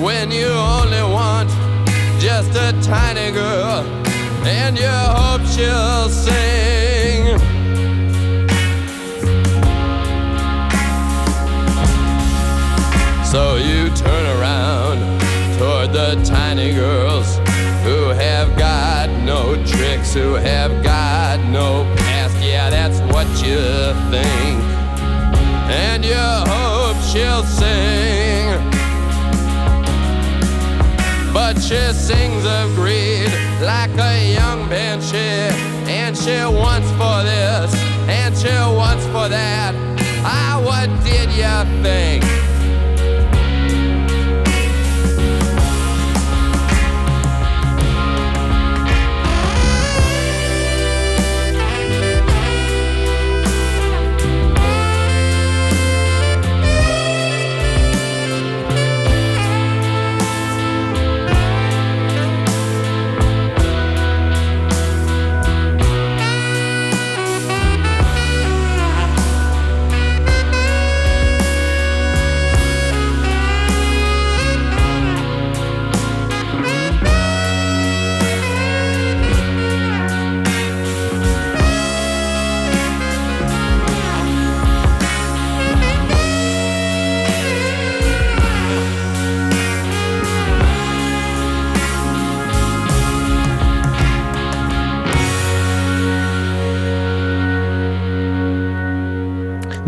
[0.00, 1.50] when you only want
[2.20, 3.84] just a tiny girl.
[4.46, 6.81] And you hope she'll say,
[13.32, 14.98] So you turn around
[15.58, 17.38] toward the tiny girls
[17.82, 22.36] who have got no tricks, who have got no past.
[22.44, 23.56] Yeah, that's what you
[24.12, 24.60] think.
[25.72, 28.52] And you hope she'll sing.
[31.32, 33.32] But she sings of greed
[33.62, 35.56] like a young banshee.
[35.90, 37.74] And she wants for this,
[38.10, 39.74] and she wants for that.
[40.22, 42.41] Ah, what did you think?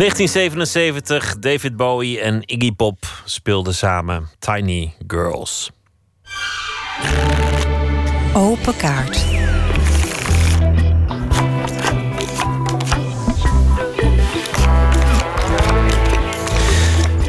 [0.05, 5.71] 1977, David Bowie en Iggy Pop speelden samen Tiny Girls.
[8.35, 9.25] Open kaart.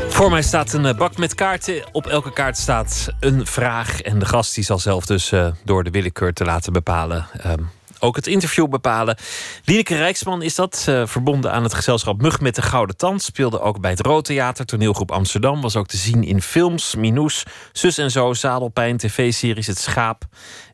[0.09, 1.83] Voor mij staat een eh, bak met kaarten.
[1.91, 4.01] Op elke kaart staat een vraag.
[4.01, 7.27] En de gast die zal zelf dus uh, door de willekeur te laten bepalen.
[7.45, 7.69] Um,
[8.05, 9.17] ook het interview bepalen.
[9.63, 13.21] Lieneke Rijksman is dat, uh, verbonden aan het gezelschap Mug met de Gouden Tand.
[13.21, 15.61] Speelde ook bij het Roodtheater, toneelgroep Amsterdam.
[15.61, 20.23] Was ook te zien in films, Minoes, Zus en Zo, Zadelpijn, tv-series Het Schaap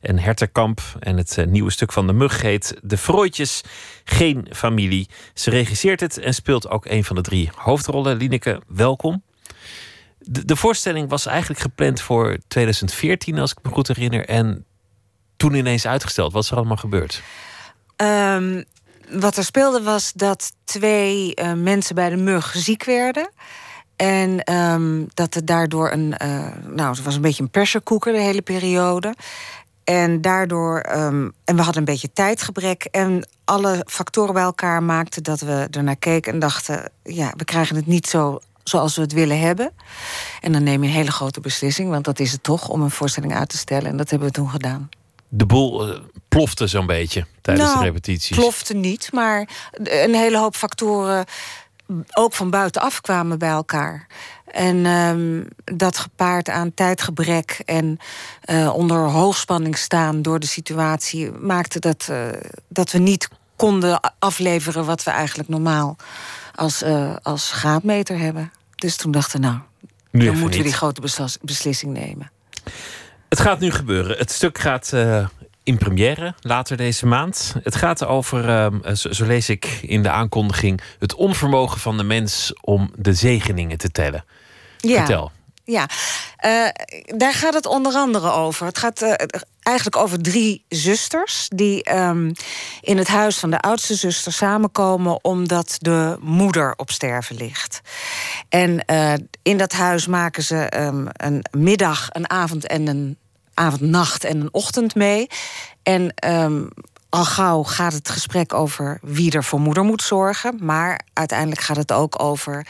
[0.02, 0.82] en Herterkamp.
[1.00, 3.62] En het uh, nieuwe stuk van de Mug heet De Frooitjes,
[4.04, 5.08] Geen Familie.
[5.34, 8.18] Ze regisseert het en speelt ook een van de drie hoofdrollen.
[8.18, 9.24] Lieneke, welkom.
[10.18, 14.26] De, de voorstelling was eigenlijk gepland voor 2014, als ik me goed herinner.
[14.26, 14.66] En
[15.42, 16.34] toen ineens uitgesteld.
[16.34, 17.22] Wat is er allemaal gebeurd?
[17.98, 18.64] Um,
[19.10, 23.32] wat er speelde was dat twee uh, mensen bij de mug ziek werden.
[23.96, 26.16] En um, dat er daardoor een.
[26.24, 29.16] Uh, nou, het was een beetje een pressure cooker de hele periode.
[29.84, 30.86] En daardoor.
[30.96, 32.84] Um, en we hadden een beetje tijdgebrek.
[32.84, 37.76] En alle factoren bij elkaar maakten dat we ernaar keken en dachten: ja, we krijgen
[37.76, 39.72] het niet zo zoals we het willen hebben.
[40.42, 42.92] En dan neem je een hele grote beslissing, want dat is het toch om een
[42.92, 43.90] voorstelling uit te stellen.
[43.90, 44.90] En dat hebben we toen gedaan
[45.34, 48.38] de boel uh, plofte zo'n beetje tijdens nou, de repetities.
[48.38, 51.26] Plofte niet, maar een hele hoop factoren
[52.14, 54.08] ook van buitenaf kwamen bij elkaar.
[54.46, 57.98] En um, dat gepaard aan tijdgebrek en
[58.46, 62.28] uh, onder hoogspanning staan door de situatie, maakte dat, uh,
[62.68, 65.96] dat we niet konden afleveren wat we eigenlijk normaal
[66.56, 66.84] als,
[67.22, 68.52] als graadmeter hebben.
[68.76, 69.60] Dus toen dachten we, nou,
[70.12, 71.02] nu dan moeten we die grote
[71.42, 72.32] beslissing nemen.
[73.32, 74.18] Het gaat nu gebeuren.
[74.18, 75.28] Het stuk gaat uh,
[75.64, 77.56] in première later deze maand.
[77.64, 82.04] Het gaat over, uh, zo, zo, lees ik in de aankondiging, het onvermogen van de
[82.04, 84.26] mens om de zegeningen te tellen.
[84.78, 84.98] Ja.
[84.98, 85.32] Vertel.
[85.64, 85.90] Ja,
[86.46, 86.68] uh,
[87.18, 88.66] daar gaat het onder andere over.
[88.66, 89.14] Het gaat uh,
[89.60, 92.32] eigenlijk over drie zusters die um,
[92.82, 97.82] in het huis van de oudste zuster samenkomen omdat de moeder op sterven ligt.
[98.50, 103.18] En uh, in dat huis maken ze um, een middag, een avond en een
[103.54, 105.28] avond, nacht en een ochtend mee.
[105.84, 106.70] En um,
[107.10, 110.58] al gauw gaat het gesprek over wie er voor moeder moet zorgen.
[110.62, 112.66] Maar uiteindelijk gaat het ook over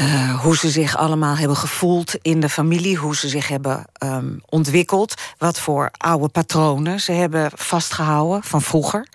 [0.00, 4.40] uh, hoe ze zich allemaal hebben gevoeld in de familie, hoe ze zich hebben um,
[4.46, 9.08] ontwikkeld, wat voor oude patronen ze hebben vastgehouden van vroeger.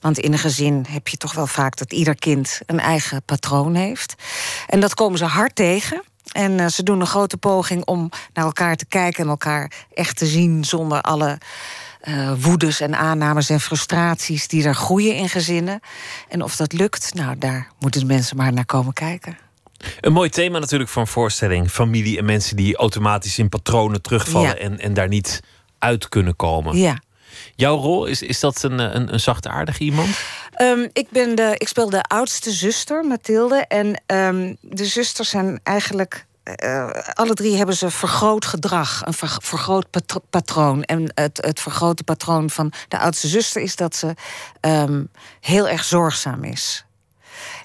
[0.00, 3.74] Want in een gezin heb je toch wel vaak dat ieder kind een eigen patroon
[3.74, 4.14] heeft.
[4.66, 6.02] En dat komen ze hard tegen.
[6.32, 10.16] En uh, ze doen een grote poging om naar elkaar te kijken en elkaar echt
[10.16, 11.38] te zien zonder alle
[12.04, 15.80] uh, woedes en aannames en frustraties die er groeien in gezinnen.
[16.28, 19.38] En of dat lukt, nou, daar moeten de mensen maar naar komen kijken.
[20.00, 21.70] Een mooi thema natuurlijk van voorstelling.
[21.70, 25.42] Familie en mensen die automatisch in patronen terugvallen en, en daar niet
[25.78, 26.76] uit kunnen komen.
[26.76, 26.98] Ja.
[27.54, 30.08] Jouw rol, is, is dat een, een, een zachtaardig iemand?
[30.60, 33.64] Um, ik, ben de, ik speel de oudste zuster, Mathilde.
[33.68, 39.36] En um, de zusters zijn eigenlijk uh, alle drie hebben ze vergroot gedrag, een ver,
[39.42, 39.86] vergroot
[40.30, 40.82] patroon.
[40.82, 44.14] En het, het vergrote patroon van de oudste zuster is dat ze
[44.60, 45.10] um,
[45.40, 46.84] heel erg zorgzaam is.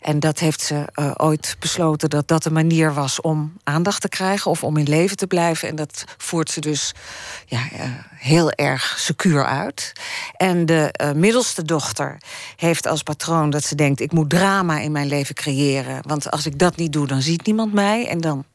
[0.02, 4.10] En dat heeft ze uh, ooit besloten dat dat een manier was om aandacht te
[4.10, 5.68] krijgen of om in leven te blijven.
[5.68, 6.94] En dat voert ze dus
[7.46, 7.82] ja, uh,
[8.16, 9.94] heel erg secuur uit.
[10.38, 12.18] En de uh, middelste dochter
[12.56, 16.02] heeft als patroon dat ze denkt: ik moet drama in mijn leven creëren.
[16.02, 18.08] Want als ik dat niet doe, dan ziet niemand mij.
[18.08, 18.46] En dan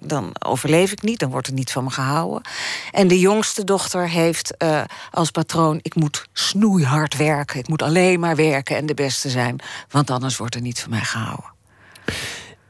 [0.00, 2.42] dan overleef ik niet, dan wordt er niet van me gehouden.
[2.90, 7.58] En de jongste dochter heeft uh, als patroon: ik moet snoeihard werken.
[7.58, 9.60] Ik moet alleen maar werken en de beste zijn,
[9.90, 11.50] want anders wordt er niet van mij gehouden.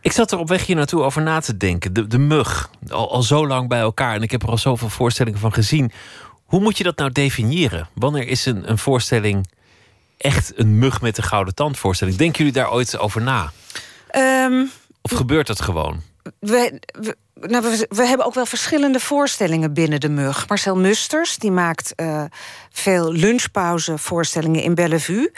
[0.00, 1.92] Ik zat er op weg hier naartoe over na te denken.
[1.92, 4.14] De, de mug, al, al zo lang bij elkaar.
[4.14, 5.92] En ik heb er al zoveel voorstellingen van gezien.
[6.44, 7.88] Hoe moet je dat nou definiëren?
[7.94, 9.50] Wanneer is een, een voorstelling
[10.16, 12.16] echt een mug met een gouden tand voorstelling?
[12.16, 13.52] Denken jullie daar ooit over na?
[14.16, 14.70] Um,
[15.00, 16.02] of gebeurt dat gewoon?
[16.38, 20.48] We, we, nou, we, we, hebben ook wel verschillende voorstellingen binnen de mug.
[20.48, 22.24] Marcel Musters die maakt uh,
[22.70, 25.32] veel lunchpauzevoorstellingen in Bellevue.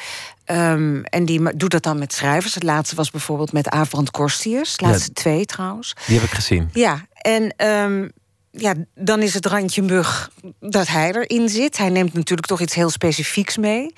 [0.46, 2.54] Um, en die doet dat dan met schrijvers.
[2.54, 4.76] Het laatste was bijvoorbeeld met Avrand Korstius.
[4.76, 5.94] De laatste ja, twee trouwens.
[6.06, 6.70] Die heb ik gezien.
[6.72, 8.12] Ja, en um,
[8.50, 10.30] ja, dan is het randje mug
[10.60, 11.76] dat hij erin zit.
[11.76, 13.94] Hij neemt natuurlijk toch iets heel specifieks mee.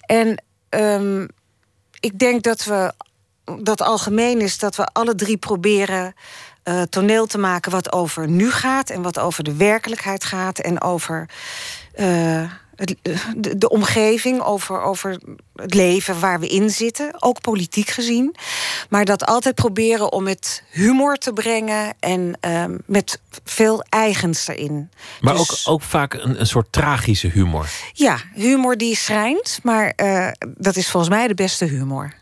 [0.00, 1.28] En um,
[2.00, 2.92] ik denk dat we
[3.62, 6.14] dat algemeen is dat we alle drie proberen
[6.68, 10.80] uh, toneel te maken wat over nu gaat en wat over de werkelijkheid gaat en
[10.80, 11.28] over
[12.00, 12.96] uh, het,
[13.36, 15.18] de, de, omgeving, over, over
[15.54, 18.34] het leven waar we in zitten, ook politiek gezien.
[18.88, 24.90] Maar dat altijd proberen om het humor te brengen en ehm, met veel eigens erin.
[25.20, 27.68] Maar dus, ook, ook vaak een, een soort tragische humor.
[27.92, 29.92] Ja, humor die schrijnt, maar
[30.56, 32.14] dat is volgens mij de beste humor.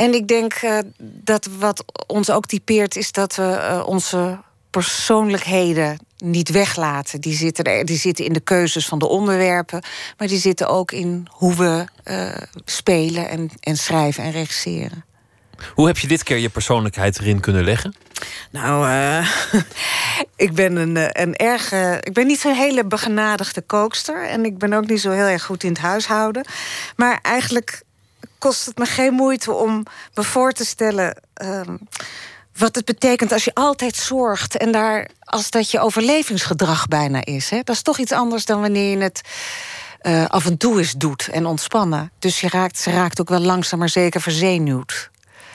[0.00, 4.38] En ik denk uh, dat wat ons ook typeert, is dat we uh, onze
[4.70, 7.20] persoonlijkheden niet weglaten.
[7.20, 9.82] Die zitten, er, die zitten in de keuzes van de onderwerpen,
[10.16, 15.04] maar die zitten ook in hoe we uh, spelen en, en schrijven en regisseren.
[15.74, 17.94] Hoe heb je dit keer je persoonlijkheid erin kunnen leggen?
[18.50, 19.30] Nou, uh,
[20.46, 21.72] ik ben een, een erg.
[21.72, 24.28] Uh, ik ben niet zo'n hele begenadigde kookster.
[24.28, 26.44] En ik ben ook niet zo heel erg goed in het huishouden.
[26.96, 27.82] Maar eigenlijk
[28.40, 31.22] kost het me geen moeite om me voor te stellen.
[31.44, 31.60] Uh,
[32.56, 37.50] wat het betekent als je altijd zorgt en daar als dat je overlevingsgedrag bijna is.
[37.50, 37.60] Hè?
[37.62, 39.20] Dat is toch iets anders dan wanneer je het
[40.02, 42.10] uh, af en toe eens doet en ontspannen.
[42.18, 45.10] Dus je raakt, ze raakt ook wel langzaam maar zeker verzenuwd.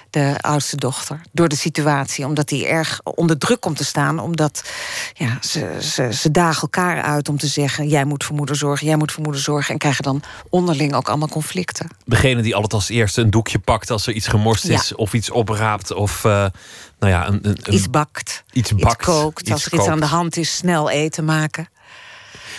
[0.09, 1.21] De oudste dochter.
[1.31, 2.25] Door de situatie.
[2.25, 4.19] Omdat die erg onder druk komt te staan.
[4.19, 4.63] Omdat
[5.13, 8.87] ja, ze, ze, ze dagen elkaar uit om te zeggen: jij moet voor moeder zorgen,
[8.87, 9.73] jij moet voor moeder zorgen.
[9.73, 11.87] En krijgen dan onderling ook allemaal conflicten.
[12.05, 14.95] Degene die altijd als eerste een doekje pakt als er iets gemorst is, ja.
[14.95, 16.31] of iets opraapt, of uh,
[16.99, 18.43] nou ja, een, een, iets bakt.
[18.51, 19.41] Iets, bakt, iets kookt.
[19.41, 19.83] Iets als er kookt.
[19.83, 21.69] iets aan de hand is, snel eten maken.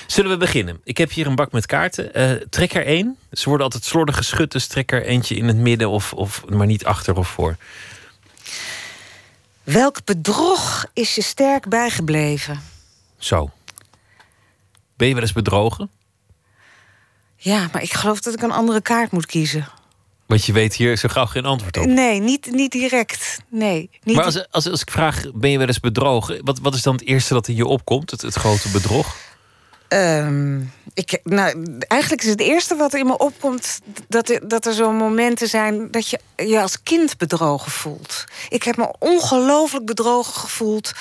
[0.06, 0.80] Zullen we beginnen?
[0.84, 2.20] Ik heb hier een bak met kaarten.
[2.20, 3.16] Uh, trek er één.
[3.32, 6.66] Ze worden altijd slordig geschud, dus trek er eentje in het midden of, of maar
[6.66, 7.56] niet achter of voor.
[9.62, 12.60] Welk bedrog is je sterk bijgebleven?
[13.18, 13.50] Zo.
[14.96, 15.90] Ben je wel eens bedrogen?
[17.36, 19.68] Ja, maar ik geloof dat ik een andere kaart moet kiezen.
[20.26, 21.84] Want je weet hier zo gauw geen antwoord op.
[21.84, 23.38] Nee, niet, niet direct.
[23.48, 26.44] Nee, niet maar als, als, als ik vraag, ben je wel eens bedrogen?
[26.44, 29.16] Wat, wat is dan het eerste dat in je opkomt, het, het grote bedrog?
[29.88, 33.80] Um, ik, nou, eigenlijk is het eerste wat er in me opkomt...
[34.08, 38.24] dat er, dat er zo'n momenten zijn dat je je als kind bedrogen voelt.
[38.48, 40.92] Ik heb me ongelooflijk bedrogen gevoeld...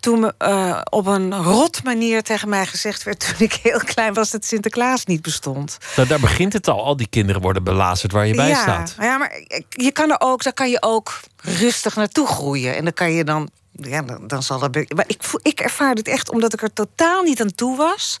[0.00, 3.20] toen me, uh, op een rot manier tegen mij gezegd werd...
[3.20, 5.78] toen ik heel klein was dat Sinterklaas niet bestond.
[5.96, 6.84] Nou, daar begint het al.
[6.84, 8.94] Al die kinderen worden belazerd waar je bij ja, staat.
[8.98, 12.76] Ja, maar je kan er ook, daar kan je ook rustig naartoe groeien.
[12.76, 14.74] En dan kan je dan ja, dan, dan zal dat.
[14.74, 18.20] Maar ik, ik ervaar dit echt omdat ik er totaal niet aan toe was.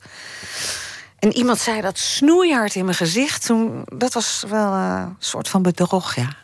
[1.18, 3.46] En iemand zei dat snoeihard in mijn gezicht.
[3.46, 6.36] Toen, dat was wel een soort van bedrog, ja.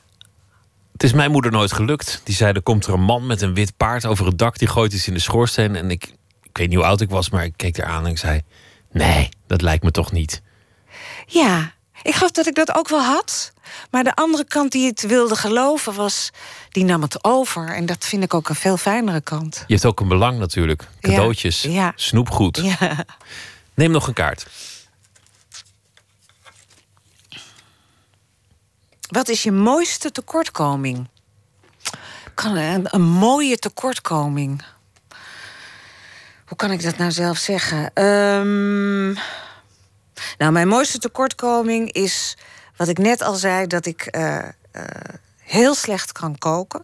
[0.93, 2.21] Het is mijn moeder nooit gelukt.
[2.25, 4.59] Die zei: er komt er een man met een wit paard over het dak.
[4.59, 5.77] Die gooit iets in de schoorsteen.
[5.77, 6.05] En ik,
[6.43, 8.43] ik weet niet hoe oud ik was, maar ik keek eraan en ik zei:
[8.93, 10.43] Nee, dat lijkt me toch niet.
[11.27, 11.73] Ja,
[12.03, 13.53] ik geloof dat ik dat ook wel had.
[13.91, 16.31] Maar de andere kant die het wilde geloven was,
[16.71, 17.69] die nam het over.
[17.69, 19.65] En dat vind ik ook een veel fijnere kant.
[19.67, 20.89] Je hebt ook een belang natuurlijk.
[21.01, 21.93] Cadeautjes, ja, ja.
[21.95, 22.57] snoepgoed.
[22.57, 23.05] Ja.
[23.75, 24.47] Neem nog een kaart.
[29.09, 31.09] Wat is je mooiste tekortkoming?
[32.35, 34.63] Kan een, een mooie tekortkoming.
[36.47, 38.05] Hoe kan ik dat nou zelf zeggen?
[38.05, 39.13] Um,
[40.39, 42.37] nou, mijn mooiste tekortkoming is
[42.79, 44.39] wat ik net al zei, dat ik uh,
[44.73, 44.83] uh,
[45.39, 46.83] heel slecht kan koken.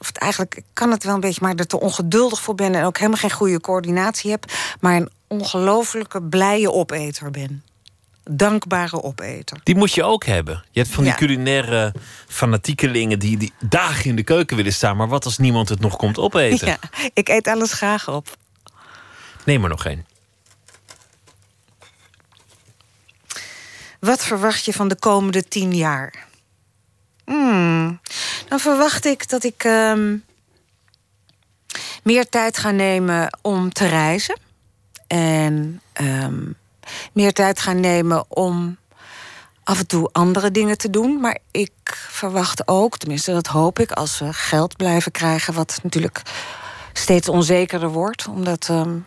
[0.00, 2.84] Of eigenlijk ik kan het wel een beetje, maar er te ongeduldig voor ben en
[2.84, 4.44] ook helemaal geen goede coördinatie heb,
[4.80, 7.64] maar een ongelofelijke blije opeter ben.
[8.24, 9.60] Dankbare opeter.
[9.62, 10.64] Die moet je ook hebben.
[10.70, 11.18] Je hebt van die ja.
[11.18, 11.94] culinaire
[12.26, 15.96] fanatiekelingen die, die dagen in de keuken willen staan, maar wat als niemand het nog
[15.96, 16.66] komt opeten?
[16.66, 16.78] Ja,
[17.12, 18.36] ik eet alles graag op.
[19.44, 20.06] Neem er nog één.
[24.00, 26.26] Wat verwacht je van de komende tien jaar?
[27.24, 28.00] Hmm,
[28.48, 30.24] dan verwacht ik dat ik um,
[32.02, 34.38] meer tijd ga nemen om te reizen.
[35.06, 36.56] En um,
[37.12, 38.78] meer tijd ga nemen om
[39.64, 41.20] af en toe andere dingen te doen.
[41.20, 41.72] Maar ik
[42.08, 46.22] verwacht ook, tenminste dat hoop ik, als we geld blijven krijgen, wat natuurlijk
[46.92, 49.06] steeds onzekerder wordt, omdat um,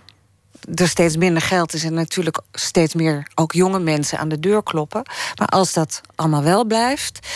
[0.76, 4.64] er steeds minder geld is en natuurlijk steeds meer ook jonge mensen aan de deur
[4.64, 5.04] kloppen.
[5.36, 7.28] Maar als dat allemaal wel blijft,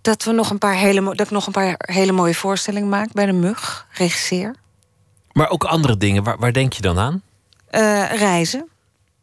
[0.00, 3.12] dat, we nog een paar hele, dat ik nog een paar hele mooie voorstellingen maak
[3.12, 4.54] bij de Mug, regisseer.
[5.32, 7.22] Maar ook andere dingen, waar, waar denk je dan aan?
[7.70, 8.68] Uh, reizen,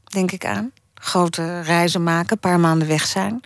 [0.03, 0.71] denk ik aan.
[0.93, 3.41] Grote reizen maken, een paar maanden weg zijn.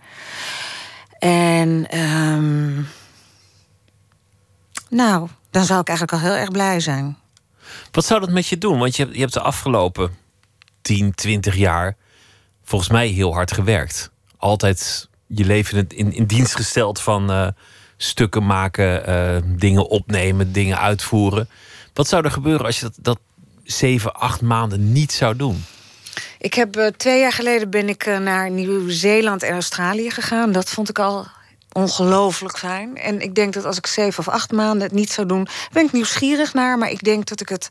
[1.18, 2.88] En um,
[4.88, 7.16] nou, dan zou ik eigenlijk al heel erg blij zijn.
[7.92, 8.78] Wat zou dat met je doen?
[8.78, 10.16] Want je hebt, je hebt de afgelopen
[10.82, 11.96] 10, 20 jaar
[12.64, 14.10] volgens mij heel hard gewerkt.
[14.36, 17.48] Altijd je leven in, in dienst gesteld van uh,
[17.96, 21.48] stukken maken, uh, dingen opnemen, dingen uitvoeren.
[21.92, 23.18] Wat zou er gebeuren als je dat, dat
[23.64, 25.64] 7, 8 maanden niet zou doen?
[26.38, 30.52] Ik heb uh, twee jaar geleden ben ik naar Nieuw-Zeeland en Australië gegaan.
[30.52, 31.26] Dat vond ik al
[31.72, 32.96] ongelooflijk fijn.
[32.96, 35.84] En ik denk dat als ik zeven of acht maanden het niet zou doen, ben
[35.84, 36.78] ik nieuwsgierig naar.
[36.78, 37.68] Maar ik denk dat ik het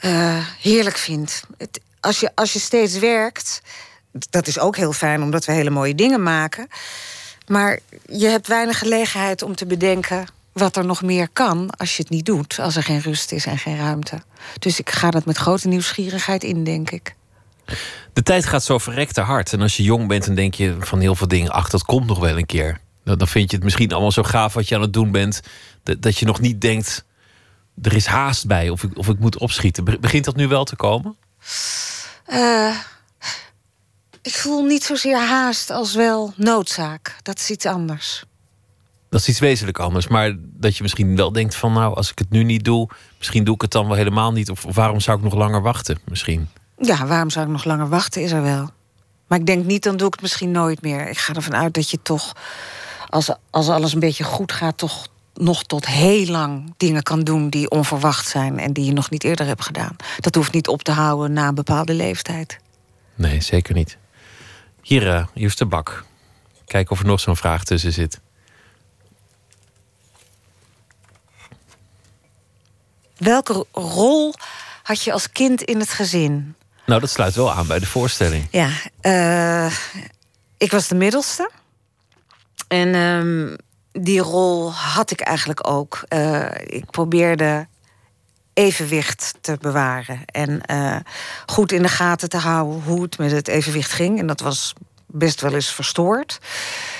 [0.00, 1.42] uh, heerlijk vind.
[1.58, 3.62] Het, als, je, als je steeds werkt,
[4.30, 6.68] dat is ook heel fijn omdat we hele mooie dingen maken.
[7.46, 12.02] Maar je hebt weinig gelegenheid om te bedenken wat er nog meer kan als je
[12.02, 14.22] het niet doet, als er geen rust is en geen ruimte.
[14.58, 17.14] Dus ik ga dat met grote nieuwsgierigheid in, denk ik.
[18.12, 19.52] De tijd gaat zo verrekte hard.
[19.52, 22.06] En als je jong bent, dan denk je van heel veel dingen: ach, dat komt
[22.06, 22.80] nog wel een keer.
[23.04, 25.40] Dan vind je het misschien allemaal zo gaaf wat je aan het doen bent,
[25.98, 27.04] dat je nog niet denkt:
[27.82, 29.84] er is haast bij of ik, of ik moet opschieten.
[30.00, 31.16] Begint dat nu wel te komen?
[32.28, 32.76] Uh,
[34.22, 37.16] ik voel niet zozeer haast als wel noodzaak.
[37.22, 38.24] Dat is iets anders.
[39.08, 40.08] Dat is iets wezenlijk anders.
[40.08, 42.88] Maar dat je misschien wel denkt van nou, als ik het nu niet doe,
[43.18, 44.50] misschien doe ik het dan wel helemaal niet.
[44.50, 45.98] Of, waarom zou ik nog langer wachten?
[46.04, 46.48] Misschien.
[46.78, 48.70] Ja, waarom zou ik nog langer wachten, is er wel.
[49.26, 51.08] Maar ik denk niet, dan doe ik het misschien nooit meer.
[51.08, 52.32] Ik ga ervan uit dat je toch,
[53.12, 57.48] als, als alles een beetje goed gaat, toch nog tot heel lang dingen kan doen
[57.48, 59.96] die onverwacht zijn en die je nog niet eerder hebt gedaan.
[60.20, 62.58] Dat hoeft niet op te houden na een bepaalde leeftijd.
[63.14, 63.96] Nee, zeker niet.
[64.82, 66.04] Hier, uh, hier is de bak.
[66.66, 68.20] Kijken of er nog zo'n vraag tussen zit.
[73.16, 74.34] Welke rol
[74.82, 76.54] had je als kind in het gezin?
[76.86, 78.48] Nou, dat sluit wel aan bij de voorstelling.
[78.50, 78.70] Ja,
[79.02, 79.72] uh,
[80.56, 81.50] ik was de middelste.
[82.72, 83.56] En um,
[83.92, 86.04] die rol had ik eigenlijk ook.
[86.08, 87.66] Uh, ik probeerde
[88.52, 90.24] evenwicht te bewaren.
[90.24, 90.96] En uh,
[91.46, 94.18] goed in de gaten te houden hoe het met het evenwicht ging.
[94.18, 94.72] En dat was
[95.06, 96.38] best wel eens verstoord.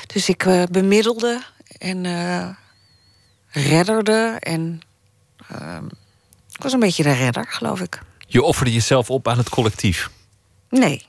[0.06, 1.42] Dus ik uh, bemiddelde
[1.78, 2.06] en
[3.48, 4.36] redderde.
[4.40, 4.80] En
[5.48, 5.84] ehm,
[6.50, 8.00] ik was een beetje de redder, geloof ik.
[8.26, 10.10] Je offerde jezelf op aan het collectief?
[10.68, 11.06] Nee.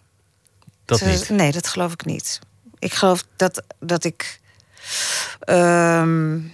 [0.85, 1.29] Dat niet?
[1.29, 2.39] Nee, dat geloof ik niet.
[2.79, 4.41] Ik geloof dat, dat ik
[5.45, 6.53] um,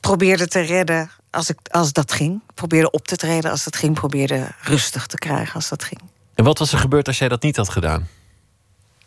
[0.00, 2.42] probeerde te redden als, ik, als dat ging.
[2.54, 3.94] Probeerde op te treden als dat ging.
[3.94, 6.00] Probeerde rustig te krijgen als dat ging.
[6.34, 8.08] En wat was er gebeurd als jij dat niet had gedaan?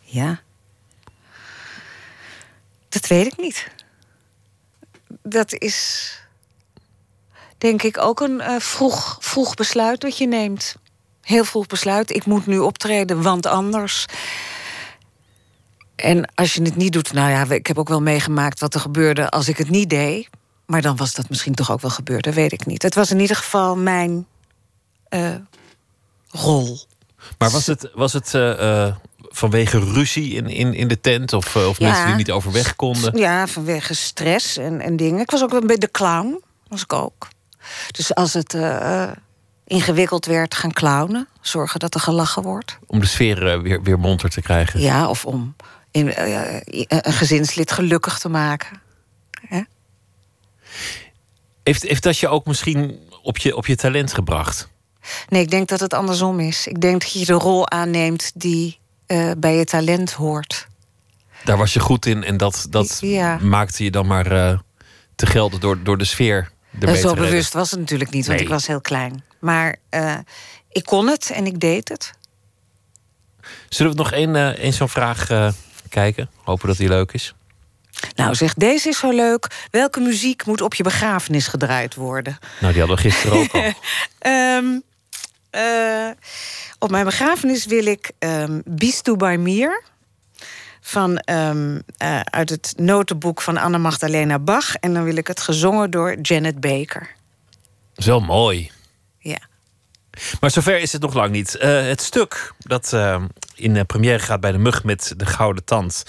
[0.00, 0.40] Ja.
[2.88, 3.68] Dat weet ik niet.
[5.22, 6.10] Dat is,
[7.58, 10.76] denk ik, ook een uh, vroeg, vroeg besluit dat je neemt.
[11.22, 12.10] Heel vroeg besluit.
[12.10, 14.06] Ik moet nu optreden, want anders.
[15.96, 18.80] En als je het niet doet, nou ja, ik heb ook wel meegemaakt wat er
[18.80, 20.28] gebeurde als ik het niet deed.
[20.66, 22.82] Maar dan was dat misschien toch ook wel gebeurd, dat weet ik niet.
[22.82, 24.26] Het was in ieder geval mijn
[25.10, 25.34] uh,
[26.28, 26.78] rol.
[27.38, 31.32] Maar was het, was het uh, vanwege ruzie in, in, in de tent?
[31.32, 33.18] Of, of ja, mensen die niet overweg konden?
[33.18, 35.20] Ja, vanwege stress en, en dingen.
[35.20, 37.28] Ik was ook een beetje de clown, was ik ook.
[37.90, 39.10] Dus als het uh,
[39.66, 41.28] ingewikkeld werd, gaan clownen.
[41.40, 42.78] Zorgen dat er gelachen wordt.
[42.86, 44.80] Om de sfeer weer, weer monter te krijgen?
[44.80, 45.54] Ja, of om
[45.96, 48.80] in, uh, een gezinslid gelukkig te maken.
[49.48, 49.62] Hè?
[51.62, 54.68] Heeft, heeft dat je ook misschien op je, op je talent gebracht?
[55.28, 56.66] Nee, ik denk dat het andersom is.
[56.66, 60.66] Ik denk dat je de rol aanneemt die uh, bij je talent hoort.
[61.44, 63.38] Daar was je goed in en dat, dat ja.
[63.38, 64.58] maakte je dan maar uh,
[65.14, 66.50] te gelden door, door de sfeer.
[66.80, 68.46] En zo bewust was het natuurlijk niet, want nee.
[68.46, 69.24] ik was heel klein.
[69.38, 69.76] Maar
[70.68, 72.12] ik kon het en ik deed het.
[73.68, 75.28] Zullen we nog één, één zo'n vraag
[75.96, 76.30] kijken?
[76.44, 77.34] Hopen dat die leuk is.
[78.14, 79.66] Nou, zeg, deze is zo leuk.
[79.70, 82.38] Welke muziek moet op je begrafenis gedraaid worden?
[82.60, 83.72] Nou, die hadden we gisteren ook al.
[84.32, 84.82] um,
[85.62, 86.10] uh,
[86.78, 89.82] op mijn begrafenis wil ik um, Bistu by Mir...
[90.80, 94.74] Van, um, uh, uit het notenboek van Anna Magdalena Bach.
[94.74, 97.14] En dan wil ik het gezongen door Janet Baker.
[97.96, 98.70] Zo mooi.
[99.18, 99.38] Ja.
[100.40, 101.56] Maar zover is het nog lang niet.
[101.60, 102.92] Uh, het stuk dat
[103.56, 106.04] in première gaat bij de Mug met de Gouden Tand...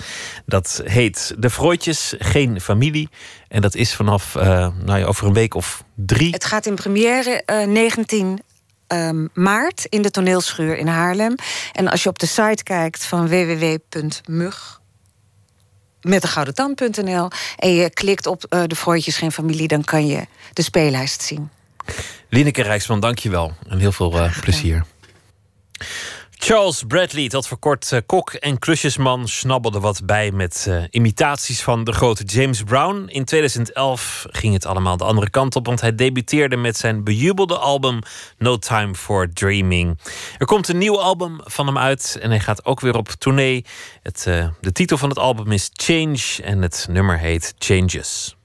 [0.46, 3.10] dat heet De Vrooitjes, geen familie.
[3.48, 4.44] En dat is vanaf uh,
[4.84, 6.32] nou ja, over een week of drie.
[6.32, 8.42] Het gaat in première 19
[8.88, 11.36] um, maart in de toneelschuur in Haarlem.
[11.72, 14.82] En als je op de site kijkt van www.mug
[16.02, 20.08] met de gouden tand.nl en je klikt op uh, de Vrooitjes Geen Familie, dan kan
[20.08, 21.50] je de speellijst zien.
[22.30, 23.54] Lineke Rijksman, dank je wel.
[23.70, 24.86] En heel veel uh, plezier.
[26.40, 31.62] Charles Bradley, tot voor kort uh, kok en klusjesman, snabbelde wat bij met uh, imitaties
[31.62, 33.04] van de grote James Brown.
[33.08, 37.58] In 2011 ging het allemaal de andere kant op, want hij debuteerde met zijn bejubelde
[37.58, 38.00] album
[38.38, 40.00] No Time for Dreaming.
[40.38, 43.66] Er komt een nieuw album van hem uit en hij gaat ook weer op tournee.
[44.04, 48.36] Het, uh, de titel van het album is Change en het nummer heet Changes.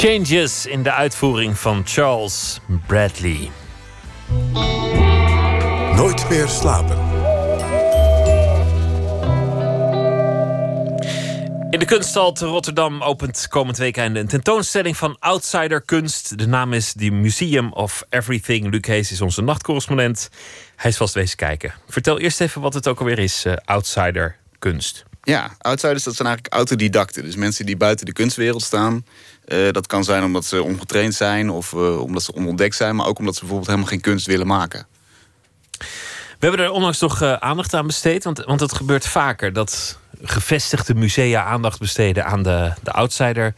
[0.00, 3.50] Changes in de uitvoering van Charles Bradley.
[5.96, 6.98] Nooit meer slapen.
[11.70, 16.38] In de kunsthal te Rotterdam opent komend weekend een tentoonstelling van outsider kunst.
[16.38, 18.70] De naam is The Museum of Everything.
[18.70, 20.30] Luc Hees is onze nachtcorrespondent.
[20.76, 21.74] Hij is vast wezen kijken.
[21.88, 25.04] Vertel eerst even wat het ook alweer is, uh, outsider kunst.
[25.30, 27.22] Ja, outsiders dat zijn eigenlijk autodidacten.
[27.22, 29.04] Dus mensen die buiten de kunstwereld staan.
[29.46, 33.06] Uh, dat kan zijn omdat ze ongetraind zijn of uh, omdat ze onontdekt zijn, maar
[33.06, 34.86] ook omdat ze bijvoorbeeld helemaal geen kunst willen maken.
[36.38, 39.98] We hebben er onlangs nog uh, aandacht aan besteed, want, want het gebeurt vaker dat
[40.22, 43.54] gevestigde musea aandacht besteden aan de, de outsider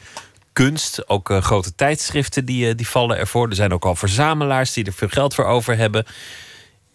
[0.52, 1.08] kunst.
[1.08, 3.48] Ook grote tijdschriften die, die vallen ervoor.
[3.48, 6.06] Er zijn ook al verzamelaars die er veel geld voor over hebben.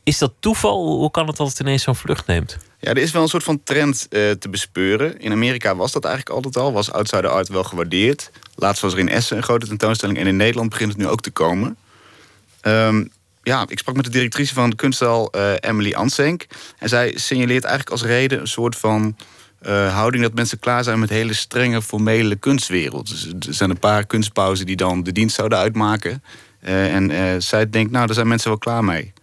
[0.03, 0.85] Is dat toeval?
[0.85, 2.57] Hoe kan het dat het ineens zo'n vlucht neemt?
[2.79, 5.19] Ja, er is wel een soort van trend uh, te bespeuren.
[5.19, 6.73] In Amerika was dat eigenlijk altijd al.
[6.73, 8.31] Was outsider art wel gewaardeerd.
[8.55, 10.17] Laatst was er in Essen een grote tentoonstelling.
[10.17, 11.77] En in Nederland begint het nu ook te komen.
[12.61, 13.11] Um,
[13.43, 16.47] ja, ik sprak met de directrice van de kunsthal Emily Ansenk.
[16.77, 19.15] En zij signaleert eigenlijk als reden een soort van
[19.61, 23.07] uh, houding dat mensen klaar zijn met hele strenge formele kunstwereld.
[23.07, 26.23] Dus er zijn een paar kunstpauzen die dan de dienst zouden uitmaken.
[26.59, 29.13] En zij denkt, nou, daar zijn mensen wel klaar mee.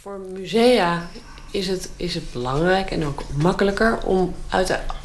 [0.00, 1.10] Voor musea
[1.50, 4.34] is het, is het belangrijk en ook makkelijker om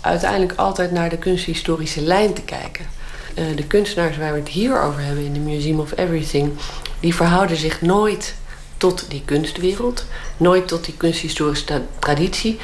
[0.01, 2.85] uiteindelijk altijd naar de kunsthistorische lijn te kijken.
[3.55, 6.53] de kunstenaars waar we het hier over hebben in de Museum of Everything,
[6.99, 8.35] die verhouden zich nooit
[8.77, 10.05] tot die kunstwereld,
[10.37, 12.59] nooit tot die kunsthistorische traditie.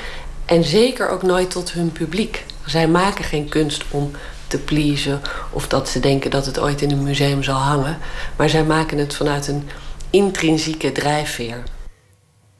[0.45, 2.45] En zeker ook nooit tot hun publiek.
[2.65, 4.11] Zij maken geen kunst om
[4.47, 7.97] te pleasen of dat ze denken dat het ooit in een museum zal hangen.
[8.35, 9.69] Maar zij maken het vanuit een
[10.09, 11.63] intrinsieke drijfveer.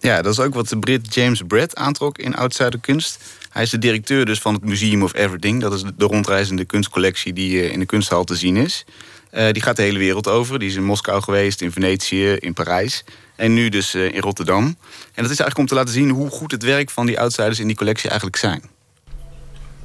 [0.02, 2.36] Ja, dat is ook wat de Brit James Brett aantrok in
[2.82, 3.24] kunst.
[3.50, 5.62] Hij is de directeur dus van het Museum of Everything.
[5.62, 8.86] Dat is de rondreizende kunstcollectie die eh, in de kunsthal te zien is.
[9.32, 10.60] Uh, die gaat de hele wereld over.
[10.60, 13.04] Die is in Moskou geweest, in Venetië, in Parijs.
[13.36, 14.64] En nu dus uh, in Rotterdam.
[14.64, 17.60] En dat is eigenlijk om te laten zien hoe goed het werk van die outsiders
[17.60, 18.64] in die collectie eigenlijk zijn.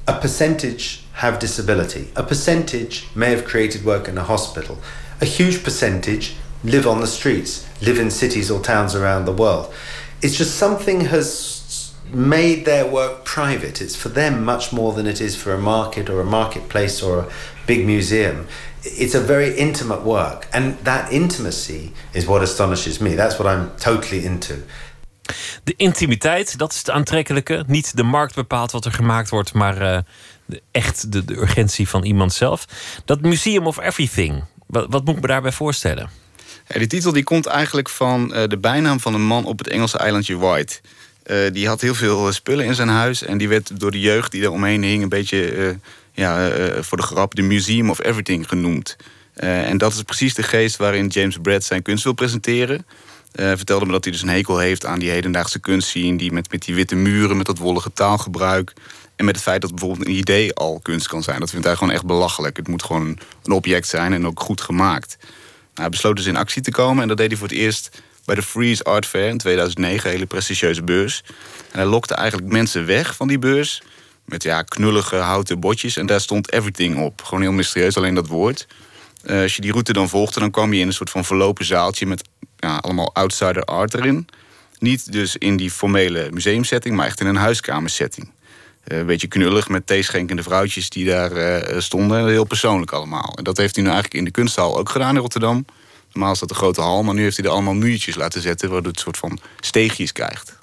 [0.08, 2.04] A percentage have disability.
[2.16, 4.78] A percentage may have created work in a hospital.
[5.22, 6.30] A huge percentage
[6.62, 9.74] live on the streets, live in cities or towns around the world.
[10.20, 11.56] It's just something has
[12.12, 13.80] made their work private.
[13.80, 17.18] It's for them much more than it is for a market or a marketplace or
[17.18, 17.26] a
[17.66, 18.46] big museum.
[18.82, 23.14] It's a very intimate work, and that intimacy is what astonishes me.
[23.14, 24.54] That's what I'm totally into.
[25.64, 27.64] De intimiteit, dat is het aantrekkelijke.
[27.66, 30.04] Niet de markt bepaalt wat er gemaakt wordt, maar
[30.46, 32.64] de, echt de, de, urgentie van iemand zelf.
[33.04, 36.10] Dat Museum of Everything, wat, wat moet ik me daarbij voorstellen?
[36.66, 39.98] Die titel die komt eigenlijk van uh, de bijnaam van een man op het Engelse
[39.98, 40.80] eilandje White.
[41.26, 44.32] Uh, die had heel veel spullen in zijn huis en die werd door de jeugd
[44.32, 45.76] die er omheen hing een beetje
[46.12, 46.50] ja,
[46.82, 48.96] voor de grap de Museum of Everything genoemd.
[49.34, 52.86] En dat is precies de geest waarin James Brad zijn kunst wil presenteren.
[53.40, 56.16] Uh, vertelde me dat hij dus een hekel heeft aan die hedendaagse kunstzien...
[56.16, 58.72] die met, met die witte muren, met dat wollige taalgebruik...
[59.16, 61.40] en met het feit dat bijvoorbeeld een idee al kunst kan zijn.
[61.40, 62.56] Dat vindt hij gewoon echt belachelijk.
[62.56, 65.16] Het moet gewoon een object zijn en ook goed gemaakt.
[65.80, 68.02] Hij besloot dus in actie te komen en dat deed hij voor het eerst...
[68.24, 71.22] bij de Freeze Art Fair in 2009, een hele prestigieuze beurs.
[71.72, 73.82] En hij lokte eigenlijk mensen weg van die beurs
[74.24, 75.96] met ja, knullige houten botjes.
[75.96, 77.22] En daar stond everything op.
[77.22, 78.66] Gewoon heel mysterieus, alleen dat woord.
[79.24, 81.64] Uh, als je die route dan volgde, dan kwam je in een soort van verlopen
[81.64, 82.22] zaaltje met
[82.56, 84.28] ja, allemaal outsider art erin.
[84.78, 88.30] Niet dus in die formele museumsetting, maar echt in een huiskamersetting.
[88.88, 92.26] Uh, een beetje knullig met theeschenkende vrouwtjes die daar uh, stonden.
[92.26, 93.32] Heel persoonlijk allemaal.
[93.36, 95.64] En dat heeft hij nu eigenlijk in de kunsthal ook gedaan in Rotterdam.
[96.12, 98.70] Normaal is dat een grote hal, maar nu heeft hij er allemaal muurtjes laten zetten...
[98.70, 100.58] waardoor het een soort van steegjes krijgt.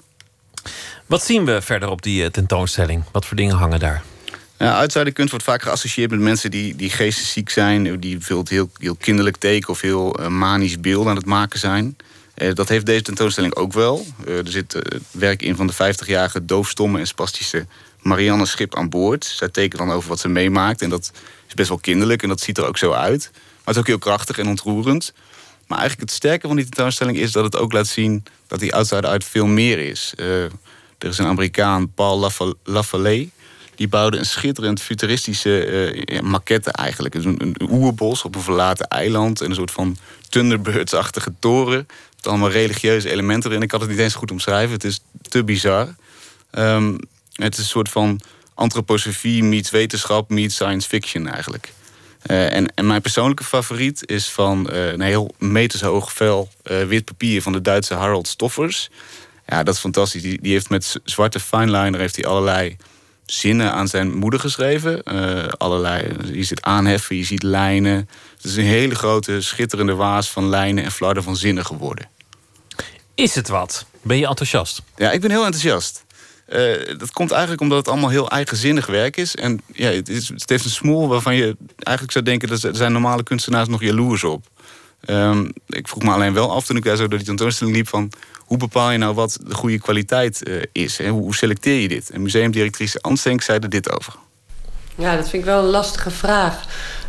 [1.06, 3.04] Wat zien we verder op die eh, tentoonstelling?
[3.12, 4.02] Wat voor dingen hangen daar?
[4.58, 8.94] Ja, kunst wordt vaak geassocieerd met mensen die, die geestesziek zijn, die veel heel, heel
[8.94, 11.96] kinderlijk teken of heel uh, manisch beeld aan het maken zijn.
[12.36, 14.06] Uh, dat heeft deze tentoonstelling ook wel.
[14.28, 14.78] Uh, er zit
[15.10, 17.66] werk in van de 50-jarige doofstomme en spastische
[18.04, 19.24] Marianne Schip aan boord.
[19.24, 21.10] Zij tekent dan over wat ze meemaakt en dat
[21.48, 23.30] is best wel kinderlijk en dat ziet er ook zo uit.
[23.32, 25.12] Maar het is ook heel krachtig en ontroerend.
[25.66, 28.74] Maar eigenlijk het sterke van die tentoonstelling is dat het ook laat zien dat die
[28.74, 30.12] outsider uit veel meer is.
[30.16, 32.30] Er is een Amerikaan, Paul
[32.64, 33.28] Lafayette.
[33.74, 37.14] Die bouwde een schitterend futuristische uh, maquette eigenlijk.
[37.14, 39.40] een, een oerbos op een verlaten eiland.
[39.40, 39.96] En een soort van
[40.28, 41.86] Thunderbirds-achtige toren.
[42.16, 43.62] Met allemaal religieuze elementen erin.
[43.62, 44.72] Ik kan het niet eens goed omschrijven.
[44.72, 45.94] Het is te bizar.
[46.52, 46.98] Um,
[47.34, 48.20] het is een soort van
[48.54, 51.72] antroposofie meets wetenschap meets science fiction eigenlijk.
[52.26, 57.42] Uh, en, en, mijn persoonlijke favoriet is van uh, een heel metershoog vel wit papier
[57.42, 58.90] van de Duitse Harold Stoffers.
[59.46, 60.22] Ja, dat is fantastisch.
[60.22, 62.76] Die, die heeft met zwarte fineliner heeft hij allerlei
[63.26, 65.02] zinnen aan zijn moeder geschreven.
[65.56, 68.08] Allerlei, je ziet aanheffen, je ziet lijnen.
[68.36, 72.08] Het is een hele grote, schitterende waas van lijnen en flarden van zinnen geworden.
[73.14, 73.86] Is het wat?
[74.02, 74.82] Ben je enthousiast?
[74.96, 76.03] Ja, ik ben heel enthousiast.
[76.54, 79.34] Uh, dat komt eigenlijk omdat het allemaal heel eigenzinnig werk is.
[79.34, 82.48] En ja, het, is, het heeft een smoel waarvan je eigenlijk zou denken...
[82.48, 84.44] dat zijn normale kunstenaars nog jaloers op.
[85.06, 87.88] Um, ik vroeg me alleen wel af toen ik daar zo door die tentoonstelling liep...
[87.88, 90.98] van hoe bepaal je nou wat de goede kwaliteit uh, is?
[90.98, 91.08] Hè?
[91.08, 92.10] Hoe selecteer je dit?
[92.10, 94.14] En museumdirectrice Anstenk zei er dit over.
[94.94, 96.64] Ja, dat vind ik wel een lastige vraag.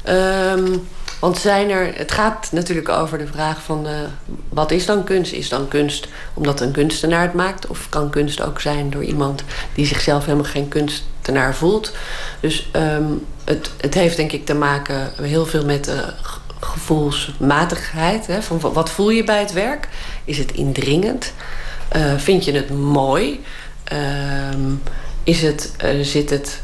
[0.10, 0.88] Um,
[1.20, 3.88] want zijn er, het gaat natuurlijk over de vraag van...
[3.88, 3.94] Uh,
[4.50, 5.32] wat is dan kunst?
[5.32, 7.68] Is dan kunst omdat een kunstenaar het maakt?
[7.68, 9.44] Of kan kunst ook zijn door iemand
[9.74, 11.92] die zichzelf helemaal geen kunstenaar voelt?
[12.40, 15.88] Dus um, het, het heeft denk ik te maken heel veel met...
[15.88, 15.94] Uh,
[16.60, 18.28] gevoelsmatigheid.
[18.28, 18.42] Hè?
[18.42, 19.88] Van wat voel je bij het werk?
[20.26, 21.34] Is het indringend?
[21.96, 23.44] Uh, vind je het mooi?
[23.94, 24.00] Uh,
[25.24, 25.72] is het,
[26.02, 26.62] zit het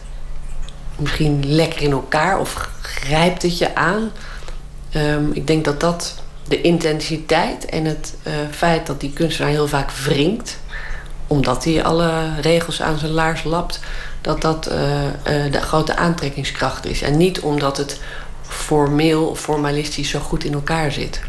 [0.95, 4.11] misschien lekker in elkaar of grijpt het je aan?
[4.95, 8.13] Um, ik denk dat dat de intensiteit en het
[8.51, 10.59] feit dat die kunstenaar heel vaak wringt,
[11.27, 13.79] omdat hij alle regels aan zijn laars lapt,
[14.21, 14.63] dat dat
[15.51, 17.01] de grote aantrekkingskracht is.
[17.01, 17.99] En niet omdat het
[18.41, 21.21] formeel of formalistisch zo goed in elkaar zit.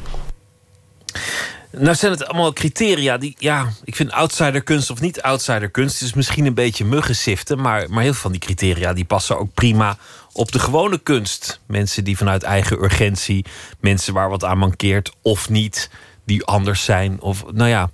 [1.71, 6.47] Nou zijn het allemaal criteria die, ja, ik vind outsiderkunst of niet outsiderkunst is misschien
[6.47, 9.97] een beetje muggensiften, maar, maar heel veel van die criteria die passen ook prima
[10.33, 11.61] op de gewone kunst.
[11.67, 13.45] Mensen die vanuit eigen urgentie,
[13.81, 15.91] mensen waar wat aan mankeert of niet,
[16.25, 17.21] die anders zijn.
[17.21, 17.91] Of nou ja,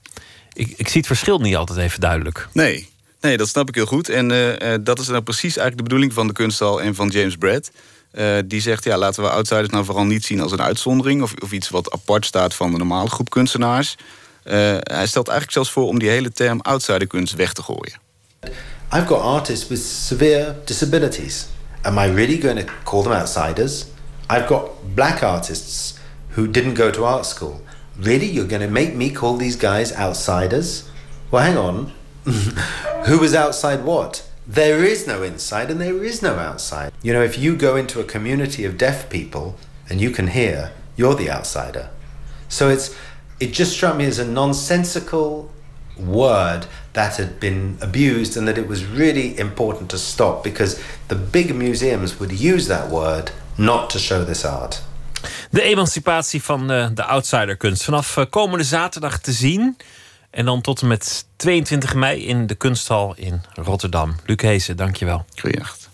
[0.53, 2.49] ik, ik zie het verschil niet altijd even duidelijk.
[2.53, 2.89] Nee,
[3.21, 4.09] nee dat snap ik heel goed.
[4.09, 7.37] En uh, dat is nou precies eigenlijk de bedoeling van de kunsthal en van James
[7.37, 7.71] Brad.
[8.13, 11.23] Uh, die zegt, ja, laten we outsiders nou vooral niet zien als een uitzondering...
[11.23, 13.97] of, of iets wat apart staat van de normale groep kunstenaars.
[14.45, 17.99] Uh, hij stelt eigenlijk zelfs voor om die hele term outsiderkunst weg te gooien.
[18.93, 21.47] I've got artists with severe disabilities.
[21.85, 23.93] Am I really going to call them outsiders?
[24.29, 25.99] I've got black artists
[26.31, 27.63] who didn't go to art school.
[27.99, 28.27] Really?
[28.27, 30.91] You're going to make me call these guys outsiders?
[31.31, 31.93] Well, hang on.
[33.07, 34.29] who was outside what?
[34.49, 36.91] there is no inside and there is no outside.
[37.03, 39.57] You know, if you go into a community of deaf people
[39.91, 41.91] and you can hear, you're the outsider.
[42.49, 42.97] So it's
[43.39, 45.53] it just struck me as a nonsensical
[45.99, 46.67] word
[46.99, 50.77] that had been abused and that it was really important to stop because
[51.07, 54.83] the big museums would use that word not to show this art.
[55.51, 57.85] De emancipatie van uh, de outsiderkunst.
[57.85, 59.77] Vanaf uh, komende zaterdag te zien.
[60.31, 64.15] En dan tot en met 22 mei in de kunsthal in Rotterdam.
[64.27, 65.25] Luc Heesen, dankjewel.
[65.41, 65.89] Goeienacht.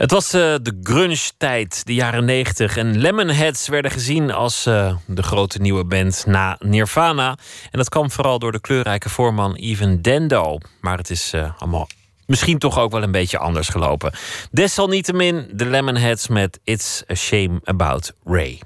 [0.00, 2.76] Het was uh, de grunge-tijd, de jaren 90.
[2.76, 7.36] En Lemonheads werden gezien als uh, de grote nieuwe band na Nirvana.
[7.70, 10.58] En dat kwam vooral door de kleurrijke voorman Even Dendo.
[10.80, 11.88] Maar het is uh, allemaal
[12.26, 14.12] misschien toch ook wel een beetje anders gelopen.
[14.50, 18.60] Desalniettemin de Lemonheads met It's a Shame About Ray.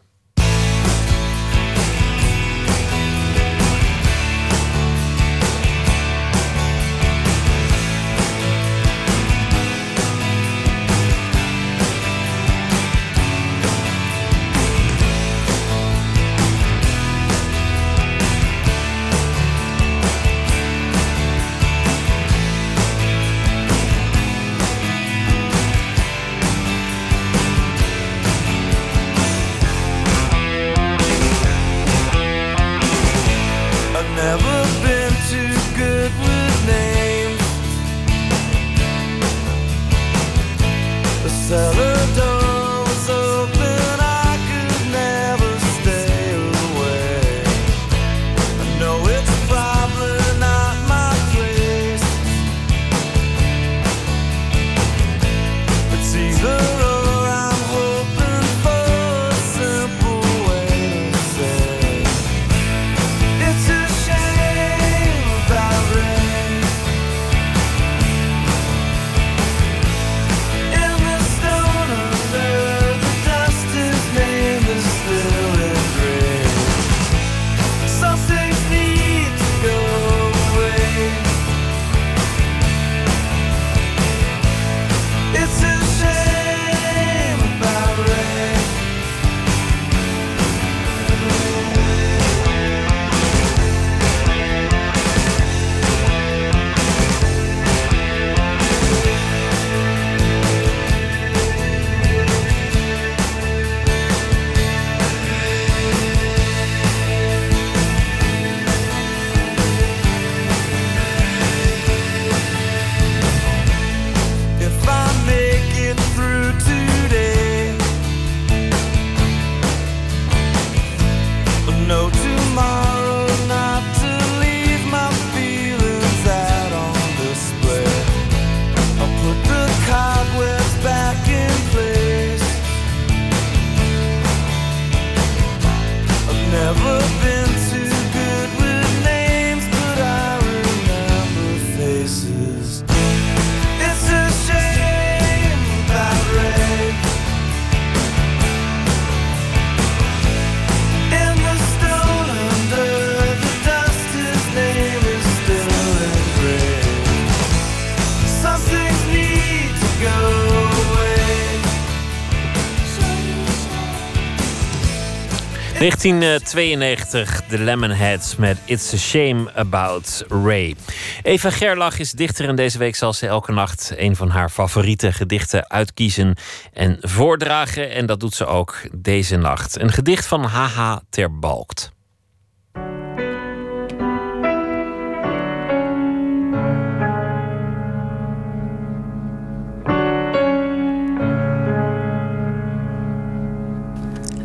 [165.84, 170.74] 1992, de Lemonheads met It's a Shame About Ray.
[171.22, 175.12] Eva Gerlach is dichter en deze week zal ze elke nacht een van haar favoriete
[175.12, 176.36] gedichten uitkiezen
[176.72, 177.90] en voordragen.
[177.90, 179.80] En dat doet ze ook deze nacht.
[179.80, 180.96] Een gedicht van H.H.
[181.10, 181.92] Terbalkt.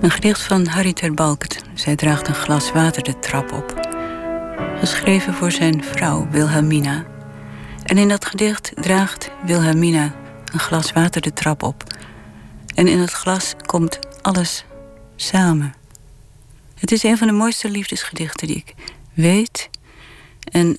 [0.01, 1.63] Een gedicht van Harry Terbalkt.
[1.73, 3.87] Zij draagt een glas water de trap op.
[4.79, 7.05] Geschreven voor zijn vrouw Wilhelmina.
[7.83, 10.15] En in dat gedicht draagt Wilhelmina
[10.53, 11.83] een glas water de trap op.
[12.75, 14.65] En in het glas komt alles
[15.15, 15.73] samen.
[16.79, 18.73] Het is een van de mooiste liefdesgedichten die ik
[19.13, 19.69] weet.
[20.51, 20.77] En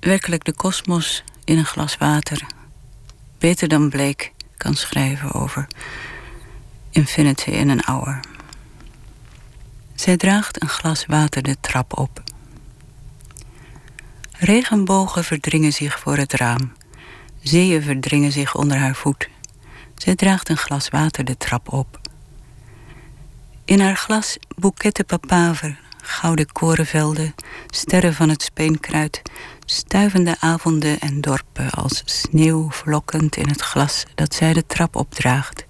[0.00, 2.46] werkelijk de kosmos in een glas water.
[3.38, 5.66] Beter dan Blake kan schrijven over
[6.90, 8.20] infinity in een hour.
[9.94, 12.22] Zij draagt een glas water de trap op.
[14.32, 16.72] Regenbogen verdringen zich voor het raam.
[17.42, 19.28] Zeeën verdringen zich onder haar voet.
[19.94, 22.00] Zij draagt een glas water de trap op.
[23.64, 27.34] In haar glas boeketten papaver, gouden korenvelden,
[27.66, 29.22] sterren van het speenkruid,
[29.64, 35.66] stuivende avonden en dorpen als sneeuw vlokkend in het glas dat zij de trap opdraagt.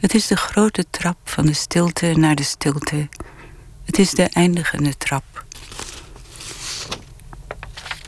[0.00, 3.08] Het is de grote trap van de stilte naar de stilte.
[3.84, 5.44] Het is de eindigende trap.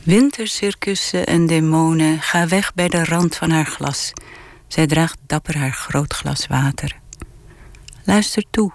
[0.03, 4.13] Wintercircussen en demonen, ga weg bij de rand van haar glas.
[4.67, 6.99] Zij draagt dapper haar groot glas water.
[8.03, 8.71] Luister toe.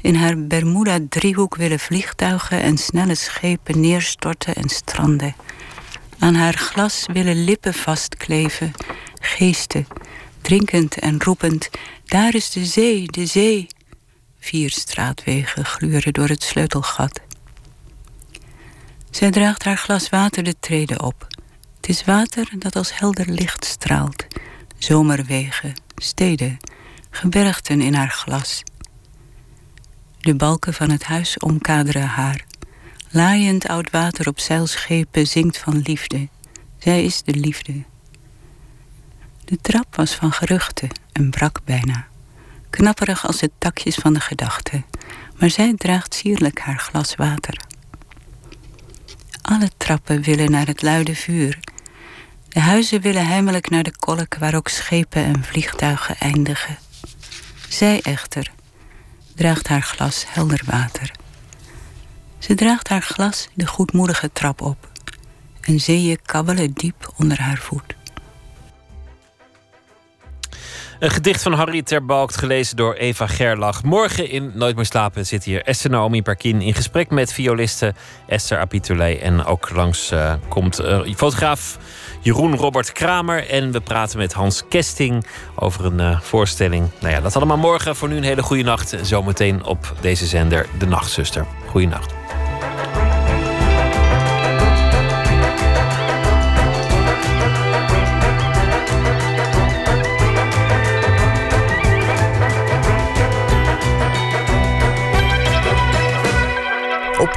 [0.00, 5.34] In haar Bermuda-driehoek willen vliegtuigen en snelle schepen neerstorten en stranden.
[6.18, 8.72] Aan haar glas willen lippen vastkleven,
[9.20, 9.86] geesten,
[10.40, 11.70] drinkend en roepend:
[12.04, 13.66] Daar is de zee, de zee.
[14.38, 17.20] Vier straatwegen gluren door het sleutelgat.
[19.10, 21.26] Zij draagt haar glas water de treden op.
[21.76, 24.26] Het is water dat als helder licht straalt.
[24.78, 26.56] Zomerwegen, steden,
[27.10, 28.62] gebergten in haar glas.
[30.20, 32.44] De balken van het huis omkaderen haar.
[33.10, 36.28] Laaiend oud water op zeilschepen zingt van liefde.
[36.78, 37.84] Zij is de liefde.
[39.52, 42.06] De trap was van geruchten en brak bijna.
[42.70, 44.82] Knapperig als de takjes van de gedachte.
[45.38, 47.60] Maar zij draagt sierlijk haar glas water.
[49.42, 51.58] Alle trappen willen naar het luide vuur.
[52.48, 56.78] De huizen willen heimelijk naar de kolk waar ook schepen en vliegtuigen eindigen.
[57.68, 58.52] Zij echter
[59.34, 61.10] draagt haar glas helder water.
[62.38, 64.90] Ze draagt haar glas de goedmoedige trap op.
[65.60, 68.00] En zeeën kabbelen diep onder haar voet.
[71.02, 73.82] Een gedicht van Harry Terbalkt, gelezen door Eva Gerlach.
[73.82, 77.94] Morgen in Nooit meer slapen zit hier Esther Naomi Parkin in gesprek met violiste
[78.26, 79.18] Esther Apitoulay.
[79.20, 81.78] En ook langs uh, komt uh, fotograaf
[82.20, 83.48] Jeroen Robert Kramer.
[83.48, 86.88] En we praten met Hans Kesting over een uh, voorstelling.
[87.00, 87.96] Nou ja, dat allemaal morgen.
[87.96, 88.96] Voor nu een hele goede nacht.
[89.02, 91.46] Zometeen op deze zender De Nachtzuster.
[91.66, 92.14] Goeienacht.